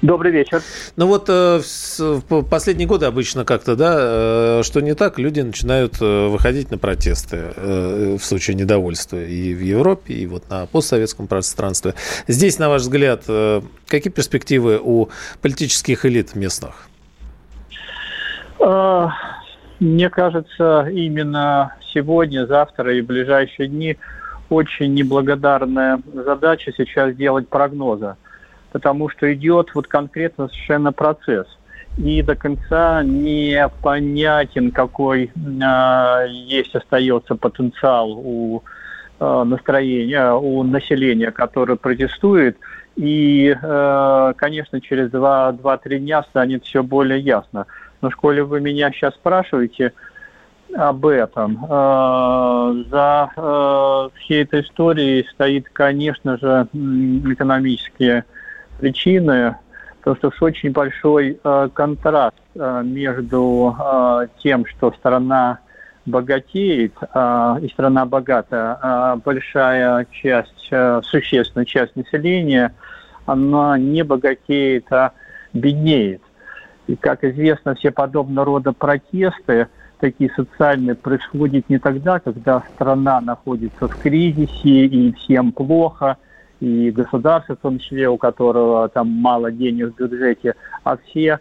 Добрый 0.00 0.30
вечер. 0.30 0.62
Ну 0.94 1.08
вот 1.08 1.28
э, 1.28 1.60
в 1.98 2.42
последние 2.44 2.86
годы 2.86 3.06
обычно 3.06 3.44
как-то, 3.44 3.74
да, 3.74 3.96
э, 3.98 4.62
что 4.62 4.80
не 4.80 4.94
так, 4.94 5.18
люди 5.18 5.40
начинают 5.40 6.00
э, 6.00 6.28
выходить 6.28 6.70
на 6.70 6.78
протесты 6.78 7.52
в 7.56 8.20
случае 8.20 8.54
недовольства 8.54 9.16
и 9.16 9.52
в 9.54 9.60
Европе, 9.60 10.14
и 10.14 10.26
вот 10.26 10.48
на 10.50 10.66
постсоветском 10.66 11.26
пространстве. 11.26 11.94
Здесь, 12.28 12.60
на 12.60 12.68
ваш 12.68 12.82
взгляд, 12.82 13.24
какие 13.88 14.12
перспективы 14.12 14.80
у 14.80 15.08
политических 15.42 16.06
элит 16.06 16.36
местных? 16.36 16.88
Мне 18.60 20.10
кажется, 20.10 20.88
именно 20.90 21.74
сегодня, 21.92 22.46
завтра 22.46 22.94
и 22.94 23.00
в 23.00 23.06
ближайшие 23.06 23.68
дни 23.68 23.96
очень 24.48 24.94
неблагодарная 24.94 26.00
задача 26.14 26.72
сейчас 26.76 27.14
делать 27.14 27.48
прогнозы 27.48 28.16
потому 28.72 29.08
что 29.08 29.32
идет 29.32 29.74
вот 29.74 29.86
конкретно 29.86 30.48
совершенно 30.48 30.92
процесс. 30.92 31.46
И 31.96 32.22
до 32.22 32.36
конца 32.36 33.02
непонятен, 33.02 34.70
какой 34.70 35.32
э, 35.34 36.26
есть 36.28 36.74
остается 36.76 37.34
потенциал 37.34 38.12
у 38.12 38.62
э, 39.18 39.42
настроения, 39.44 40.32
у 40.32 40.62
населения, 40.62 41.32
которое 41.32 41.74
протестует. 41.74 42.56
И, 42.94 43.56
э, 43.60 44.32
конечно, 44.36 44.80
через 44.80 45.10
2-3 45.10 45.98
дня 45.98 46.22
станет 46.22 46.64
все 46.64 46.84
более 46.84 47.18
ясно. 47.18 47.66
Но, 48.00 48.10
коли 48.10 48.42
вы 48.42 48.60
меня 48.60 48.92
сейчас 48.92 49.14
спрашиваете 49.14 49.92
об 50.76 51.06
этом, 51.06 51.64
за 52.90 54.10
всей 54.18 54.42
этой 54.42 54.60
историей 54.60 55.26
стоит, 55.32 55.66
конечно 55.72 56.36
же, 56.36 56.68
экономические 56.74 58.24
причины, 58.78 59.56
то, 60.02 60.14
что 60.16 60.32
очень 60.40 60.72
большой 60.72 61.38
э, 61.42 61.68
контраст 61.74 62.36
э, 62.54 62.82
между 62.84 63.76
э, 63.78 64.28
тем, 64.42 64.64
что 64.66 64.92
страна 64.92 65.58
богатеет, 66.06 66.94
э, 67.02 67.56
и 67.62 67.68
страна 67.68 68.06
богата, 68.06 68.78
э, 68.82 69.20
большая 69.24 70.06
часть, 70.10 70.68
э, 70.70 71.00
существенная 71.04 71.66
часть 71.66 71.94
населения, 71.96 72.74
она 73.26 73.76
не 73.78 74.02
богатеет, 74.02 74.90
а 74.90 75.12
беднеет. 75.52 76.22
И, 76.86 76.96
как 76.96 77.24
известно, 77.24 77.74
все 77.74 77.90
подобного 77.90 78.46
рода 78.46 78.72
протесты, 78.72 79.66
такие 80.00 80.30
социальные, 80.34 80.94
происходят 80.94 81.68
не 81.68 81.78
тогда, 81.78 82.18
когда 82.20 82.62
страна 82.74 83.20
находится 83.20 83.88
в 83.88 83.96
кризисе 84.00 84.86
и 84.86 85.12
всем 85.12 85.52
плохо– 85.52 86.16
и 86.60 86.90
государство, 86.90 87.54
в 87.54 87.60
том 87.60 87.78
числе, 87.78 88.08
у 88.08 88.16
которого 88.16 88.88
там 88.88 89.08
мало 89.08 89.50
денег 89.50 89.94
в 89.94 89.96
бюджете, 89.96 90.54
а 90.84 90.96
все 90.96 91.40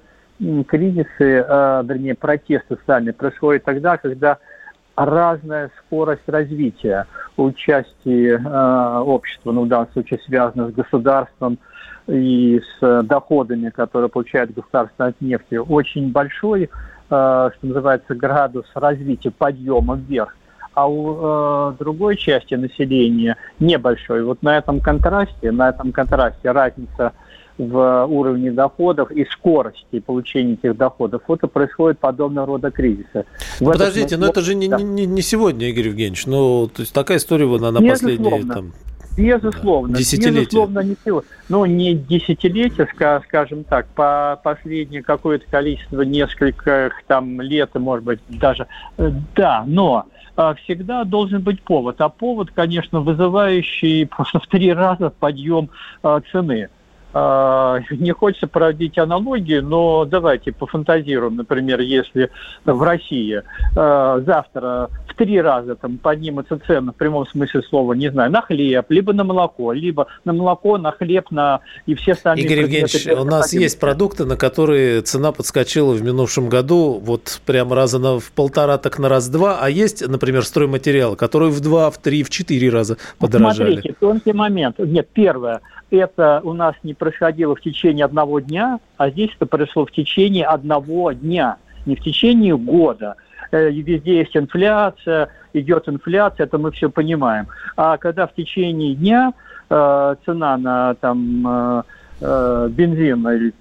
кризисы, 0.68 1.08
э, 1.20 1.84
вернее, 1.84 2.16
протесты 2.16 2.76
социальные 2.76 3.14
происходят 3.14 3.64
тогда, 3.64 3.98
когда 3.98 4.38
разная 4.96 5.72
скорость 5.80 6.28
развития 6.28 7.08
участия 7.38 8.38
э, 8.38 9.00
общества, 9.00 9.52
ну, 9.52 9.64
в 9.64 9.68
данном 9.68 9.92
случае 9.94 10.20
связано 10.26 10.70
с 10.70 10.74
государством 10.74 11.58
и 12.08 12.62
с 12.80 13.04
доходами, 13.04 13.70
которые 13.70 14.10
получает 14.10 14.54
государство 14.54 15.08
от 15.08 15.20
нефти, 15.22 15.56
очень 15.56 16.12
большой, 16.12 16.64
э, 16.64 16.70
что 17.10 17.52
называется, 17.62 18.14
градус 18.16 18.66
развития, 18.76 19.32
подъема 19.32 19.96
вверх 19.96 20.36
а 20.78 20.88
у 20.88 21.72
э, 21.72 21.74
другой 21.80 22.18
части 22.18 22.54
населения 22.54 23.36
небольшой. 23.60 24.24
Вот 24.24 24.44
на 24.44 24.60
этом 24.60 24.80
контрасте, 24.80 25.52
на 25.52 25.70
этом 25.70 25.92
контрасте 25.92 26.52
разница 26.52 27.14
в 27.58 28.06
уровне 28.06 28.52
доходов 28.52 29.10
и 29.10 29.26
скорости 29.26 30.00
получения 30.00 30.54
этих 30.54 30.78
доходов, 30.78 31.24
вот 31.28 31.42
и 31.42 31.48
происходит 31.48 31.98
подобного 31.98 32.46
рода 32.46 32.70
кризисы. 32.70 33.26
В 33.60 33.66
Подождите, 33.66 34.06
этот... 34.06 34.20
но 34.20 34.28
это 34.28 34.42
же 34.42 34.54
не, 34.54 34.68
не, 34.68 35.08
не 35.08 35.22
сегодня, 35.24 35.68
Игорь 35.68 35.88
Евгеньевич. 35.88 36.28
Ну, 36.28 36.68
то 36.68 36.84
есть 36.84 36.94
такая 36.94 37.18
история 37.18 37.48
вот 37.48 37.62
на, 37.62 37.72
на 37.72 37.82
последние 37.82 38.46
там, 38.46 38.74
Безусловно. 39.18 39.98
Десятилетия. 39.98 40.42
Безусловно, 40.42 40.80
не 40.82 40.96
всего. 40.96 41.24
Ну, 41.50 41.66
не 41.66 41.96
десятилетия, 41.96 42.88
скажем 43.26 43.64
так, 43.64 43.88
по 43.88 44.40
последнее 44.44 45.02
какое-то 45.02 45.46
количество, 45.50 46.04
несколько 46.04 46.92
там 47.08 47.42
лет, 47.42 47.74
может 47.76 48.06
быть, 48.06 48.20
даже, 48.30 48.68
э, 48.98 49.12
да, 49.36 49.64
но 49.66 50.06
а, 50.36 50.54
всегда 50.54 51.04
должен 51.04 51.42
быть 51.42 51.64
повод. 51.64 52.00
А 52.00 52.10
повод, 52.10 52.52
конечно, 52.54 53.02
вызывающий 53.02 54.06
просто 54.06 54.40
в 54.40 54.46
три 54.46 54.72
раза 54.72 55.10
подъем 55.10 55.70
а, 56.04 56.22
цены. 56.32 56.70
А, 57.14 57.80
не 57.92 58.12
хочется 58.12 58.48
проводить 58.48 58.98
аналогию, 58.98 59.64
но 59.64 60.06
давайте 60.06 60.52
пофантазируем, 60.52 61.36
например, 61.36 61.80
если 61.80 62.30
в 62.66 62.82
России 62.82 63.42
завтра 63.74 64.90
в 65.08 65.16
три 65.16 65.42
раза 65.42 65.76
там 65.76 65.98
поднимутся 65.98 66.60
цены 66.66 66.92
в 66.92 66.96
прямом 66.96 67.28
смысле 67.28 67.62
слова, 67.64 67.94
не 67.94 68.12
знаю, 68.12 68.32
на 68.32 68.42
хлеб, 68.42 68.86
либо 68.90 69.14
на 69.14 69.24
молоко, 69.24 69.72
либо 69.72 70.08
на 70.26 70.34
молоко, 70.34 70.78
на 70.78 70.92
хлеб, 70.92 71.32
на 71.32 71.62
и 71.86 71.96
все 71.96 72.14
остальные. 72.14 72.46
Игорь 72.46 72.62
Евгеньевич, 72.62 73.08
у 73.08 73.24
нас 73.24 73.54
есть 73.54 73.80
продукты, 73.80 74.26
на 74.26 74.36
которые 74.36 75.02
цена 75.02 75.32
подскочила 75.32 75.94
в 75.94 76.04
минувшем 76.04 76.50
году 76.50 77.02
вот 77.04 77.42
прямо 77.46 77.76
раза 77.76 78.00
на, 78.00 78.20
в 78.20 78.32
полтора, 78.32 78.78
так 78.78 79.00
на 79.00 79.10
раз-два, 79.10 79.60
а 79.62 79.70
есть, 79.70 80.08
например, 80.08 80.44
стройматериалы, 80.44 81.16
которые 81.16 81.52
в 81.52 81.60
два, 81.62 81.90
в 81.90 81.98
три, 81.98 82.24
в 82.24 82.30
четыре 82.30 82.70
раза 82.70 82.98
подорожали. 83.18 83.74
Смотрите, 83.74 83.96
тонкий 84.00 84.34
момент. 84.34 84.78
Нет, 84.80 85.08
первое– 85.14 85.62
это 85.92 86.42
у 86.44 86.54
нас 86.54 86.76
не 86.84 86.94
происходило 86.94 87.56
в 87.56 87.62
течение 87.62 88.06
одного 88.06 88.40
дня, 88.40 88.80
а 88.98 89.10
здесь 89.10 89.32
это 89.36 89.46
произошло 89.46 89.86
в 89.86 89.92
течение 89.92 90.46
одного 90.46 91.12
дня, 91.12 91.58
не 91.86 91.96
в 91.96 92.02
течение 92.02 92.58
года. 92.58 93.16
Э, 93.52 93.70
везде 93.70 94.20
есть 94.20 94.36
инфляция, 94.36 95.30
идет 95.54 95.88
инфляция, 95.88 96.46
это 96.46 96.58
мы 96.58 96.72
все 96.72 96.90
понимаем. 96.90 97.48
А 97.76 97.98
когда 97.98 98.28
в 98.28 98.34
течение 98.34 98.96
дня 98.96 99.34
э, 99.70 100.16
цена 100.26 100.58
на 100.58 100.96
там, 100.96 101.48
э, 101.48 101.84
э, 102.22 102.70
бензин 102.72 103.28
или, 103.30 103.54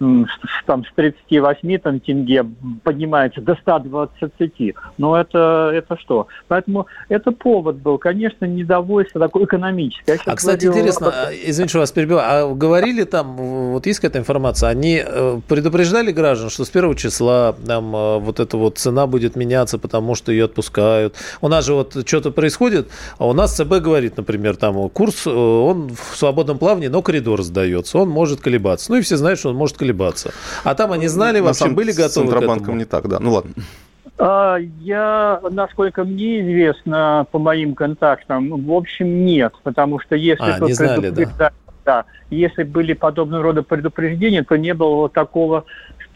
там, 0.66 0.84
с 0.84 0.92
38 0.94 1.78
там, 1.78 2.00
тенге 2.00 2.44
поднимается 2.82 3.40
до 3.40 3.54
120. 3.56 4.74
Но 4.98 5.16
это, 5.16 5.70
это 5.74 5.96
что? 5.98 6.28
Поэтому 6.48 6.86
это 7.08 7.32
повод 7.32 7.76
был, 7.76 7.98
конечно, 7.98 8.44
недовольство 8.44 9.20
такое 9.20 9.44
экономическое. 9.44 10.18
А, 10.26 10.36
кстати, 10.36 10.64
говорю, 10.64 10.80
интересно, 10.80 11.08
об... 11.08 11.32
извините, 11.32 11.70
что 11.70 11.78
вас 11.80 11.92
перебиваю, 11.92 12.50
а 12.50 12.54
говорили 12.54 13.04
там, 13.04 13.36
вот 13.36 13.86
есть 13.86 14.00
какая-то 14.00 14.18
информация, 14.18 14.70
они 14.70 15.02
э, 15.04 15.40
предупреждали 15.48 16.12
граждан, 16.12 16.50
что 16.50 16.64
с 16.64 16.70
первого 16.70 16.96
числа 16.96 17.54
там 17.66 17.94
э, 17.94 18.18
вот 18.18 18.40
эта 18.40 18.56
вот 18.56 18.78
цена 18.78 19.06
будет 19.06 19.36
меняться, 19.36 19.78
потому 19.78 20.14
что 20.14 20.32
ее 20.32 20.46
отпускают. 20.46 21.14
У 21.40 21.48
нас 21.48 21.64
же 21.64 21.74
вот 21.74 21.96
что-то 22.06 22.30
происходит, 22.30 22.88
а 23.18 23.26
у 23.26 23.32
нас 23.32 23.56
ЦБ 23.56 23.80
говорит, 23.80 24.16
например, 24.16 24.56
там 24.56 24.88
курс, 24.90 25.26
он 25.26 25.90
в 25.90 26.16
свободном 26.16 26.58
плавании, 26.58 26.88
но 26.88 27.02
коридор 27.02 27.42
сдается, 27.42 27.98
он 27.98 28.08
может 28.08 28.40
колебаться. 28.46 28.92
Ну 28.92 28.98
и 28.98 29.00
все 29.00 29.16
знают, 29.16 29.40
что 29.40 29.48
он 29.48 29.56
может 29.56 29.76
колебаться. 29.76 30.32
А 30.62 30.76
там 30.76 30.92
они 30.92 31.08
знали, 31.08 31.40
вообще 31.40 31.64
самом, 31.64 31.74
были 31.74 31.90
готовы 31.90 32.08
с 32.10 32.12
Центробанком 32.12 32.78
не 32.78 32.84
так, 32.84 33.08
да. 33.08 33.18
Ну 33.18 33.32
ладно. 33.32 33.50
А, 34.18 34.56
я, 34.80 35.40
насколько 35.50 36.04
мне 36.04 36.40
известно, 36.42 37.26
по 37.32 37.40
моим 37.40 37.74
контактам, 37.74 38.64
в 38.64 38.72
общем, 38.72 39.24
нет, 39.24 39.52
потому 39.64 39.98
что 39.98 40.14
если... 40.14 40.44
А, 40.44 40.60
не 40.60 40.72
знали, 40.74 41.10
да? 41.10 41.50
Да, 41.84 42.04
если 42.30 42.64
были 42.64 42.94
подобного 42.94 43.44
рода 43.44 43.62
предупреждения, 43.62 44.42
то 44.42 44.56
не 44.56 44.74
было 44.74 44.94
вот 44.96 45.12
такого 45.12 45.66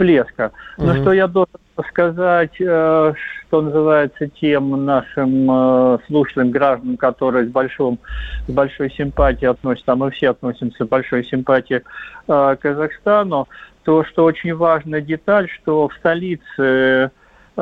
всплеска. 0.01 0.53
Но 0.79 0.93
угу. 0.93 1.01
что 1.01 1.13
я 1.13 1.29
должен 1.29 1.61
сказать, 1.89 2.61
э, 2.61 3.13
что 3.47 3.63
называется, 3.63 4.29
тем 4.29 4.85
нашим 4.85 5.51
э, 5.51 5.99
слушателям, 6.07 6.51
гражданам, 6.51 6.97
которые 6.97 7.47
с, 7.47 7.51
большим, 7.51 7.99
с 8.47 8.53
большой 8.53 8.91
симпатией 8.91 9.51
относятся, 9.51 9.93
а 9.93 9.97
мы 9.97 10.11
все 10.11 10.31
относимся 10.31 10.85
с 10.85 10.89
большой 10.89 11.25
симпатией 11.25 11.81
э, 11.81 11.83
к 12.27 12.57
Казахстану, 12.61 13.49
то, 13.85 14.05
что 14.05 14.25
очень 14.25 14.55
важная 14.55 15.01
деталь, 15.01 15.49
что 15.51 15.89
в 15.89 15.95
столице 15.95 17.11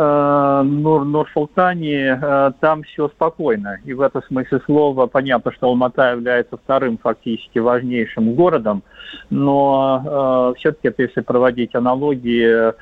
Нур, 0.00 1.04
Нур-Султане, 1.04 2.18
э, 2.20 2.52
там 2.60 2.82
все 2.84 3.08
спокойно. 3.08 3.78
И 3.84 3.92
в 3.92 4.00
этом 4.00 4.22
смысле 4.24 4.60
слова 4.64 5.06
понятно, 5.06 5.52
что 5.52 5.66
Алмата 5.66 6.12
является 6.12 6.56
вторым 6.56 6.98
фактически 6.98 7.58
важнейшим 7.58 8.34
городом, 8.34 8.82
но 9.30 10.52
э, 10.54 10.58
все-таки, 10.58 11.02
если 11.02 11.22
проводить 11.22 11.74
аналогии, 11.74 12.72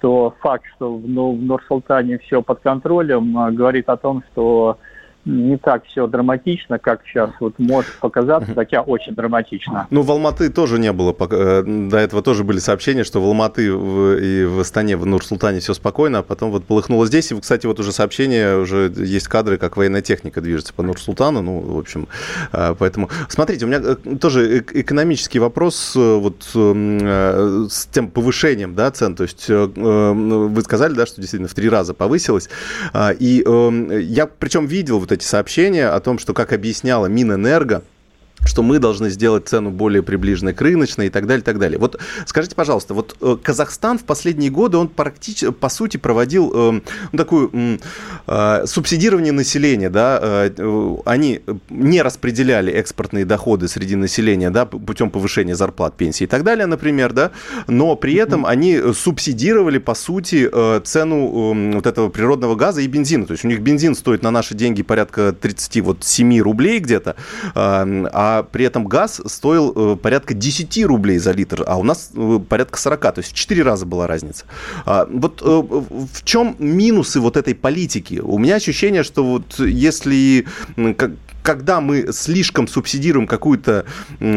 то 0.00 0.34
факт, 0.40 0.64
что 0.76 0.96
в, 0.96 1.08
ну, 1.08 1.32
в 1.32 1.42
Нур-Султане 1.42 2.18
все 2.18 2.42
под 2.42 2.60
контролем, 2.60 3.36
э, 3.38 3.50
говорит 3.50 3.88
о 3.88 3.96
том, 3.96 4.22
что 4.32 4.78
не 5.30 5.56
так 5.56 5.84
все 5.86 6.06
драматично, 6.06 6.78
как 6.78 7.02
сейчас 7.06 7.30
вот 7.40 7.58
может 7.58 7.92
показаться, 8.00 8.52
хотя 8.54 8.82
очень 8.82 9.14
драматично. 9.14 9.86
Ну, 9.90 10.02
в 10.02 10.10
Алматы 10.10 10.50
тоже 10.50 10.78
не 10.78 10.92
было, 10.92 11.14
э, 11.18 11.62
до 11.64 11.96
этого 11.96 12.22
тоже 12.22 12.44
были 12.44 12.58
сообщения, 12.58 13.04
что 13.04 13.20
в 13.20 13.24
Алматы 13.24 13.66
и 13.66 14.44
в 14.44 14.60
Астане, 14.60 14.96
в 14.96 15.06
Нур-Султане 15.06 15.60
все 15.60 15.74
спокойно, 15.74 16.18
а 16.18 16.22
потом 16.22 16.50
вот 16.50 16.64
полыхнуло 16.64 17.06
здесь, 17.06 17.30
и, 17.30 17.40
кстати, 17.40 17.66
вот 17.66 17.78
уже 17.80 17.92
сообщение, 17.92 18.58
уже 18.58 18.92
есть 18.96 19.28
кадры, 19.28 19.56
как 19.58 19.76
военная 19.76 20.02
техника 20.02 20.40
движется 20.40 20.74
по 20.74 20.82
Нур-Султану, 20.82 21.42
ну, 21.42 21.60
в 21.60 21.78
общем, 21.78 22.08
э, 22.52 22.74
поэтому... 22.78 23.08
Смотрите, 23.28 23.64
у 23.64 23.68
меня 23.68 23.80
э, 23.82 24.16
тоже 24.16 24.58
экономический 24.58 25.38
вопрос 25.38 25.94
вот 25.94 26.44
с 26.52 27.86
тем 27.92 28.10
повышением, 28.10 28.74
да, 28.74 28.90
цен, 28.90 29.14
то 29.14 29.22
есть 29.22 29.48
вы 29.48 30.62
сказали, 30.62 30.94
да, 30.94 31.06
что 31.06 31.20
действительно 31.20 31.48
в 31.48 31.54
три 31.54 31.68
раза 31.68 31.94
повысилось, 31.94 32.48
и 33.18 33.44
я 33.46 34.26
причем 34.26 34.66
видел 34.66 34.98
вот 34.98 35.12
эти 35.12 35.19
сообщения 35.22 35.88
о 35.88 36.00
том, 36.00 36.18
что, 36.18 36.34
как 36.34 36.52
объясняла 36.52 37.06
Минэнерго, 37.06 37.82
что 38.44 38.62
мы 38.62 38.78
должны 38.78 39.10
сделать 39.10 39.48
цену 39.48 39.70
более 39.70 40.02
приближенной 40.02 40.54
к 40.54 40.60
рыночной 40.60 41.06
и 41.06 41.10
так 41.10 41.26
далее, 41.26 41.42
и 41.42 41.44
так 41.44 41.58
далее. 41.58 41.78
Вот 41.78 42.00
скажите, 42.26 42.54
пожалуйста, 42.54 42.94
вот 42.94 43.16
э, 43.20 43.36
Казахстан 43.42 43.98
в 43.98 44.04
последние 44.04 44.50
годы, 44.50 44.78
он 44.78 44.88
практически, 44.88 45.50
по 45.50 45.68
сути, 45.68 45.96
проводил 45.96 46.52
э, 46.54 46.80
ну, 47.12 47.18
такую 47.18 47.78
э, 48.26 48.66
субсидирование 48.66 49.32
населения, 49.32 49.90
да, 49.90 50.18
э, 50.22 50.96
они 51.04 51.40
не 51.68 52.02
распределяли 52.02 52.72
экспортные 52.72 53.24
доходы 53.24 53.68
среди 53.68 53.96
населения, 53.96 54.50
да, 54.50 54.64
путем 54.66 55.10
повышения 55.10 55.54
зарплат, 55.54 55.96
пенсий 55.96 56.24
и 56.24 56.26
так 56.26 56.42
далее, 56.42 56.66
например, 56.66 57.12
да, 57.12 57.32
но 57.66 57.94
при 57.96 58.14
этом 58.14 58.46
они 58.46 58.80
субсидировали, 58.94 59.78
по 59.78 59.94
сути, 59.94 60.48
э, 60.50 60.80
цену 60.84 61.54
э, 61.54 61.74
вот 61.74 61.86
этого 61.86 62.08
природного 62.08 62.54
газа 62.54 62.80
и 62.80 62.86
бензина, 62.86 63.26
то 63.26 63.32
есть 63.32 63.44
у 63.44 63.48
них 63.48 63.60
бензин 63.60 63.94
стоит 63.94 64.22
на 64.22 64.30
наши 64.30 64.54
деньги 64.54 64.82
порядка 64.82 65.32
37 65.32 66.40
рублей 66.40 66.80
где-то, 66.80 67.16
э, 67.54 68.06
а 68.12 68.29
а 68.30 68.42
при 68.42 68.64
этом 68.64 68.86
газ 68.86 69.20
стоил 69.26 69.72
э, 69.74 69.96
порядка 69.96 70.34
10 70.34 70.84
рублей 70.84 71.18
за 71.18 71.32
литр, 71.32 71.64
а 71.66 71.78
у 71.78 71.82
нас 71.82 72.10
э, 72.14 72.38
порядка 72.48 72.78
40, 72.78 73.00
то 73.00 73.14
есть 73.18 73.32
в 73.32 73.34
4 73.34 73.62
раза 73.62 73.86
была 73.86 74.06
разница. 74.06 74.44
А, 74.86 75.08
вот 75.10 75.42
э, 75.42 75.44
в 75.46 76.24
чем 76.24 76.54
минусы 76.58 77.20
вот 77.20 77.36
этой 77.36 77.54
политики? 77.54 78.20
У 78.22 78.38
меня 78.38 78.56
ощущение, 78.56 79.02
что 79.02 79.24
вот 79.24 79.58
если 79.58 80.46
когда 81.42 81.80
мы 81.80 82.12
слишком 82.12 82.68
субсидируем 82.68 83.26
какую-то 83.26 83.86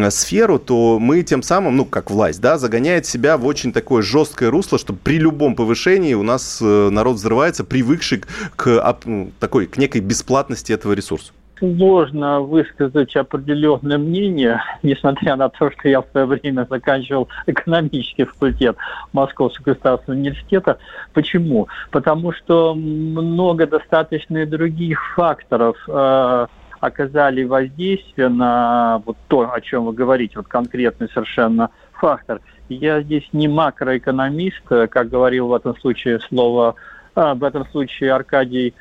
сферу, 0.09 0.57
то 0.57 0.99
мы 0.99 1.21
тем 1.23 1.43
самым, 1.43 1.75
ну, 1.75 1.85
как 1.85 2.09
власть, 2.09 2.39
да, 2.39 2.57
загоняет 2.57 3.05
себя 3.05 3.37
в 3.37 3.45
очень 3.45 3.73
такое 3.73 4.01
жесткое 4.01 4.49
русло, 4.49 4.79
что 4.79 4.93
при 4.93 5.17
любом 5.17 5.55
повышении 5.55 6.13
у 6.13 6.23
нас 6.23 6.59
народ 6.61 7.17
взрывается, 7.17 7.65
привыкший 7.65 8.23
к 8.55 8.95
такой, 9.39 9.65
к 9.65 9.77
некой 9.77 9.99
бесплатности 9.99 10.71
этого 10.71 10.93
ресурса 10.93 11.33
сложно 11.59 12.41
высказать 12.41 13.15
определенное 13.15 13.97
мнение, 13.97 14.61
несмотря 14.81 15.35
на 15.35 15.49
то, 15.49 15.71
что 15.71 15.87
я 15.89 16.01
в 16.01 16.07
свое 16.11 16.25
время 16.25 16.67
заканчивал 16.69 17.29
экономический 17.45 18.25
факультет 18.25 18.75
Московского 19.13 19.73
государственного 19.73 20.19
университета. 20.19 20.77
Почему? 21.13 21.67
Потому 21.91 22.31
что 22.33 22.73
много 22.75 23.67
достаточно 23.67 24.45
других 24.45 25.15
факторов 25.15 25.77
э, 25.87 26.47
оказали 26.79 27.43
воздействие 27.43 28.27
на 28.27 29.01
вот 29.05 29.17
то, 29.29 29.49
о 29.53 29.61
чем 29.61 29.85
вы 29.85 29.93
говорите, 29.93 30.33
вот 30.35 30.47
конкретный 30.47 31.07
совершенно 31.09 31.69
фактор. 31.93 32.41
Я 32.67 33.01
здесь 33.01 33.27
не 33.31 33.47
макроэкономист, 33.47 34.63
как 34.67 35.09
говорил 35.09 35.47
в 35.47 35.53
этом 35.53 35.77
случае 35.77 36.19
слово, 36.19 36.75
а, 37.15 37.35
в 37.35 37.43
этом 37.43 37.65
случае 37.67 38.13
Аркадий 38.13 38.73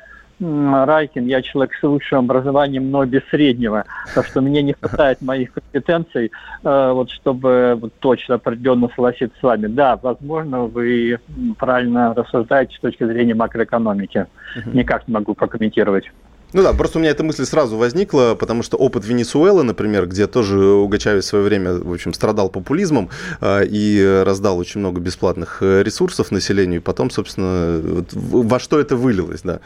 Райкин, 0.43 1.25
я 1.25 1.41
человек 1.41 1.73
с 1.75 1.83
высшим 1.83 2.19
образованием, 2.19 2.91
но 2.91 3.05
без 3.05 3.21
среднего, 3.29 3.85
так 4.13 4.25
что 4.25 4.41
мне 4.41 4.61
не 4.61 4.73
хватает 4.73 5.21
моих 5.21 5.53
компетенций, 5.53 6.31
э, 6.63 6.91
вот, 6.93 7.09
чтобы 7.11 7.77
вот, 7.79 7.93
точно 7.99 8.35
определенно 8.35 8.89
согласиться 8.89 9.37
с 9.39 9.43
вами. 9.43 9.67
Да, 9.67 9.97
возможно, 10.01 10.63
вы 10.63 11.19
правильно 11.57 12.13
рассуждаете 12.13 12.75
с 12.75 12.79
точки 12.79 13.05
зрения 13.05 13.35
макроэкономики. 13.35 14.27
Никак 14.73 15.07
не 15.07 15.13
могу 15.13 15.33
прокомментировать. 15.33 16.11
Ну 16.53 16.61
да, 16.61 16.73
просто 16.73 16.99
у 16.99 17.01
меня 17.01 17.11
эта 17.11 17.23
мысль 17.23 17.45
сразу 17.45 17.77
возникла, 17.77 18.35
потому 18.39 18.61
что 18.61 18.77
опыт 18.77 19.05
Венесуэлы, 19.05 19.63
например, 19.63 20.05
где 20.05 20.27
тоже 20.27 20.59
Уго 20.59 20.97
Чавес 20.97 21.25
в 21.25 21.27
свое 21.27 21.43
время, 21.43 21.73
в 21.73 21.91
общем, 21.91 22.13
страдал 22.13 22.49
популизмом 22.49 23.09
э, 23.41 23.65
и 23.65 24.23
раздал 24.23 24.59
очень 24.59 24.79
много 24.79 25.01
бесплатных 25.01 25.57
э, 25.61 25.81
ресурсов 25.81 26.31
населению, 26.31 26.79
и 26.79 26.83
потом, 26.83 27.09
собственно, 27.09 27.81
во 28.11 28.59
что 28.59 28.79
это 28.79 28.95
вылилось, 28.95 29.41
да. 29.41 29.61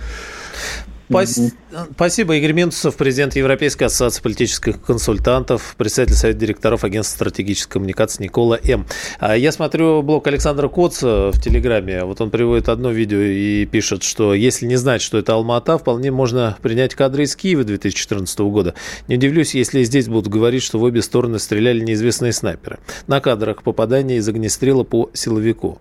Спасибо, 1.93 2.35
Игорь 2.35 2.51
Минусов, 2.51 2.95
президент 2.95 3.35
Европейской 3.35 3.85
ассоциации 3.85 4.21
политических 4.21 4.81
консультантов, 4.81 5.75
председатель 5.77 6.15
Совета 6.15 6.39
директоров 6.39 6.83
Агентства 6.83 7.15
стратегической 7.15 7.73
коммуникации 7.73 8.23
Никола 8.23 8.59
М. 8.63 8.85
А 9.19 9.37
я 9.37 9.51
смотрю 9.51 10.01
блог 10.01 10.27
Александра 10.27 10.67
Коца 10.67 11.31
в 11.31 11.41
Телеграме. 11.41 12.03
Вот 12.03 12.19
он 12.19 12.29
приводит 12.29 12.67
одно 12.67 12.91
видео 12.91 13.19
и 13.19 13.65
пишет, 13.65 14.03
что 14.03 14.33
если 14.33 14.65
не 14.65 14.75
знать, 14.75 15.01
что 15.01 15.17
это 15.17 15.33
Алма-Ата, 15.33 15.77
вполне 15.77 16.11
можно 16.11 16.57
принять 16.61 16.93
кадры 16.93 17.23
из 17.23 17.35
Киева 17.35 17.63
2014 17.63 18.39
года. 18.39 18.73
Не 19.07 19.15
удивлюсь, 19.15 19.55
если 19.55 19.83
здесь 19.83 20.07
будут 20.07 20.27
говорить, 20.27 20.63
что 20.63 20.77
в 20.79 20.83
обе 20.83 21.01
стороны 21.01 21.39
стреляли 21.39 21.79
неизвестные 21.79 22.33
снайперы. 22.33 22.79
На 23.07 23.21
кадрах 23.21 23.63
попадания 23.63 24.17
из 24.17 24.27
огнестрела 24.27 24.83
по 24.83 25.09
силовику. 25.13 25.79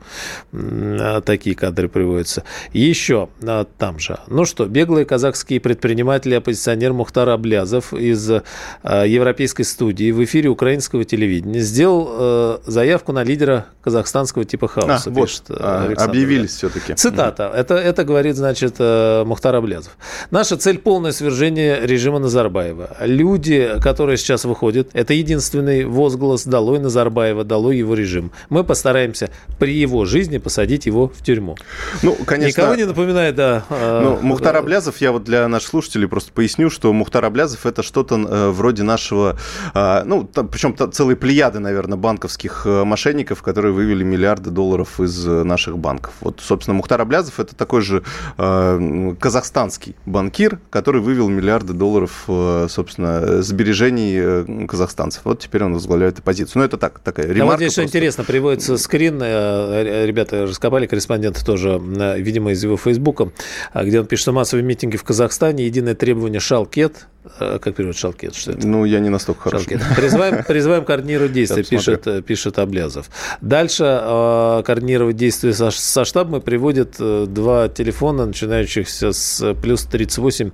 А, 0.52 1.20
такие 1.20 1.56
кадры 1.56 1.88
приводятся. 1.88 2.44
Еще 2.72 3.28
а, 3.42 3.66
там 3.78 3.98
же. 3.98 4.18
Ну 4.28 4.44
что, 4.44 4.66
беглые 4.66 5.04
казахский 5.16 5.60
предприниматель 5.60 6.34
и 6.34 6.36
оппозиционер 6.36 6.92
Мухтар 6.92 7.30
Аблязов 7.30 7.94
из 7.94 8.30
э, 8.30 8.42
Европейской 8.82 9.62
студии 9.62 10.10
в 10.12 10.22
эфире 10.24 10.50
украинского 10.50 11.04
телевидения 11.04 11.60
сделал 11.60 12.08
э, 12.10 12.58
заявку 12.66 13.12
на 13.12 13.24
лидера 13.24 13.64
казахстанского 13.82 14.44
типа 14.44 14.68
хаоса. 14.68 15.08
А, 15.08 15.10
вот, 15.10 15.24
пишет, 15.26 15.44
э, 15.48 15.54
а, 15.58 15.94
объявились 15.96 16.50
все-таки. 16.50 16.92
Цитата. 16.92 17.44
Mm. 17.44 17.56
Это, 17.56 17.74
это 17.76 18.04
говорит, 18.04 18.36
значит, 18.36 18.78
Мухтар 18.78 19.54
Аблязов. 19.54 19.96
Наша 20.30 20.58
цель– 20.58 20.76
полное 20.84 21.12
свержение 21.12 21.80
режима 21.86 22.18
Назарбаева. 22.18 22.98
Люди, 23.00 23.70
которые 23.82 24.18
сейчас 24.18 24.44
выходят, 24.44 24.90
это 24.92 25.14
единственный 25.14 25.86
возглас 25.86 26.44
«Долой 26.44 26.78
Назарбаева», 26.78 27.42
«Долой 27.44 27.78
его 27.78 27.94
режим». 27.94 28.32
Мы 28.50 28.64
постараемся 28.64 29.30
при 29.58 29.72
его 29.72 30.04
жизни 30.04 30.36
посадить 30.36 30.84
его 30.84 31.08
в 31.08 31.24
тюрьму. 31.24 31.56
Ну, 32.02 32.14
конечно... 32.26 32.60
Никого 32.60 32.74
не 32.74 32.84
напоминает, 32.84 33.34
да. 33.34 33.64
Ну, 33.70 34.18
Мухтар 34.20 34.56
Аблязов, 34.56 35.00
я 35.00 35.05
вот 35.12 35.24
для 35.24 35.48
наших 35.48 35.70
слушателей 35.70 36.08
просто 36.08 36.32
поясню, 36.32 36.70
что 36.70 36.92
Мухтар 36.92 37.24
Аблязов 37.24 37.66
это 37.66 37.82
что-то 37.82 38.16
э, 38.16 38.50
вроде 38.50 38.82
нашего, 38.82 39.36
э, 39.74 40.02
ну, 40.04 40.24
там, 40.24 40.48
причем 40.48 40.76
целые 40.92 41.16
плеяды, 41.16 41.58
наверное, 41.58 41.96
банковских 41.96 42.62
э, 42.66 42.84
мошенников, 42.84 43.42
которые 43.42 43.72
вывели 43.72 44.04
миллиарды 44.04 44.50
долларов 44.50 45.00
из 45.00 45.26
э, 45.26 45.42
наших 45.44 45.78
банков. 45.78 46.14
Вот, 46.20 46.40
собственно, 46.40 46.76
Мухтар 46.76 47.00
Аблязов 47.00 47.40
это 47.40 47.54
такой 47.54 47.82
же 47.82 48.02
казахстанский 48.36 49.96
банкир, 50.06 50.58
который 50.70 51.00
вывел 51.00 51.28
миллиарды 51.28 51.72
долларов, 51.72 52.24
собственно, 52.26 53.42
сбережений 53.42 54.66
казахстанцев. 54.66 55.22
Вот 55.24 55.40
теперь 55.40 55.64
он 55.64 55.74
возглавляет 55.74 56.18
оппозицию. 56.18 56.60
Ну, 56.60 56.64
это 56.64 56.76
так, 56.76 56.98
такая 57.00 57.26
ремарка. 57.26 57.42
А 57.42 57.46
вот 57.46 57.56
здесь 57.58 57.72
что 57.72 57.82
интересно, 57.84 58.24
приводится 58.24 58.76
скрин, 58.78 59.20
ребята 59.22 60.42
раскопали, 60.42 60.86
корреспонденты 60.86 61.44
тоже, 61.44 61.80
видимо, 61.80 62.52
из 62.52 62.62
его 62.62 62.76
фейсбука, 62.76 63.30
где 63.74 64.00
он 64.00 64.06
пишет, 64.06 64.22
что 64.22 64.32
массовые 64.32 64.64
митинги 64.64 64.95
в 64.96 65.04
Казахстане, 65.04 65.66
единое 65.66 65.94
требование 65.94 66.40
шалкет, 66.40 67.06
как 67.38 67.74
перевод 67.74 67.96
шалкет? 67.96 68.34
Что 68.34 68.52
это? 68.52 68.66
Ну, 68.66 68.84
я 68.84 69.00
не 69.00 69.08
настолько 69.08 69.42
хорошо. 69.42 69.66
Призываем, 69.96 70.44
призываем 70.44 70.84
координировать 70.84 71.32
действия, 71.32 71.62
пишет, 71.62 72.24
пишет 72.24 72.58
Облязов. 72.58 73.10
Дальше 73.40 73.84
э, 73.84 74.62
координировать 74.64 75.16
действия 75.16 75.52
со, 75.52 75.70
со 75.70 76.04
штабом 76.04 76.40
приводит 76.40 76.96
два 76.98 77.68
телефона, 77.68 78.26
начинающихся 78.26 79.12
с 79.12 79.54
плюс 79.54 79.84
38 79.84 80.50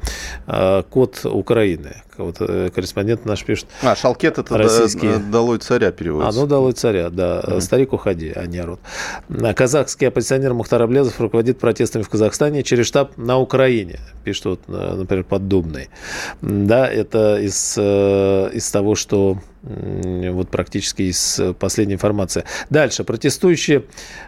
э, 0.47 0.83
код 0.91 1.21
Украины 1.25 2.03
вот 2.19 2.37
э, 2.41 2.71
корреспондент 2.75 3.25
наш 3.25 3.45
пишет. 3.45 3.67
А, 3.83 3.95
Шалкет 3.97 4.39
это 4.39 4.59
российские... 4.59 5.19
«Долой 5.19 5.59
царя» 5.59 5.91
переводится. 5.93 6.39
А, 6.39 6.43
ну 6.43 6.47
«Долой 6.47 6.73
царя», 6.73 7.11
да. 7.11 7.41
Mm-hmm. 7.41 7.61
«Старик, 7.61 7.93
уходи», 7.93 8.33
а 8.35 8.47
не 8.47 8.61
«Рот». 8.61 8.81
Казахский 9.55 10.09
оппозиционер 10.09 10.55
Мухтар 10.55 10.83
Аблезов 10.83 11.21
руководит 11.21 11.59
протестами 11.59 12.03
в 12.03 12.09
Казахстане 12.09 12.63
через 12.63 12.87
штаб 12.87 13.17
на 13.17 13.39
Украине, 13.39 14.01
пишет, 14.25 14.45
вот, 14.45 14.61
например, 14.69 15.25
Поддубный. 15.25 15.89
Да, 16.67 16.87
это 16.87 17.41
из, 17.41 17.75
э, 17.77 18.51
из 18.53 18.71
того, 18.71 18.95
что 18.95 19.39
вот 19.63 20.49
практически 20.49 21.03
из 21.03 21.41
последней 21.59 21.95
информации. 21.95 22.45
Дальше. 22.71 23.05
Протестующие, 23.05 23.85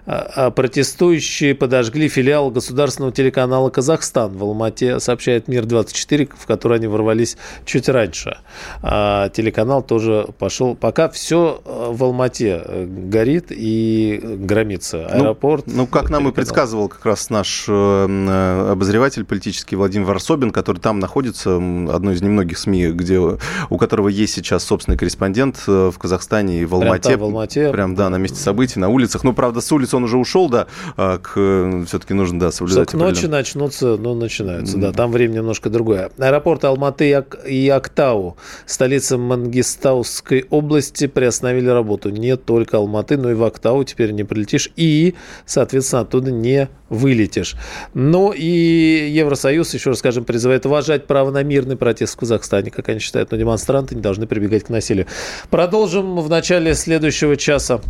а, 0.07 0.31
а, 0.37 0.51
протестующие 0.51 1.55
подожгли 1.55 2.09
филиал 2.09 2.51
государственного 2.51 3.13
телеканала 3.13 3.71
«Казахстан» 3.71 4.37
в 4.37 4.43
Алмате, 4.45 5.01
сообщает 5.01 5.49
«Мир-24», 5.49 6.31
в 6.39 6.47
который 6.47 6.79
они 6.79 6.87
ворвались 6.87 7.37
чуть 7.65 7.89
раньше. 7.89 8.39
А 8.83 9.29
телеканал 9.31 9.83
тоже 9.83 10.29
пошел. 10.39 10.77
Пока 10.77 11.09
все 11.09 11.61
э, 11.65 11.89
в 11.91 12.05
Алмате 12.05 12.63
э, 12.65 12.87
горит 12.87 13.47
и 13.51 14.21
громится. 14.23 15.09
Ну, 15.13 15.25
Аэропорт. 15.25 15.67
Ну, 15.67 15.75
ну 15.79 15.87
как 15.87 16.11
нам 16.11 16.29
и 16.29 16.33
предсказывал 16.33 16.89
как 16.89 17.05
раз 17.07 17.31
наш 17.31 17.67
э, 17.69 18.71
обозреватель 18.71 19.25
политический 19.25 19.75
Владимир 19.75 20.07
Варсобин, 20.07 20.53
который 20.53 20.79
там 20.79 21.01
находится, 21.01 21.57
одно 21.57 22.13
из 22.13 22.23
немногих 22.23 22.59
СМИ, 22.59 22.93
где, 22.93 23.19
у 23.19 23.79
которого 23.79 24.09
есть 24.09 24.35
сейчас 24.35 24.63
собственный 24.63 24.97
корреспондент 24.97 25.24
корреспондент 25.25 25.63
э, 25.67 25.91
в 25.91 25.99
Казахстане 25.99 26.61
и 26.61 26.65
в 26.65 26.75
Алмате. 26.75 27.09
Прям, 27.09 27.13
там, 27.13 27.21
в 27.21 27.25
Алмате. 27.25 27.71
Прям, 27.71 27.95
да, 27.95 28.11
на 28.11 28.17
месте 28.17 28.39
событий, 28.39 28.79
на 28.79 28.89
улицах. 28.89 29.25
Ну, 29.25 29.33
правда, 29.33 29.61
с 29.61 29.73
улиц 29.73 29.95
он 29.95 30.05
уже 30.05 30.19
ушел, 30.19 30.49
да, 30.49 30.67
а 30.97 31.19
к, 31.19 31.33
э, 31.37 31.85
все-таки 31.87 32.15
нужно, 32.15 32.39
да, 32.39 32.51
соблюдать. 32.51 32.89
Что 32.89 32.99
к 32.99 33.01
ночи 33.01 33.27
начнутся, 33.27 33.97
ну, 33.97 34.15
начинаются, 34.15 34.77
mm. 34.77 34.81
да, 34.81 34.93
там 34.93 35.11
время 35.13 35.35
немножко 35.35 35.71
другое. 35.71 36.11
Аэропорт 36.19 36.65
Алматы 36.65 37.25
и 37.49 37.69
Актау, 37.69 38.37
столица 38.67 39.17
Мангистауской 39.19 40.47
области, 40.51 41.07
приостановили 41.07 41.69
работу. 41.69 42.11
Не 42.11 42.37
только 42.37 42.77
Алматы, 42.77 43.17
но 43.17 43.31
и 43.31 43.35
в 43.35 43.45
Актау 43.45 43.85
теперь 43.85 44.11
не 44.13 44.25
прилетишь. 44.25 44.71
И, 44.77 45.15
соответственно, 45.47 46.03
оттуда 46.03 46.31
не 46.31 46.69
вылетишь. 46.95 47.57
Ну 47.93 48.33
и 48.33 49.11
Евросоюз, 49.11 49.75
еще 49.75 49.91
раз 49.91 49.99
скажем, 49.99 50.25
призывает 50.25 50.67
уважать 50.67 51.07
право 51.07 51.31
на 51.31 51.43
мирный 51.43 51.77
протест 51.77 52.15
в 52.15 52.17
Казахстане, 52.19 52.71
как 52.71 52.89
они 52.89 52.99
считают, 53.01 53.31
но 53.31 53.37
демонстранты 53.37 53.95
не 53.95 54.01
должны 54.01 54.27
прибегать 54.27 54.65
к 54.65 54.69
насилию. 54.69 55.07
Продолжим 55.51 56.21
в 56.21 56.29
начале 56.29 56.75
следующего 56.75 57.37
часа. 57.37 57.81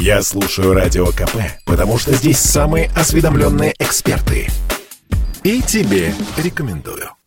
Я 0.00 0.22
слушаю 0.22 0.74
Радио 0.74 1.06
КП, 1.06 1.36
потому 1.64 1.98
что 1.98 2.12
здесь 2.14 2.38
самые 2.38 2.90
осведомленные 2.96 3.74
эксперты. 3.78 4.48
И 5.42 5.60
тебе 5.62 6.14
рекомендую. 6.36 7.17